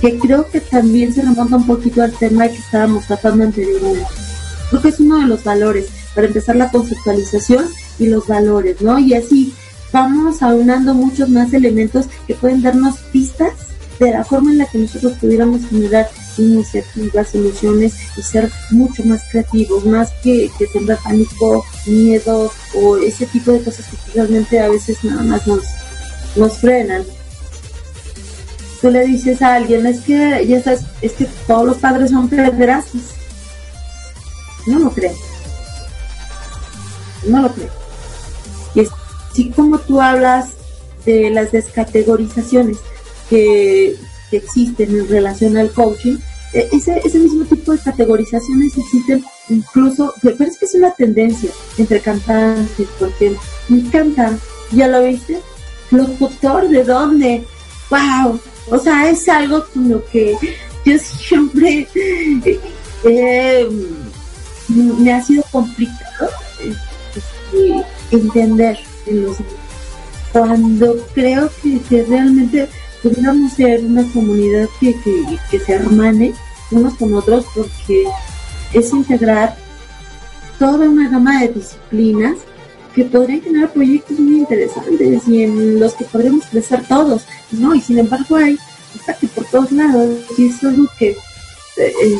Que 0.00 0.18
creo 0.18 0.46
que 0.48 0.60
también 0.60 1.12
se 1.12 1.22
remonta 1.22 1.56
un 1.56 1.66
poquito 1.66 2.02
al 2.02 2.12
tema 2.12 2.48
que 2.48 2.56
estábamos 2.56 3.06
tratando 3.06 3.44
anteriormente. 3.44 4.04
Creo 4.70 4.82
que 4.82 4.88
es 4.88 5.00
uno 5.00 5.18
de 5.20 5.26
los 5.26 5.44
valores. 5.44 5.86
Para 6.14 6.26
empezar, 6.26 6.56
la 6.56 6.70
conceptualización 6.70 7.66
y 7.98 8.06
los 8.06 8.26
valores, 8.26 8.80
¿no? 8.80 8.98
Y 8.98 9.14
así 9.14 9.54
vamos 9.92 10.42
aunando 10.42 10.94
muchos 10.94 11.28
más 11.28 11.52
elementos 11.52 12.06
que 12.26 12.34
pueden 12.34 12.62
darnos 12.62 12.98
pistas 13.12 13.52
de 13.98 14.10
la 14.10 14.24
forma 14.24 14.50
en 14.50 14.58
la 14.58 14.66
que 14.66 14.78
nosotros 14.78 15.14
pudiéramos 15.20 15.66
generar 15.68 16.08
iniciativas, 16.38 17.30
soluciones 17.30 17.94
y 18.16 18.22
ser 18.22 18.50
mucho 18.70 19.04
más 19.04 19.22
creativos, 19.30 19.86
más 19.86 20.10
que, 20.22 20.50
que 20.58 20.66
sembrar 20.66 20.98
pánico, 21.02 21.64
miedo 21.86 22.52
o 22.74 22.96
ese 22.98 23.26
tipo 23.26 23.52
de 23.52 23.62
cosas 23.62 23.86
que 23.86 24.12
realmente 24.14 24.60
a 24.60 24.68
veces 24.68 25.02
nada 25.02 25.22
más 25.22 25.46
nos, 25.46 25.62
nos 26.36 26.58
frenan. 26.58 27.04
Tú 28.80 28.90
le 28.90 29.06
dices 29.06 29.40
a 29.42 29.54
alguien, 29.54 29.86
es 29.86 30.00
que 30.00 30.46
ya 30.46 30.62
sabes, 30.62 30.82
es 31.00 31.12
que 31.12 31.26
todos 31.46 31.66
los 31.66 31.76
padres 31.78 32.10
son 32.10 32.28
pederastas. 32.28 33.14
No 34.66 34.78
lo 34.78 34.90
creo. 34.90 35.12
No 37.26 37.42
lo 37.42 37.52
creo. 37.52 37.70
Y 38.74 38.80
así 38.80 39.50
como 39.50 39.78
tú 39.78 40.00
hablas 40.00 40.50
de 41.04 41.30
las 41.30 41.52
descategorizaciones 41.52 42.78
que, 43.30 43.96
existen 44.32 44.90
en 44.90 45.08
relación 45.08 45.56
al 45.56 45.70
coaching, 45.70 46.18
e, 46.52 46.68
ese, 46.72 47.00
ese 47.04 47.18
mismo 47.20 47.44
tipo 47.44 47.72
de 47.72 47.78
categorizaciones 47.78 48.76
existen 48.76 49.24
incluso, 49.48 50.12
pero 50.20 50.36
es 50.44 50.58
que 50.58 50.66
es 50.66 50.74
una 50.74 50.90
tendencia 50.90 51.50
entre 51.78 52.00
cantantes, 52.00 52.88
porque 52.98 53.36
me 53.68 53.78
encanta, 53.78 54.36
¿ya 54.72 54.88
lo 54.88 55.04
viste? 55.04 55.40
Locutor, 55.92 56.68
¿de 56.68 56.82
dónde? 56.82 57.44
¡Wow! 57.88 58.40
O 58.68 58.78
sea, 58.78 59.08
es 59.08 59.28
algo 59.28 59.64
con 59.72 59.88
lo 59.88 60.04
que 60.06 60.36
yo 60.84 60.98
siempre 60.98 61.86
eh, 63.04 63.68
me 64.68 65.12
ha 65.12 65.22
sido 65.22 65.44
complicado 65.50 66.30
este, 66.60 67.84
entender 68.10 68.78
cuando 70.32 70.96
creo 71.14 71.50
que, 71.62 72.04
realmente 72.08 72.68
pudiéramos 73.02 73.52
ser 73.52 73.84
una 73.84 74.04
comunidad 74.12 74.68
que, 74.80 74.94
que, 75.50 75.58
se 75.60 75.72
hermane 75.72 76.34
unos 76.70 76.94
con 76.94 77.14
otros 77.14 77.44
porque 77.54 78.04
es 78.72 78.92
integrar 78.92 79.56
toda 80.58 80.88
una 80.88 81.08
gama 81.08 81.40
de 81.40 81.48
disciplinas 81.48 82.36
que 82.96 83.04
podrían 83.04 83.42
generar 83.42 83.72
proyectos 83.74 84.18
muy 84.18 84.38
interesantes 84.38 85.28
y 85.28 85.42
en 85.42 85.78
los 85.78 85.92
que 85.92 86.06
podremos 86.06 86.46
crecer 86.46 86.82
todos, 86.88 87.24
¿no? 87.52 87.74
Y 87.74 87.80
sin 87.82 87.98
embargo 87.98 88.36
hay 88.36 88.58
por 89.34 89.44
todos 89.44 89.70
lados 89.70 90.18
y 90.38 90.46
es 90.46 90.64
algo 90.64 90.86
que 90.98 91.10
eh, 91.76 92.18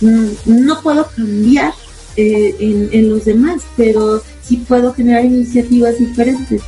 mm, 0.00 0.26
no 0.46 0.82
puedo 0.82 1.08
cambiar 1.14 1.72
eh, 2.16 2.56
en, 2.58 3.08
los 3.08 3.24
demás, 3.24 3.62
pero 3.76 4.20
sí 4.42 4.56
puedo 4.68 4.92
generar 4.92 5.24
iniciativas 5.24 5.98
diferentes 5.98 6.60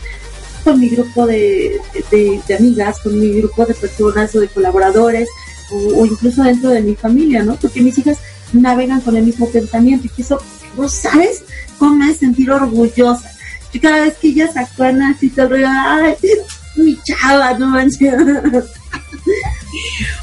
con 0.63 0.79
mi 0.79 0.89
grupo 0.89 1.27
de, 1.27 1.81
de, 2.13 2.55
amigas, 2.57 3.01
con 3.01 3.19
mi 3.19 3.41
grupo 3.41 3.67
de 3.67 3.75
personas 3.75 4.35
o 4.37 4.41
de 4.41 4.49
colaboradores, 4.49 5.29
o, 5.73 6.07
incluso 6.07 6.45
dentro 6.45 6.71
de 6.71 6.83
mi 6.83 6.95
familia, 6.95 7.43
¿no? 7.43 7.57
Porque 7.57 7.81
mis 7.81 7.99
hijas 7.99 8.19
navegan 8.53 9.01
con 9.01 9.17
el 9.17 9.25
mismo 9.25 9.49
pensamiento 9.49 10.09
y 10.17 10.21
eso, 10.21 10.41
vos 10.77 10.93
sabes 10.93 11.43
cómo 11.79 11.97
me 11.97 12.15
sentir 12.15 12.51
orgullosa. 12.51 13.38
Y 13.73 13.81
cada 13.81 14.03
vez 14.03 14.17
que 14.19 14.29
ellas 14.29 14.57
actúan 14.57 15.03
así, 15.03 15.29
todo 15.31 15.55
ay, 15.55 16.17
mi 16.77 16.99
chava, 17.03 17.55
no 17.55 17.69
manches. 17.69 18.15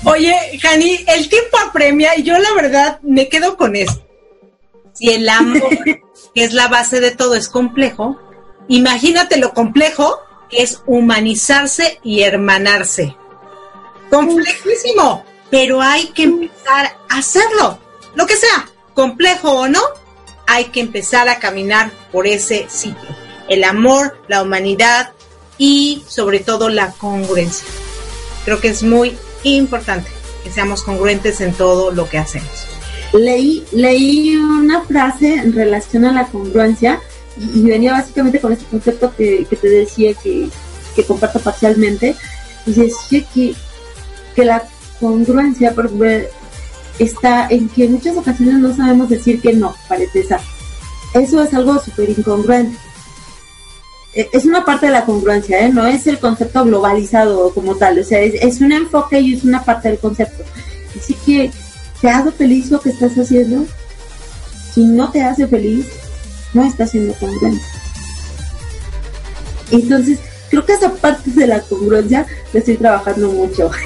Oye, 0.05 0.35
Jani, 0.61 1.05
el 1.07 1.29
tiempo 1.29 1.57
apremia 1.57 2.17
y 2.17 2.23
yo 2.23 2.37
la 2.37 2.53
verdad 2.53 2.99
me 3.01 3.29
quedo 3.29 3.57
con 3.57 3.75
esto. 3.75 4.05
Si 4.93 5.11
el 5.11 5.27
amor, 5.27 5.61
que 6.35 6.43
es 6.43 6.53
la 6.53 6.67
base 6.67 6.99
de 6.99 7.11
todo, 7.11 7.35
es 7.35 7.49
complejo, 7.49 8.19
imagínate 8.67 9.37
lo 9.37 9.53
complejo 9.53 10.19
que 10.49 10.63
es 10.63 10.81
humanizarse 10.85 11.99
y 12.03 12.21
hermanarse. 12.21 13.15
Complejísimo, 14.09 15.25
pero 15.49 15.81
hay 15.81 16.07
que 16.07 16.23
empezar 16.23 16.97
a 17.09 17.17
hacerlo. 17.17 17.79
Lo 18.15 18.25
que 18.25 18.37
sea, 18.37 18.69
complejo 18.93 19.51
o 19.51 19.67
no, 19.67 19.81
hay 20.47 20.65
que 20.65 20.79
empezar 20.79 21.27
a 21.27 21.39
caminar 21.39 21.91
por 22.11 22.27
ese 22.27 22.67
sitio. 22.69 23.24
El 23.47 23.63
amor, 23.63 24.17
la 24.27 24.41
humanidad 24.41 25.11
y 25.57 26.03
sobre 26.07 26.39
todo 26.39 26.69
la 26.69 26.91
congruencia. 26.91 27.65
Creo 28.43 28.59
que 28.59 28.69
es 28.69 28.83
muy 28.83 29.17
importante 29.43 30.09
que 30.43 30.51
seamos 30.51 30.83
congruentes 30.83 31.41
en 31.41 31.53
todo 31.53 31.91
lo 31.91 32.07
que 32.09 32.17
hacemos. 32.17 32.67
Leí, 33.13 33.63
leí 33.71 34.35
una 34.35 34.81
frase 34.81 35.35
en 35.35 35.53
relación 35.53 36.05
a 36.05 36.11
la 36.11 36.27
congruencia 36.27 37.01
y, 37.37 37.61
venía 37.63 37.93
básicamente 37.93 38.39
con 38.39 38.53
este 38.53 38.65
concepto 38.65 39.13
que, 39.15 39.47
te 39.49 39.69
decía 39.69 40.13
que, 40.13 40.49
comparto 41.07 41.39
parcialmente. 41.39 42.15
Y 42.65 42.73
decía 42.73 43.25
que, 43.33 43.53
que 44.35 44.45
la 44.45 44.63
congruencia 44.99 45.73
está 46.99 47.47
en 47.49 47.69
que 47.69 47.85
en 47.85 47.93
muchas 47.93 48.17
ocasiones 48.17 48.55
no 48.55 48.75
sabemos 48.75 49.09
decir 49.09 49.41
que 49.41 49.53
no, 49.53 49.75
para 49.87 50.03
empezar. 50.03 50.41
Eso 51.13 51.41
es 51.43 51.53
algo 51.53 51.79
súper 51.83 52.09
incongruente. 52.09 52.77
E, 54.16 54.30
es 54.32 54.45
una 54.45 54.63
parte 54.63 54.88
de 54.88 54.93
la 54.93 55.05
congruencia, 55.05 55.59
¿eh? 55.59 55.70
no 55.70 55.86
es 55.86 56.07
el 56.07 56.20
concepto 56.20 56.63
globalizado 56.63 57.53
como 57.53 57.76
tal, 57.76 57.99
o 57.99 58.03
sea, 58.03 58.22
es, 58.22 58.61
un 58.61 58.72
enfoque 58.72 59.20
y 59.20 59.36
es 59.36 59.43
una 59.43 59.63
parte 59.63 59.89
del 59.89 59.99
concepto. 59.99 60.43
Así 60.97 61.13
que, 61.26 61.51
¿te 62.01 62.09
hace 62.09 62.32
feliz 62.32 62.72
lo 62.72 62.80
que 62.80 62.89
estás 62.89 63.13
haciendo? 63.18 63.66
Si 64.74 64.84
no 64.84 65.11
te 65.11 65.22
hace 65.22 65.47
feliz, 65.47 65.88
no 66.53 66.63
estás 66.63 66.91
siendo 66.91 67.13
congruente. 67.16 67.63
Entonces, 69.72 70.20
creo 70.49 70.66
que 70.66 70.74
esa 70.74 70.93
parte 70.93 71.32
de 71.32 71.47
la 71.47 71.59
congruencia 71.61 72.26
la 72.53 72.59
estoy 72.59 72.78
trabajando 72.78 73.30
mucho. 73.32 73.70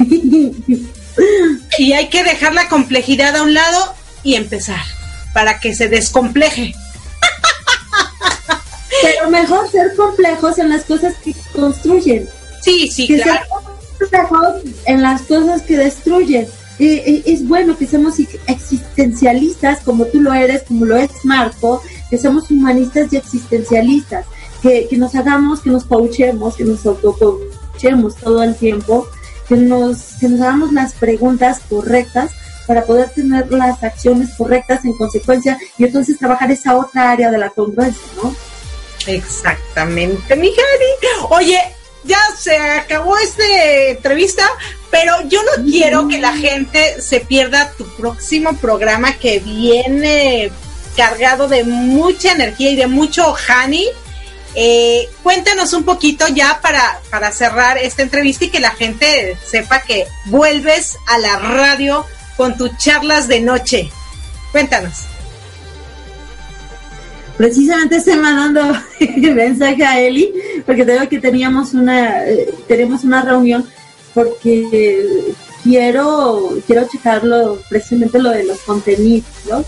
y 1.79 1.93
hay 1.93 2.09
que 2.09 2.23
dejar 2.23 2.53
la 2.53 2.69
complejidad 2.69 3.35
a 3.35 3.43
un 3.43 3.53
lado 3.53 3.95
y 4.23 4.35
empezar 4.35 4.81
para 5.33 5.59
que 5.59 5.73
se 5.73 5.87
descompleje. 5.87 6.75
Pero 9.01 9.29
mejor 9.29 9.69
ser 9.69 9.95
complejos 9.95 10.57
en 10.59 10.69
las 10.69 10.83
cosas 10.83 11.15
que 11.23 11.33
construyen. 11.53 12.27
Sí, 12.61 12.87
sí, 12.87 13.07
que 13.07 13.21
claro. 13.21 13.39
Ser 13.97 14.09
complejos 14.09 14.55
en 14.85 15.01
las 15.01 15.21
cosas 15.23 15.61
que 15.61 15.77
destruyen. 15.77 16.47
Eh, 16.79 17.03
eh, 17.05 17.23
es 17.25 17.45
bueno 17.45 17.77
que 17.77 17.85
seamos 17.85 18.15
existencialistas 18.47 19.81
como 19.81 20.05
tú 20.05 20.21
lo 20.21 20.33
eres, 20.33 20.63
como 20.63 20.85
lo 20.85 20.95
es 20.95 21.11
Marco, 21.25 21.81
que 22.09 22.17
seamos 22.17 22.49
humanistas 22.49 23.11
y 23.11 23.17
existencialistas, 23.17 24.25
que, 24.61 24.87
que 24.87 24.97
nos 24.97 25.13
hagamos, 25.13 25.59
que 25.59 25.71
nos 25.71 25.83
coachemos, 25.83 26.55
que 26.55 26.63
nos 26.63 26.85
autocoachemos 26.85 28.15
todo 28.15 28.43
el 28.43 28.55
tiempo, 28.55 29.09
que 29.49 29.57
nos, 29.57 30.15
que 30.21 30.29
nos 30.29 30.39
hagamos 30.39 30.71
las 30.71 30.93
preguntas 30.93 31.59
correctas 31.69 32.31
para 32.65 32.85
poder 32.85 33.09
tener 33.09 33.51
las 33.51 33.83
acciones 33.83 34.29
correctas 34.37 34.85
en 34.85 34.93
consecuencia 34.93 35.57
y 35.77 35.85
entonces 35.85 36.17
trabajar 36.17 36.49
esa 36.51 36.77
otra 36.77 37.11
área 37.11 37.31
de 37.31 37.39
la 37.39 37.49
congruencia, 37.49 38.07
¿no? 38.23 38.33
Exactamente, 39.09 40.35
mi 40.35 40.53
Oye, 41.29 41.59
ya 42.03 42.19
se 42.37 42.57
acabó 42.57 43.17
esta 43.17 43.43
entrevista, 43.89 44.49
pero 44.89 45.13
yo 45.27 45.41
no 45.43 45.63
quiero 45.63 46.07
que 46.07 46.19
la 46.19 46.33
gente 46.33 47.01
se 47.01 47.19
pierda 47.19 47.71
tu 47.77 47.85
próximo 47.95 48.55
programa 48.57 49.13
que 49.13 49.39
viene 49.39 50.51
cargado 50.95 51.47
de 51.47 51.63
mucha 51.63 52.31
energía 52.31 52.71
y 52.71 52.75
de 52.75 52.87
mucho 52.87 53.33
honey. 53.33 53.87
Eh, 54.55 55.07
cuéntanos 55.21 55.73
un 55.73 55.83
poquito 55.83 56.27
ya 56.27 56.59
para, 56.61 56.99
para 57.11 57.31
cerrar 57.31 57.77
esta 57.77 58.01
entrevista 58.01 58.45
y 58.45 58.49
que 58.49 58.59
la 58.59 58.71
gente 58.71 59.37
sepa 59.45 59.81
que 59.81 60.07
vuelves 60.25 60.97
a 61.07 61.19
la 61.19 61.37
radio 61.37 62.05
con 62.35 62.57
tus 62.57 62.75
charlas 62.77 63.27
de 63.27 63.41
noche. 63.41 63.91
Cuéntanos 64.51 65.18
precisamente 67.39 67.95
estoy 67.95 68.17
mandando 68.17 68.61
mensaje 69.33 69.85
a 69.85 69.97
Eli 70.01 70.33
porque 70.65 70.83
tengo 70.83 71.07
que 71.07 71.19
teníamos 71.19 71.73
una 71.73 72.27
eh, 72.27 72.53
tenemos 72.67 73.05
una 73.05 73.21
reunión 73.21 73.65
porque 74.13 75.33
quiero 75.63 76.49
quiero 76.67 76.85
checarlo 76.89 77.61
precisamente 77.69 78.19
lo 78.19 78.31
de 78.31 78.43
los 78.43 78.59
contenidos 78.59 79.65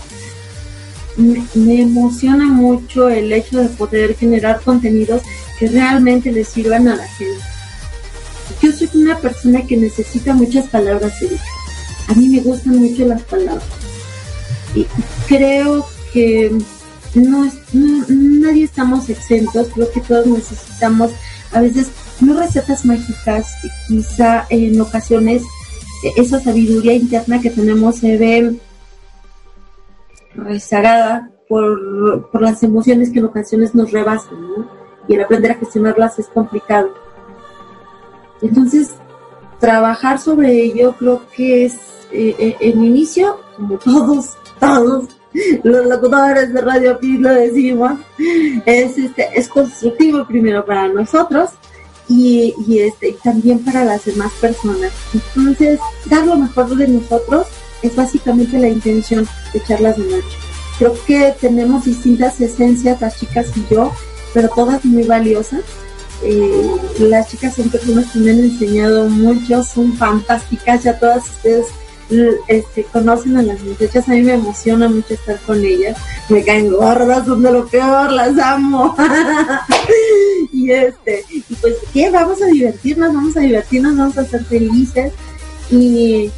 me, 1.16 1.42
me, 1.54 1.80
emociona 1.80 2.44
mucho 2.44 3.08
el 3.08 3.32
hecho 3.32 3.56
de 3.56 3.68
poder 3.70 4.16
generar 4.16 4.60
contenidos 4.60 5.22
que 5.58 5.68
realmente 5.68 6.32
le 6.32 6.42
sirvan 6.42 6.88
a 6.88 6.96
la 6.96 7.06
gente. 7.06 7.44
Yo 8.62 8.72
soy 8.72 8.88
una 8.94 9.18
persona 9.18 9.66
que 9.66 9.76
necesita 9.76 10.32
muchas 10.32 10.68
palabras 10.68 11.12
a 12.08 12.14
mí 12.14 12.28
me 12.28 12.40
gustan 12.40 12.78
mucho 12.78 13.04
las 13.06 13.22
palabras. 13.24 13.64
Y 14.74 14.86
creo 15.28 15.86
que 16.14 16.50
no, 17.14 17.50
nadie 18.08 18.64
estamos 18.64 19.08
exentos, 19.08 19.68
creo 19.74 19.90
que 19.92 20.00
todos 20.00 20.26
necesitamos 20.26 21.10
a 21.52 21.60
veces 21.60 21.90
no 22.20 22.38
recetas 22.38 22.84
mágicas, 22.84 23.46
quizá 23.86 24.46
en 24.48 24.80
ocasiones 24.80 25.42
esa 26.16 26.40
sabiduría 26.40 26.94
interna 26.94 27.40
que 27.40 27.50
tenemos 27.50 27.96
se 27.96 28.16
ve 28.16 28.56
rezagada 30.34 31.30
por, 31.48 32.30
por 32.30 32.42
las 32.42 32.62
emociones 32.62 33.10
que 33.10 33.18
en 33.18 33.26
ocasiones 33.26 33.74
nos 33.74 33.92
rebasan, 33.92 34.38
Y 35.08 35.14
el 35.14 35.22
aprender 35.22 35.52
a 35.52 35.56
gestionarlas 35.56 36.18
es 36.18 36.28
complicado. 36.28 36.94
Entonces, 38.40 38.92
trabajar 39.60 40.18
sobre 40.18 40.62
ello 40.62 40.94
creo 40.98 41.22
que 41.36 41.66
es 41.66 41.74
eh, 42.10 42.34
eh, 42.38 42.56
en 42.60 42.84
inicio, 42.84 43.38
como 43.56 43.78
todos, 43.78 44.36
todos 44.58 45.08
los 45.62 45.86
locutores 45.86 46.52
de 46.52 46.60
Radio 46.60 46.98
Pi 46.98 47.18
lo 47.18 47.32
decimos, 47.32 47.92
es, 48.66 48.98
este, 48.98 49.28
es 49.34 49.48
constructivo 49.48 50.26
primero 50.26 50.64
para 50.64 50.88
nosotros 50.88 51.50
y, 52.08 52.54
y 52.66 52.80
este, 52.80 53.16
también 53.22 53.60
para 53.60 53.84
las 53.84 54.04
demás 54.04 54.32
personas. 54.40 54.92
Entonces, 55.14 55.80
dar 56.06 56.26
lo 56.26 56.36
mejor 56.36 56.74
de 56.76 56.88
nosotros 56.88 57.46
es 57.82 57.96
básicamente 57.96 58.58
la 58.58 58.68
intención 58.68 59.26
de 59.52 59.62
charlas 59.62 59.96
de 59.96 60.04
noche. 60.04 60.36
Creo 60.78 60.94
que 61.06 61.34
tenemos 61.40 61.84
distintas 61.84 62.40
esencias, 62.40 63.00
las 63.00 63.18
chicas 63.18 63.46
y 63.56 63.74
yo, 63.74 63.92
pero 64.34 64.48
todas 64.48 64.84
muy 64.84 65.04
valiosas. 65.04 65.62
Eh, 66.24 66.76
las 67.00 67.28
chicas 67.30 67.54
son 67.54 67.68
personas 67.68 68.12
que 68.12 68.20
me 68.20 68.30
han 68.30 68.38
enseñado 68.38 69.08
mucho, 69.08 69.62
son 69.64 69.92
fantásticas, 69.94 70.84
ya 70.84 70.98
todas 70.98 71.28
ustedes 71.28 71.66
este, 72.48 72.84
conocen 72.84 73.36
a 73.36 73.42
las 73.42 73.60
muchachas, 73.62 74.08
a 74.08 74.12
mí 74.12 74.22
me 74.22 74.34
emociona 74.34 74.88
mucho 74.88 75.14
estar 75.14 75.38
con 75.40 75.64
ellas, 75.64 75.96
me 76.28 76.44
caen 76.44 76.70
gordas, 76.70 77.26
son 77.26 77.42
de 77.42 77.52
lo 77.52 77.66
peor, 77.66 78.12
las 78.12 78.38
amo. 78.38 78.94
y 80.52 80.70
este, 80.70 81.24
y 81.30 81.40
pues, 81.60 81.74
¿qué? 81.92 82.10
Vamos 82.10 82.42
a 82.42 82.46
divertirnos, 82.46 83.14
vamos 83.14 83.36
a 83.36 83.40
divertirnos, 83.40 83.96
vamos 83.96 84.18
a 84.18 84.24
ser 84.24 84.44
felices. 84.44 85.12
y, 85.70 86.30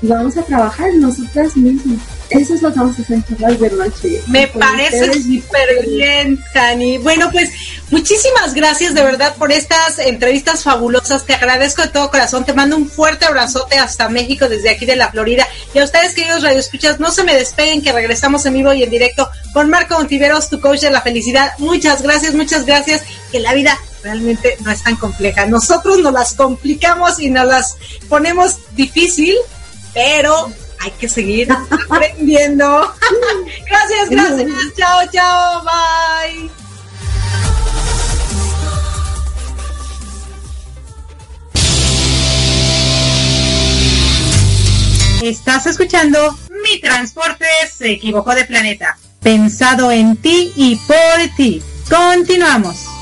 y 0.00 0.06
vamos 0.06 0.36
a 0.36 0.42
trabajar 0.42 0.94
nosotras 0.94 1.56
mismas. 1.56 2.17
Eso 2.30 2.54
es 2.54 2.62
lo 2.62 2.72
que 2.72 2.78
vamos 2.78 2.98
a 2.98 3.02
hacer 3.02 3.16
en 3.16 3.58
de 3.58 3.70
noche. 3.70 4.22
Me 4.26 4.46
parece 4.48 5.14
súper 5.14 5.86
bien, 5.86 6.42
Jani. 6.52 6.98
Bueno, 6.98 7.30
pues 7.32 7.50
muchísimas 7.90 8.54
gracias 8.54 8.94
de 8.94 9.02
verdad 9.02 9.34
por 9.36 9.50
estas 9.50 9.98
entrevistas 9.98 10.62
fabulosas. 10.62 11.24
Te 11.24 11.34
agradezco 11.34 11.82
de 11.82 11.88
todo 11.88 12.10
corazón. 12.10 12.44
Te 12.44 12.52
mando 12.52 12.76
un 12.76 12.88
fuerte 12.88 13.24
abrazote 13.24 13.78
hasta 13.78 14.10
México 14.10 14.48
desde 14.48 14.70
aquí 14.70 14.84
de 14.84 14.96
la 14.96 15.10
Florida. 15.10 15.48
Y 15.72 15.78
a 15.78 15.84
ustedes, 15.84 16.14
queridos 16.14 16.42
radioescuchas, 16.42 17.00
no 17.00 17.10
se 17.10 17.24
me 17.24 17.34
despeguen 17.34 17.80
que 17.80 17.92
regresamos 17.92 18.44
en 18.44 18.54
vivo 18.54 18.74
y 18.74 18.82
en 18.82 18.90
directo 18.90 19.28
con 19.54 19.70
Marco 19.70 19.94
Montiveros, 19.96 20.50
tu 20.50 20.60
coach 20.60 20.80
de 20.80 20.90
la 20.90 21.00
felicidad. 21.00 21.52
Muchas 21.58 22.02
gracias, 22.02 22.34
muchas 22.34 22.66
gracias. 22.66 23.02
Que 23.32 23.40
la 23.40 23.54
vida 23.54 23.78
realmente 24.02 24.56
no 24.60 24.70
es 24.70 24.82
tan 24.82 24.96
compleja. 24.96 25.46
Nosotros 25.46 25.98
nos 25.98 26.12
las 26.12 26.34
complicamos 26.34 27.20
y 27.20 27.30
nos 27.30 27.46
las 27.46 27.76
ponemos 28.08 28.58
difícil, 28.74 29.34
pero 29.94 30.52
hay 30.80 30.90
que 30.92 31.08
seguir 31.08 31.48
aprendiendo. 31.88 32.94
gracias, 33.68 34.10
gracias. 34.10 34.74
Chao, 34.76 35.00
chao. 35.12 35.64
Bye. 35.64 36.50
Estás 45.22 45.66
escuchando 45.66 46.38
Mi 46.62 46.80
Transporte 46.80 47.44
se 47.76 47.90
equivocó 47.90 48.34
de 48.34 48.44
planeta. 48.44 48.96
Pensado 49.20 49.90
en 49.90 50.16
ti 50.16 50.52
y 50.54 50.76
por 50.76 51.36
ti. 51.36 51.60
Continuamos. 51.90 52.97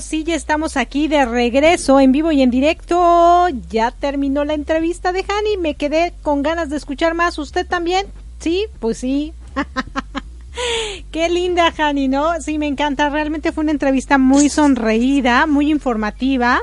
Sí, 0.00 0.24
ya 0.24 0.34
estamos 0.34 0.76
aquí 0.76 1.08
de 1.08 1.24
regreso 1.24 2.00
en 2.00 2.12
vivo 2.12 2.32
y 2.32 2.42
en 2.42 2.50
directo. 2.50 3.48
Ya 3.70 3.90
terminó 3.90 4.44
la 4.44 4.54
entrevista 4.54 5.12
de 5.12 5.24
Hani. 5.28 5.56
Me 5.56 5.74
quedé 5.74 6.14
con 6.22 6.42
ganas 6.42 6.70
de 6.70 6.76
escuchar 6.76 7.14
más. 7.14 7.38
¿Usted 7.38 7.66
también? 7.66 8.06
Sí, 8.38 8.66
pues 8.80 8.98
sí. 8.98 9.32
Qué 11.12 11.28
linda, 11.28 11.72
Hani, 11.76 12.08
¿no? 12.08 12.40
Sí, 12.40 12.58
me 12.58 12.66
encanta. 12.66 13.08
Realmente 13.10 13.52
fue 13.52 13.62
una 13.62 13.72
entrevista 13.72 14.18
muy 14.18 14.48
sonreída, 14.48 15.46
muy 15.46 15.70
informativa. 15.70 16.60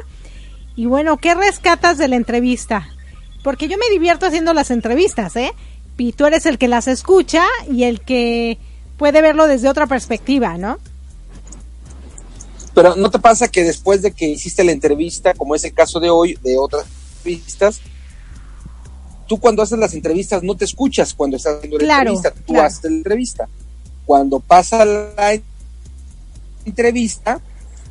Y 0.75 0.85
bueno, 0.85 1.17
¿qué 1.17 1.33
rescatas 1.35 1.97
de 1.97 2.07
la 2.07 2.15
entrevista? 2.15 2.87
Porque 3.43 3.67
yo 3.67 3.77
me 3.77 3.89
divierto 3.91 4.25
haciendo 4.25 4.53
las 4.53 4.71
entrevistas, 4.71 5.35
¿eh? 5.35 5.51
Y 5.97 6.11
tú 6.11 6.25
eres 6.25 6.45
el 6.45 6.57
que 6.57 6.67
las 6.67 6.87
escucha 6.87 7.45
y 7.71 7.83
el 7.83 8.01
que 8.01 8.57
puede 8.97 9.21
verlo 9.21 9.47
desde 9.47 9.69
otra 9.69 9.87
perspectiva, 9.87 10.57
¿no? 10.57 10.79
Pero 12.75 12.93
¿no 12.97 13.09
te 13.09 13.19
pasa 13.19 13.47
que 13.47 13.63
después 13.63 14.01
de 14.01 14.11
que 14.11 14.27
hiciste 14.27 14.65
la 14.65 14.73
entrevista, 14.73 15.33
como 15.33 15.55
es 15.55 15.63
el 15.63 15.73
caso 15.73 16.01
de 16.01 16.09
hoy, 16.09 16.37
de 16.43 16.57
otras 16.57 16.85
entrevistas, 17.17 17.79
tú 19.27 19.39
cuando 19.39 19.63
haces 19.63 19.79
las 19.79 19.93
entrevistas 19.93 20.43
no 20.43 20.55
te 20.55 20.65
escuchas 20.65 21.13
cuando 21.13 21.37
estás 21.37 21.55
haciendo 21.55 21.77
la 21.79 21.99
entrevista, 21.99 22.33
tú 22.45 22.59
haces 22.59 22.83
la 22.83 22.97
entrevista. 22.97 23.47
Cuando 24.05 24.41
pasa 24.41 24.83
la 24.83 25.41
entrevista, 26.65 27.39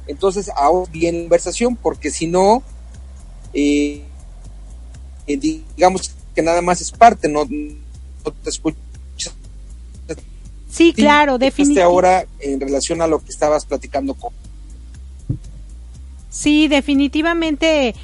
entonces 0.07 0.51
ahora 0.55 0.91
viene 0.93 1.19
la 1.19 1.25
conversación, 1.25 1.77
porque 1.77 2.11
si 2.11 2.27
no, 2.27 2.63
eh, 3.55 4.03
eh, 5.27 5.37
digamos 5.39 6.15
que 6.35 6.43
nada 6.43 6.61
más 6.61 6.83
es 6.83 6.91
parte, 6.91 7.27
no, 7.27 7.47
no 7.47 8.33
te 8.33 8.51
escuchas. 8.51 8.79
Sí, 10.69 10.93
claro, 10.93 11.39
definitivamente. 11.39 11.83
ahora 11.83 12.27
en 12.41 12.61
relación 12.61 13.01
a 13.01 13.07
lo 13.07 13.21
que 13.21 13.31
estabas 13.31 13.65
platicando 13.65 14.13
con 14.13 14.33
Sí, 16.35 16.67
definitivamente. 16.67 17.95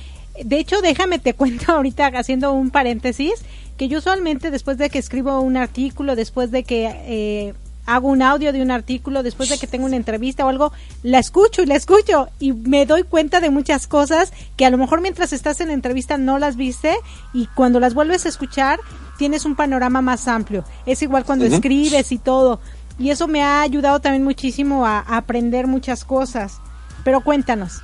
De 0.45 0.59
hecho, 0.59 0.81
déjame 0.81 1.19
te 1.19 1.35
cuento 1.41 1.73
ahorita 1.73 2.07
haciendo 2.15 2.53
un 2.53 2.71
paréntesis, 2.71 3.35
que 3.77 3.89
yo 3.89 3.99
usualmente 3.99 4.53
después 4.53 4.79
de 4.79 4.89
que 4.89 4.99
escribo 4.99 5.41
un 5.41 5.57
artículo, 5.57 6.15
después 6.15 6.53
de 6.53 6.63
que 6.63 6.87
eh, 6.87 7.55
hago 7.87 8.09
un 8.09 8.23
audio 8.23 8.53
de 8.53 8.63
un 8.63 8.71
artículo, 8.71 9.25
después 9.25 9.49
de 9.49 9.59
que 9.59 9.67
tengo 9.67 9.87
una 9.87 9.97
entrevista 9.97 10.47
o 10.47 10.49
algo, 10.49 10.73
la 11.03 11.19
escucho 11.19 11.63
y 11.63 11.67
la 11.67 11.75
escucho 11.75 12.29
y 12.39 12.53
me 12.53 12.87
doy 12.87 13.03
cuenta 13.03 13.41
de 13.41 13.51
muchas 13.51 13.89
cosas 13.89 14.33
que 14.57 14.65
a 14.65 14.71
lo 14.71 14.79
mejor 14.79 15.01
mientras 15.01 15.33
estás 15.33 15.61
en 15.61 15.69
la 15.69 15.75
entrevista 15.75 16.17
no 16.17 16.39
las 16.39 16.57
viste 16.57 16.95
y 17.33 17.47
cuando 17.49 17.81
las 17.81 17.95
vuelves 17.95 18.27
a 18.27 18.29
escuchar 18.29 18.79
tienes 19.19 19.45
un 19.45 19.57
panorama 19.57 20.03
más 20.03 20.29
amplio. 20.29 20.65
Es 20.87 21.03
igual 21.03 21.25
cuando 21.25 21.47
escribes 21.47 22.13
y 22.13 22.19
todo. 22.19 22.61
Y 22.97 23.11
eso 23.11 23.27
me 23.27 23.43
ha 23.43 23.63
ayudado 23.63 23.99
también 24.01 24.23
muchísimo 24.23 24.87
a 24.87 25.01
aprender 25.01 25.67
muchas 25.67 26.05
cosas. 26.05 26.61
Pero 27.03 27.23
cuéntanos. 27.23 27.81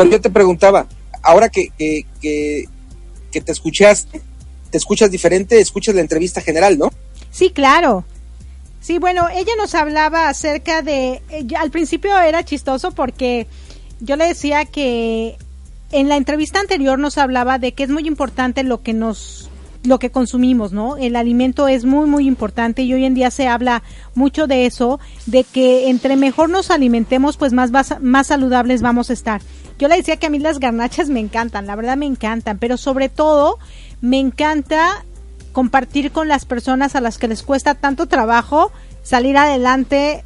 Pero 0.00 0.12
yo 0.12 0.20
te 0.22 0.30
preguntaba, 0.30 0.86
ahora 1.20 1.50
que, 1.50 1.68
que, 1.76 2.06
que, 2.22 3.40
te 3.42 3.52
escuchaste, 3.52 4.22
te 4.70 4.78
escuchas 4.78 5.10
diferente, 5.10 5.60
escuchas 5.60 5.94
la 5.94 6.00
entrevista 6.00 6.40
general, 6.40 6.78
¿no? 6.78 6.90
Sí, 7.30 7.50
claro. 7.50 8.04
Sí, 8.80 8.98
bueno, 8.98 9.28
ella 9.28 9.52
nos 9.58 9.74
hablaba 9.74 10.30
acerca 10.30 10.80
de, 10.80 11.20
al 11.58 11.70
principio 11.70 12.18
era 12.18 12.46
chistoso 12.46 12.92
porque 12.92 13.46
yo 14.00 14.16
le 14.16 14.26
decía 14.26 14.64
que 14.64 15.36
en 15.92 16.08
la 16.08 16.16
entrevista 16.16 16.60
anterior 16.60 16.98
nos 16.98 17.18
hablaba 17.18 17.58
de 17.58 17.72
que 17.72 17.82
es 17.82 17.90
muy 17.90 18.06
importante 18.06 18.62
lo 18.62 18.82
que 18.82 18.94
nos 18.94 19.50
lo 19.82 19.98
que 19.98 20.10
consumimos, 20.10 20.72
¿no? 20.72 20.96
El 20.96 21.16
alimento 21.16 21.66
es 21.66 21.84
muy, 21.84 22.06
muy 22.06 22.26
importante 22.26 22.82
y 22.82 22.92
hoy 22.92 23.04
en 23.04 23.14
día 23.14 23.30
se 23.30 23.48
habla 23.48 23.82
mucho 24.14 24.46
de 24.46 24.66
eso, 24.66 25.00
de 25.24 25.44
que 25.44 25.88
entre 25.88 26.16
mejor 26.16 26.50
nos 26.50 26.70
alimentemos, 26.70 27.38
pues 27.38 27.54
más, 27.54 27.70
más 28.00 28.26
saludables 28.26 28.82
vamos 28.82 29.08
a 29.08 29.14
estar. 29.14 29.40
Yo 29.80 29.88
le 29.88 29.96
decía 29.96 30.18
que 30.18 30.26
a 30.26 30.30
mí 30.30 30.38
las 30.38 30.60
garnachas 30.60 31.08
me 31.08 31.20
encantan, 31.20 31.66
la 31.66 31.74
verdad 31.74 31.96
me 31.96 32.04
encantan, 32.04 32.58
pero 32.58 32.76
sobre 32.76 33.08
todo 33.08 33.58
me 34.02 34.18
encanta 34.18 35.06
compartir 35.52 36.12
con 36.12 36.28
las 36.28 36.44
personas 36.44 36.94
a 36.94 37.00
las 37.00 37.16
que 37.16 37.28
les 37.28 37.42
cuesta 37.42 37.74
tanto 37.74 38.06
trabajo 38.06 38.70
salir 39.02 39.38
adelante 39.38 40.22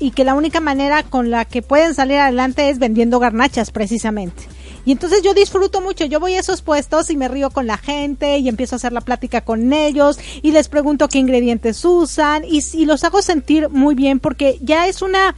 y 0.00 0.10
que 0.10 0.24
la 0.24 0.34
única 0.34 0.58
manera 0.58 1.04
con 1.04 1.30
la 1.30 1.44
que 1.44 1.62
pueden 1.62 1.94
salir 1.94 2.18
adelante 2.18 2.68
es 2.68 2.80
vendiendo 2.80 3.20
garnachas 3.20 3.70
precisamente. 3.70 4.42
Y 4.84 4.90
entonces 4.90 5.22
yo 5.22 5.34
disfruto 5.34 5.80
mucho, 5.80 6.06
yo 6.06 6.18
voy 6.18 6.34
a 6.34 6.40
esos 6.40 6.62
puestos 6.62 7.10
y 7.10 7.16
me 7.16 7.28
río 7.28 7.50
con 7.50 7.68
la 7.68 7.76
gente 7.76 8.38
y 8.38 8.48
empiezo 8.48 8.74
a 8.74 8.78
hacer 8.78 8.92
la 8.92 9.02
plática 9.02 9.42
con 9.42 9.72
ellos 9.72 10.18
y 10.42 10.50
les 10.50 10.68
pregunto 10.68 11.06
qué 11.06 11.18
ingredientes 11.18 11.84
usan 11.84 12.44
y, 12.44 12.86
los 12.86 13.04
hago 13.04 13.22
sentir 13.22 13.68
muy 13.68 13.94
bien 13.94 14.18
porque 14.18 14.58
ya 14.62 14.88
es 14.88 15.00
una 15.00 15.36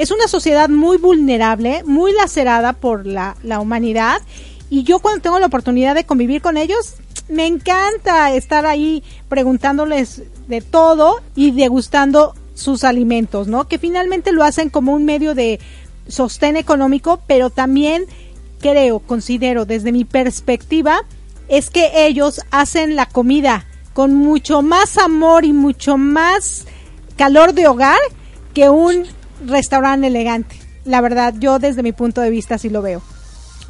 es 0.00 0.10
una 0.10 0.28
sociedad 0.28 0.70
muy 0.70 0.96
vulnerable, 0.96 1.82
muy 1.84 2.14
lacerada 2.14 2.72
por 2.72 3.06
la, 3.06 3.36
la 3.42 3.60
humanidad 3.60 4.22
y 4.70 4.82
yo 4.82 5.00
cuando 5.00 5.20
tengo 5.20 5.38
la 5.38 5.44
oportunidad 5.44 5.94
de 5.94 6.04
convivir 6.04 6.40
con 6.40 6.56
ellos, 6.56 6.94
me 7.28 7.46
encanta 7.46 8.32
estar 8.32 8.64
ahí 8.64 9.02
preguntándoles 9.28 10.22
de 10.48 10.62
todo 10.62 11.20
y 11.36 11.50
degustando 11.50 12.34
sus 12.54 12.82
alimentos, 12.82 13.46
¿no? 13.46 13.68
Que 13.68 13.78
finalmente 13.78 14.32
lo 14.32 14.42
hacen 14.42 14.70
como 14.70 14.94
un 14.94 15.04
medio 15.04 15.34
de 15.34 15.60
sostén 16.08 16.56
económico, 16.56 17.20
pero 17.26 17.50
también 17.50 18.06
creo, 18.58 19.00
considero 19.00 19.66
desde 19.66 19.92
mi 19.92 20.06
perspectiva, 20.06 21.02
es 21.48 21.68
que 21.68 22.06
ellos 22.06 22.40
hacen 22.50 22.96
la 22.96 23.04
comida 23.04 23.66
con 23.92 24.14
mucho 24.14 24.62
más 24.62 24.96
amor 24.96 25.44
y 25.44 25.52
mucho 25.52 25.98
más 25.98 26.64
calor 27.16 27.52
de 27.52 27.68
hogar 27.68 27.98
que 28.54 28.70
un 28.70 29.04
restaurante 29.46 30.06
elegante. 30.06 30.56
La 30.84 31.00
verdad, 31.00 31.34
yo 31.38 31.58
desde 31.58 31.82
mi 31.82 31.92
punto 31.92 32.20
de 32.20 32.30
vista 32.30 32.58
sí 32.58 32.68
lo 32.70 32.82
veo. 32.82 33.02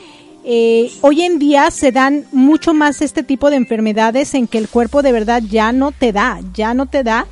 eh, 0.45 0.91
hoy 1.01 1.23
en 1.23 1.39
día 1.39 1.71
se 1.71 1.93
dan 1.93 2.25
mucho 2.33 2.73
más 2.73 3.03
este 3.03 3.23
tipo 3.23 3.51
de 3.51 3.57
enfermedades 3.57 4.35
en 4.35 4.47
que 4.47 4.59
el 4.59 4.69
cuerpo 4.69 5.03
de 5.03 5.13
verdad 5.13 5.43
ya 5.49 5.73
no 5.73 5.93
te 5.93 6.13
da, 6.13 6.41
ya 6.55 6.75
no 6.75 6.87
te 6.87 7.03
da. 7.03 7.27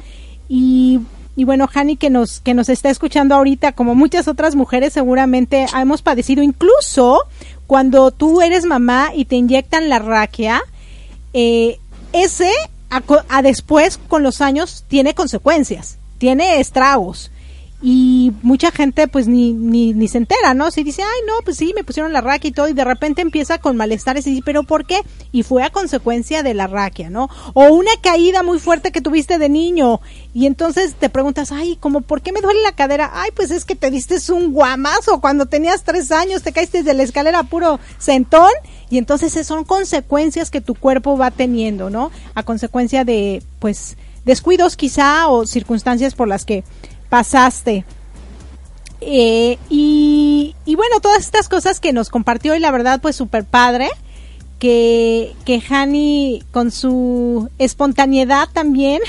Y 0.48 1.00
y 1.36 1.44
bueno, 1.44 1.68
Hani 1.72 1.96
que 1.96 2.10
nos, 2.10 2.40
que 2.40 2.54
nos 2.54 2.68
está 2.68 2.90
escuchando 2.90 3.34
ahorita, 3.34 3.72
como 3.72 3.94
muchas 3.94 4.28
otras 4.28 4.54
mujeres 4.54 4.92
seguramente 4.92 5.66
hemos 5.76 6.00
padecido, 6.00 6.42
incluso 6.42 7.24
cuando 7.66 8.12
tú 8.12 8.40
eres 8.40 8.64
mamá 8.64 9.10
y 9.14 9.24
te 9.24 9.36
inyectan 9.36 9.88
la 9.88 9.98
raquia, 9.98 10.62
eh, 11.32 11.78
ese 12.12 12.50
a 13.28 13.42
después 13.42 13.98
con 14.06 14.22
los 14.22 14.40
años 14.40 14.84
tiene 14.86 15.14
consecuencias, 15.14 15.98
tiene 16.24 16.58
estragos 16.58 17.30
y 17.82 18.32
mucha 18.40 18.70
gente 18.70 19.08
pues 19.08 19.28
ni, 19.28 19.52
ni, 19.52 19.92
ni 19.92 20.08
se 20.08 20.16
entera, 20.16 20.54
¿no? 20.54 20.70
Si 20.70 20.82
dice, 20.82 21.02
ay 21.02 21.20
no, 21.26 21.34
pues 21.44 21.58
sí, 21.58 21.74
me 21.76 21.84
pusieron 21.84 22.14
la 22.14 22.22
raquia 22.22 22.48
y 22.48 22.52
todo 22.52 22.66
y 22.66 22.72
de 22.72 22.82
repente 22.82 23.20
empieza 23.20 23.58
con 23.58 23.76
malestares 23.76 24.26
y 24.26 24.30
dice, 24.30 24.42
pero 24.42 24.62
¿por 24.62 24.86
qué? 24.86 25.02
Y 25.32 25.42
fue 25.42 25.62
a 25.62 25.68
consecuencia 25.68 26.42
de 26.42 26.54
la 26.54 26.66
raquia, 26.66 27.10
¿no? 27.10 27.28
O 27.52 27.66
una 27.74 27.90
caída 28.00 28.42
muy 28.42 28.58
fuerte 28.58 28.90
que 28.90 29.02
tuviste 29.02 29.36
de 29.36 29.50
niño 29.50 30.00
y 30.32 30.46
entonces 30.46 30.94
te 30.94 31.10
preguntas, 31.10 31.52
ay, 31.52 31.76
¿cómo 31.78 32.00
por 32.00 32.22
qué 32.22 32.32
me 32.32 32.40
duele 32.40 32.62
la 32.62 32.72
cadera? 32.72 33.10
Ay, 33.12 33.32
pues 33.36 33.50
es 33.50 33.66
que 33.66 33.76
te 33.76 33.90
diste 33.90 34.16
un 34.32 34.54
guamazo 34.54 35.20
cuando 35.20 35.44
tenías 35.44 35.82
tres 35.82 36.10
años, 36.10 36.42
te 36.42 36.52
caíste 36.52 36.82
de 36.82 36.94
la 36.94 37.02
escalera 37.02 37.42
puro 37.42 37.80
sentón 37.98 38.52
y 38.88 38.96
entonces 38.96 39.46
son 39.46 39.64
consecuencias 39.64 40.50
que 40.50 40.62
tu 40.62 40.74
cuerpo 40.74 41.18
va 41.18 41.30
teniendo, 41.30 41.90
¿no? 41.90 42.10
A 42.34 42.44
consecuencia 42.44 43.04
de, 43.04 43.42
pues, 43.58 43.98
descuidos 44.24 44.76
quizá 44.76 45.28
o 45.28 45.46
circunstancias 45.46 46.14
por 46.14 46.28
las 46.28 46.44
que 46.44 46.64
pasaste. 47.08 47.84
Eh, 49.00 49.58
y, 49.68 50.54
y, 50.64 50.74
bueno, 50.76 51.00
todas 51.00 51.20
estas 51.20 51.48
cosas 51.48 51.78
que 51.78 51.92
nos 51.92 52.08
compartió 52.08 52.54
y 52.54 52.60
la 52.60 52.70
verdad 52.70 53.00
pues 53.00 53.16
súper 53.16 53.44
padre. 53.44 53.90
Que, 54.58 55.34
que 55.44 55.60
Hani 55.68 56.42
con 56.50 56.70
su 56.70 57.50
espontaneidad 57.58 58.48
también 58.50 59.02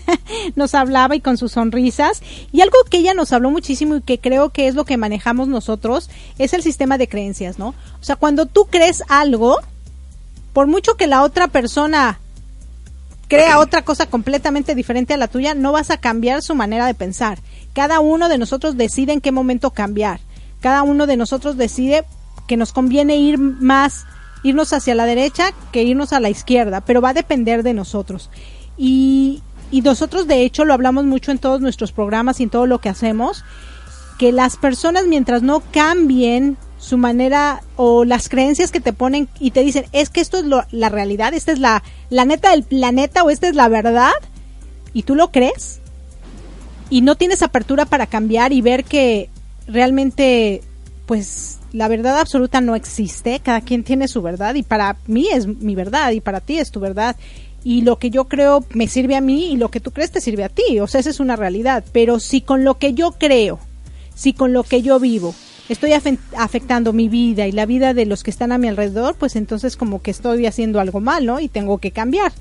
nos 0.54 0.74
hablaba 0.76 1.16
y 1.16 1.20
con 1.20 1.36
sus 1.36 1.52
sonrisas. 1.52 2.22
Y 2.52 2.60
algo 2.60 2.76
que 2.88 2.98
ella 2.98 3.12
nos 3.12 3.32
habló 3.32 3.50
muchísimo 3.50 3.96
y 3.96 4.02
que 4.02 4.20
creo 4.20 4.50
que 4.50 4.68
es 4.68 4.76
lo 4.76 4.84
que 4.84 4.98
manejamos 4.98 5.48
nosotros 5.48 6.10
es 6.38 6.52
el 6.52 6.62
sistema 6.62 6.96
de 6.96 7.08
creencias, 7.08 7.58
¿no? 7.58 7.68
O 7.68 8.04
sea, 8.04 8.14
cuando 8.14 8.46
tú 8.46 8.66
crees 8.70 9.02
algo, 9.08 9.58
por 10.52 10.68
mucho 10.68 10.96
que 10.96 11.08
la 11.08 11.22
otra 11.22 11.48
persona 11.48 12.20
crea 13.30 13.60
otra 13.60 13.82
cosa 13.82 14.06
completamente 14.06 14.74
diferente 14.74 15.14
a 15.14 15.16
la 15.16 15.28
tuya, 15.28 15.54
no 15.54 15.70
vas 15.70 15.90
a 15.90 15.98
cambiar 15.98 16.42
su 16.42 16.56
manera 16.56 16.86
de 16.86 16.94
pensar. 16.94 17.38
Cada 17.72 18.00
uno 18.00 18.28
de 18.28 18.38
nosotros 18.38 18.76
decide 18.76 19.12
en 19.12 19.20
qué 19.20 19.30
momento 19.30 19.70
cambiar. 19.70 20.18
Cada 20.60 20.82
uno 20.82 21.06
de 21.06 21.16
nosotros 21.16 21.56
decide 21.56 22.04
que 22.48 22.56
nos 22.56 22.72
conviene 22.72 23.18
ir 23.18 23.38
más, 23.38 24.04
irnos 24.42 24.72
hacia 24.72 24.96
la 24.96 25.06
derecha 25.06 25.52
que 25.70 25.84
irnos 25.84 26.12
a 26.12 26.18
la 26.18 26.28
izquierda, 26.28 26.80
pero 26.80 27.00
va 27.00 27.10
a 27.10 27.14
depender 27.14 27.62
de 27.62 27.72
nosotros. 27.72 28.30
Y, 28.76 29.44
y 29.70 29.82
nosotros 29.82 30.26
de 30.26 30.42
hecho 30.42 30.64
lo 30.64 30.74
hablamos 30.74 31.04
mucho 31.04 31.30
en 31.30 31.38
todos 31.38 31.60
nuestros 31.60 31.92
programas 31.92 32.40
y 32.40 32.42
en 32.42 32.50
todo 32.50 32.66
lo 32.66 32.80
que 32.80 32.88
hacemos, 32.88 33.44
que 34.18 34.32
las 34.32 34.56
personas 34.56 35.06
mientras 35.06 35.42
no 35.42 35.62
cambien 35.70 36.56
su 36.80 36.96
manera 36.96 37.62
o 37.76 38.04
las 38.04 38.28
creencias 38.28 38.72
que 38.72 38.80
te 38.80 38.94
ponen 38.94 39.28
y 39.38 39.50
te 39.50 39.62
dicen, 39.62 39.84
es 39.92 40.08
que 40.08 40.20
esto 40.20 40.38
es 40.38 40.46
la 40.72 40.88
realidad, 40.88 41.34
esta 41.34 41.52
es 41.52 41.58
la, 41.58 41.84
la 42.08 42.24
neta 42.24 42.50
del 42.50 42.64
planeta 42.64 43.22
o 43.22 43.30
esta 43.30 43.48
es 43.48 43.54
la 43.54 43.68
verdad, 43.68 44.12
y 44.94 45.02
tú 45.02 45.14
lo 45.14 45.30
crees, 45.30 45.80
y 46.88 47.02
no 47.02 47.16
tienes 47.16 47.42
apertura 47.42 47.84
para 47.84 48.06
cambiar 48.06 48.52
y 48.52 48.62
ver 48.62 48.84
que 48.84 49.28
realmente 49.66 50.62
pues 51.06 51.58
la 51.72 51.86
verdad 51.88 52.18
absoluta 52.18 52.60
no 52.60 52.74
existe, 52.74 53.40
cada 53.40 53.60
quien 53.60 53.84
tiene 53.84 54.08
su 54.08 54.22
verdad 54.22 54.54
y 54.54 54.62
para 54.62 54.96
mí 55.06 55.28
es 55.32 55.46
mi 55.46 55.74
verdad 55.74 56.12
y 56.12 56.20
para 56.20 56.40
ti 56.40 56.58
es 56.58 56.70
tu 56.70 56.80
verdad. 56.80 57.14
Y 57.62 57.82
lo 57.82 57.98
que 57.98 58.10
yo 58.10 58.24
creo 58.24 58.64
me 58.70 58.88
sirve 58.88 59.16
a 59.16 59.20
mí 59.20 59.52
y 59.52 59.56
lo 59.56 59.70
que 59.70 59.80
tú 59.80 59.90
crees 59.90 60.10
te 60.10 60.20
sirve 60.20 60.44
a 60.44 60.48
ti, 60.48 60.80
o 60.80 60.86
sea, 60.86 61.00
esa 61.00 61.10
es 61.10 61.20
una 61.20 61.36
realidad, 61.36 61.84
pero 61.92 62.20
si 62.20 62.40
con 62.40 62.64
lo 62.64 62.78
que 62.78 62.94
yo 62.94 63.12
creo, 63.12 63.58
si 64.14 64.32
con 64.32 64.52
lo 64.52 64.62
que 64.62 64.82
yo 64.82 64.98
vivo 64.98 65.34
estoy 65.72 65.92
afectando 65.92 66.92
mi 66.92 67.08
vida 67.08 67.46
y 67.46 67.52
la 67.52 67.64
vida 67.64 67.94
de 67.94 68.04
los 68.04 68.22
que 68.22 68.30
están 68.30 68.52
a 68.52 68.58
mi 68.58 68.68
alrededor, 68.68 69.14
pues 69.14 69.36
entonces 69.36 69.76
como 69.76 70.02
que 70.02 70.10
estoy 70.10 70.46
haciendo 70.46 70.80
algo 70.80 71.00
malo 71.00 71.40
y 71.40 71.48
tengo 71.48 71.78
que 71.78 71.90
cambiar 71.90 72.32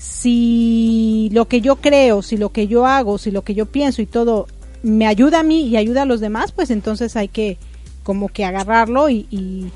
si 0.00 1.28
lo 1.32 1.46
que 1.46 1.60
yo 1.60 1.76
creo, 1.76 2.22
si 2.22 2.38
lo 2.38 2.52
que 2.52 2.66
yo 2.66 2.86
hago, 2.86 3.18
si 3.18 3.30
lo 3.30 3.42
que 3.42 3.54
yo 3.54 3.66
pienso 3.66 4.00
y 4.00 4.06
todo 4.06 4.48
me 4.82 5.06
ayuda 5.06 5.40
a 5.40 5.42
mí 5.42 5.66
y 5.66 5.76
ayuda 5.76 6.02
a 6.02 6.06
los 6.06 6.20
demás, 6.20 6.52
pues 6.52 6.70
entonces 6.70 7.16
hay 7.16 7.28
que 7.28 7.58
como 8.02 8.28
que 8.28 8.46
agarrarlo 8.46 9.10
y, 9.10 9.26
y, 9.30 9.70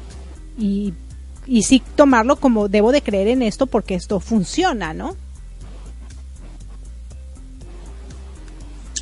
y, 0.59 0.95
y 1.47 1.63
sí 1.65 1.83
tomarlo 1.95 2.37
como 2.37 2.69
debo 2.69 2.91
de 2.91 3.03
creer 3.03 3.29
en 3.29 3.43
esto 3.43 3.67
porque 3.67 3.95
esto 3.95 4.19
funciona, 4.19 4.95
¿no? 4.95 5.15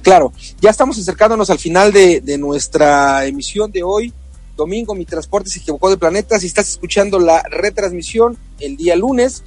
Claro, 0.03 0.33
ya 0.61 0.71
estamos 0.71 0.99
acercándonos 0.99 1.49
al 1.51 1.59
final 1.59 1.93
de, 1.93 2.37
nuestra 2.39 3.25
emisión 3.27 3.71
de 3.71 3.83
hoy. 3.83 4.13
Domingo, 4.57 4.95
mi 4.95 5.05
transporte 5.05 5.49
se 5.49 5.61
equivocó 5.61 5.89
de 5.91 5.97
planeta. 5.97 6.39
Si 6.39 6.47
estás 6.47 6.69
escuchando 6.69 7.19
la 7.19 7.43
retransmisión 7.51 8.37
el 8.61 8.77
día 8.77 8.97
lunes, 8.97 9.43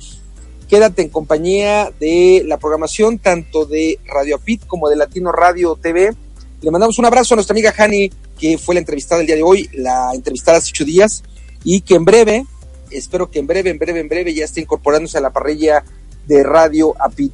Quédate 0.67 1.03
en 1.03 1.09
compañía 1.09 1.91
de 1.99 2.43
la 2.45 2.57
programación 2.57 3.19
tanto 3.19 3.65
de 3.65 3.99
Radio 4.07 4.37
Apit 4.37 4.65
como 4.65 4.89
de 4.89 4.95
Latino 4.95 5.31
Radio 5.31 5.75
TV. 5.75 6.15
Le 6.61 6.71
mandamos 6.71 6.97
un 6.97 7.05
abrazo 7.05 7.35
a 7.35 7.37
nuestra 7.37 7.53
amiga 7.53 7.71
Hani, 7.77 8.09
que 8.39 8.57
fue 8.57 8.73
la 8.73 8.79
entrevistada 8.79 9.21
el 9.21 9.27
día 9.27 9.35
de 9.35 9.43
hoy, 9.43 9.69
la 9.73 10.09
entrevistada 10.15 10.57
hace 10.57 10.71
ocho 10.71 10.83
días, 10.83 11.23
y 11.63 11.81
que 11.81 11.93
en 11.93 12.03
breve, 12.03 12.45
espero 12.89 13.29
que 13.29 13.37
en 13.37 13.45
breve, 13.45 13.69
en 13.69 13.77
breve, 13.77 13.99
en 13.99 14.09
breve 14.09 14.33
ya 14.33 14.43
esté 14.43 14.61
incorporándose 14.61 15.19
a 15.19 15.21
la 15.21 15.31
parrilla 15.31 15.83
de 16.25 16.41
Radio 16.41 16.95
Apit. 16.99 17.33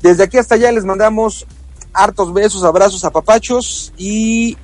Desde 0.00 0.22
aquí 0.22 0.38
hasta 0.38 0.54
allá 0.54 0.70
les 0.70 0.84
mandamos 0.84 1.46
hartos 1.94 2.32
besos, 2.34 2.64
abrazos 2.64 3.04
a 3.04 3.10
papachos 3.10 3.92
y 3.96 4.56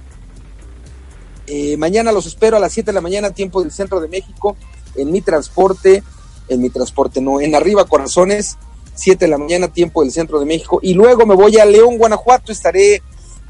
eh, 1.47 1.77
mañana 1.77 2.13
los 2.13 2.27
espero 2.27 2.57
a 2.57 2.61
las 2.61 2.73
7 2.73 2.91
de 2.91 2.95
la 2.95 3.01
mañana, 3.01 3.31
tiempo 3.31 3.63
del 3.63 3.71
centro 3.71 4.01
de 4.01 4.09
México, 4.09 4.57
en 4.97 5.11
mi 5.11 5.21
transporte 5.21 6.03
en 6.51 6.61
mi 6.61 6.69
transporte, 6.69 7.21
no, 7.21 7.41
en 7.41 7.55
Arriba 7.55 7.87
Corazones, 7.87 8.59
7 8.95 9.25
de 9.25 9.31
la 9.31 9.39
mañana, 9.39 9.69
tiempo 9.69 10.03
del 10.03 10.13
centro 10.13 10.39
de 10.39 10.47
México. 10.47 10.81
Y 10.83 10.95
luego 10.95 11.25
me 11.25 11.35
voy 11.35 11.57
a 11.59 11.65
León, 11.65 11.97
Guanajuato, 11.97 12.53
estaré 12.53 13.03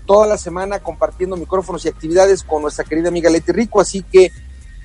toda 0.06 0.26
la 0.26 0.38
semana 0.38 0.80
compartiendo 0.80 1.36
micrófonos 1.36 1.84
y 1.84 1.88
actividades 1.88 2.42
con 2.42 2.62
nuestra 2.62 2.84
querida 2.84 3.08
amiga 3.08 3.30
Leti 3.30 3.52
Rico, 3.52 3.80
así 3.80 4.02
que 4.02 4.30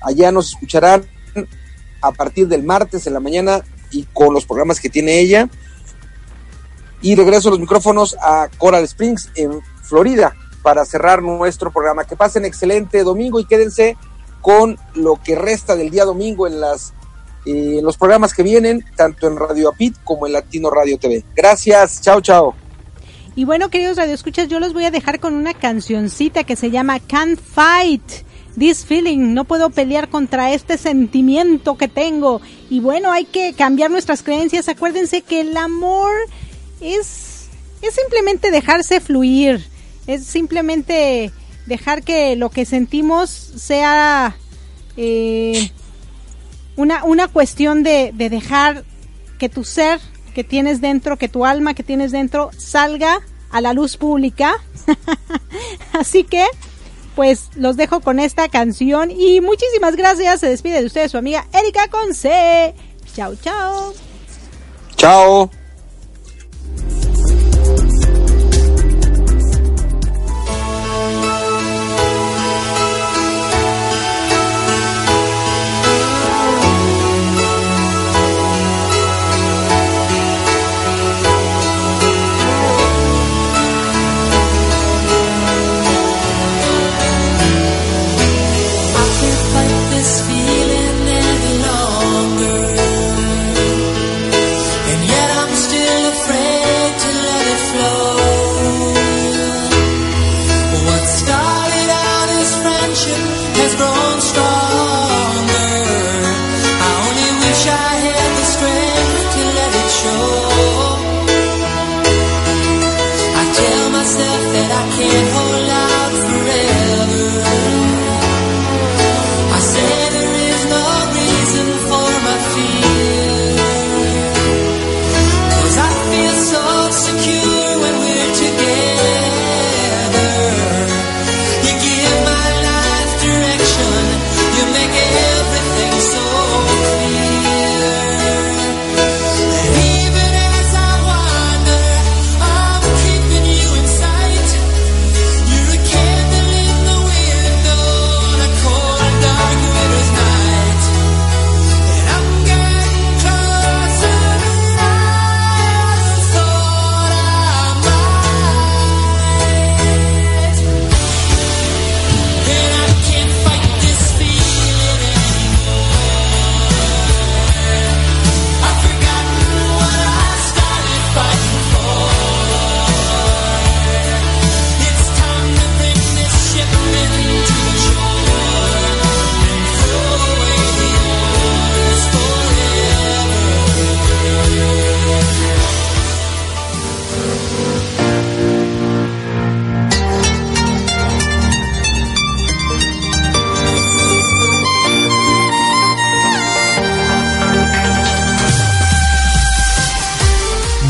allá 0.00 0.32
nos 0.32 0.48
escucharán 0.54 1.04
a 2.00 2.10
partir 2.12 2.48
del 2.48 2.62
martes 2.62 3.06
en 3.06 3.12
la 3.12 3.20
mañana 3.20 3.62
y 3.90 4.04
con 4.04 4.32
los 4.32 4.46
programas 4.46 4.80
que 4.80 4.88
tiene 4.88 5.20
ella. 5.20 5.48
Y 7.06 7.14
regreso 7.14 7.50
los 7.50 7.60
micrófonos 7.60 8.16
a 8.20 8.48
Coral 8.58 8.82
Springs 8.82 9.30
en 9.36 9.60
Florida 9.80 10.34
para 10.62 10.84
cerrar 10.84 11.22
nuestro 11.22 11.70
programa. 11.70 12.04
Que 12.04 12.16
pasen 12.16 12.44
excelente 12.44 13.04
domingo 13.04 13.38
y 13.38 13.44
quédense 13.44 13.96
con 14.40 14.76
lo 14.94 15.14
que 15.14 15.36
resta 15.36 15.76
del 15.76 15.90
día 15.90 16.04
domingo 16.04 16.48
en 16.48 16.60
las 16.60 16.94
eh, 17.44 17.78
los 17.80 17.96
programas 17.96 18.34
que 18.34 18.42
vienen, 18.42 18.84
tanto 18.96 19.28
en 19.28 19.36
Radio 19.36 19.68
Apit 19.68 19.94
como 20.02 20.26
en 20.26 20.32
Latino 20.32 20.68
Radio 20.68 20.98
TV. 20.98 21.24
Gracias, 21.36 22.00
chao, 22.00 22.20
chao. 22.20 22.56
Y 23.36 23.44
bueno, 23.44 23.70
queridos 23.70 23.98
radioescuchas, 23.98 24.48
yo 24.48 24.58
los 24.58 24.72
voy 24.72 24.86
a 24.86 24.90
dejar 24.90 25.20
con 25.20 25.34
una 25.34 25.54
cancioncita 25.54 26.42
que 26.42 26.56
se 26.56 26.72
llama 26.72 26.98
Can't 26.98 27.38
Fight 27.38 28.02
This 28.58 28.84
Feeling. 28.84 29.32
No 29.32 29.44
puedo 29.44 29.70
pelear 29.70 30.08
contra 30.08 30.52
este 30.52 30.76
sentimiento 30.76 31.76
que 31.76 31.86
tengo. 31.86 32.40
Y 32.68 32.80
bueno, 32.80 33.12
hay 33.12 33.26
que 33.26 33.52
cambiar 33.52 33.92
nuestras 33.92 34.24
creencias. 34.24 34.68
Acuérdense 34.68 35.22
que 35.22 35.42
el 35.42 35.56
amor 35.56 36.10
es, 36.80 37.48
es 37.82 37.94
simplemente 37.94 38.50
dejarse 38.50 39.00
fluir. 39.00 39.66
Es 40.06 40.24
simplemente 40.24 41.32
dejar 41.66 42.02
que 42.02 42.36
lo 42.36 42.50
que 42.50 42.64
sentimos 42.64 43.30
sea 43.30 44.36
eh, 44.96 45.70
una, 46.76 47.04
una 47.04 47.28
cuestión 47.28 47.82
de, 47.82 48.12
de 48.14 48.30
dejar 48.30 48.84
que 49.38 49.48
tu 49.48 49.64
ser 49.64 50.00
que 50.34 50.44
tienes 50.44 50.80
dentro, 50.80 51.16
que 51.16 51.28
tu 51.28 51.46
alma 51.46 51.74
que 51.74 51.82
tienes 51.82 52.12
dentro 52.12 52.50
salga 52.58 53.20
a 53.50 53.60
la 53.62 53.72
luz 53.72 53.96
pública. 53.96 54.54
Así 55.92 56.24
que, 56.24 56.44
pues 57.14 57.48
los 57.54 57.76
dejo 57.76 58.00
con 58.00 58.20
esta 58.20 58.48
canción 58.48 59.10
y 59.10 59.40
muchísimas 59.40 59.96
gracias. 59.96 60.40
Se 60.40 60.50
despide 60.50 60.80
de 60.80 60.86
ustedes 60.86 61.12
su 61.12 61.18
amiga 61.18 61.46
Erika 61.52 61.88
Conce. 61.88 62.74
Chao, 63.14 63.34
chao. 63.36 63.94
Chao. 64.96 65.50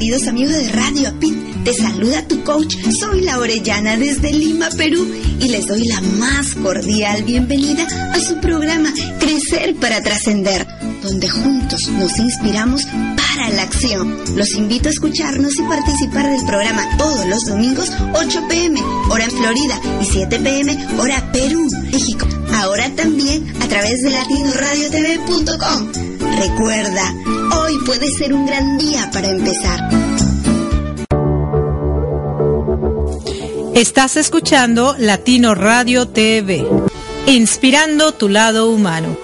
Queridos 0.00 0.28
amigos 0.28 0.54
de 0.54 0.72
Radio 0.72 1.10
Apit. 1.10 1.62
Te 1.62 1.74
saluda 1.74 2.26
tu 2.26 2.42
coach. 2.42 2.74
Soy 2.90 3.20
la 3.20 3.38
Orellana 3.38 3.98
desde 3.98 4.32
Lima, 4.32 4.70
Perú, 4.70 5.06
y 5.38 5.48
les 5.48 5.66
doy 5.66 5.84
la 5.84 6.00
más 6.00 6.54
cordial 6.54 7.22
bienvenida 7.24 7.86
a 8.10 8.18
su 8.18 8.40
programa 8.40 8.90
Crecer 9.18 9.74
para 9.74 10.00
Trascender, 10.00 10.66
donde 11.02 11.28
juntos 11.28 11.88
nos 11.88 12.18
inspiramos 12.18 12.86
para 12.86 13.50
la 13.50 13.60
acción. 13.60 14.16
Los 14.36 14.54
invito 14.54 14.88
a 14.88 14.92
escucharnos 14.92 15.58
y 15.58 15.62
participar 15.64 16.30
del 16.30 16.46
programa 16.46 16.82
todos 16.96 17.26
los 17.26 17.44
domingos, 17.44 17.92
8 18.14 18.46
pm, 18.48 18.80
hora 19.10 19.24
en 19.24 19.32
Florida, 19.32 19.78
y 20.00 20.06
7 20.06 20.38
pm, 20.38 20.78
hora 20.98 21.30
Perú, 21.30 21.68
México. 21.92 22.26
Ahora 22.54 22.88
también 22.96 23.52
a 23.60 23.68
través 23.68 24.00
de 24.00 24.08
latinoradiotv.com. 24.08 26.09
Recuerda, 26.40 27.14
hoy 27.60 27.78
puede 27.84 28.08
ser 28.08 28.32
un 28.32 28.46
gran 28.46 28.78
día 28.78 29.10
para 29.12 29.28
empezar. 29.28 29.78
Estás 33.74 34.16
escuchando 34.16 34.94
Latino 34.98 35.54
Radio 35.54 36.08
TV, 36.08 36.66
inspirando 37.26 38.12
tu 38.14 38.30
lado 38.30 38.70
humano. 38.70 39.18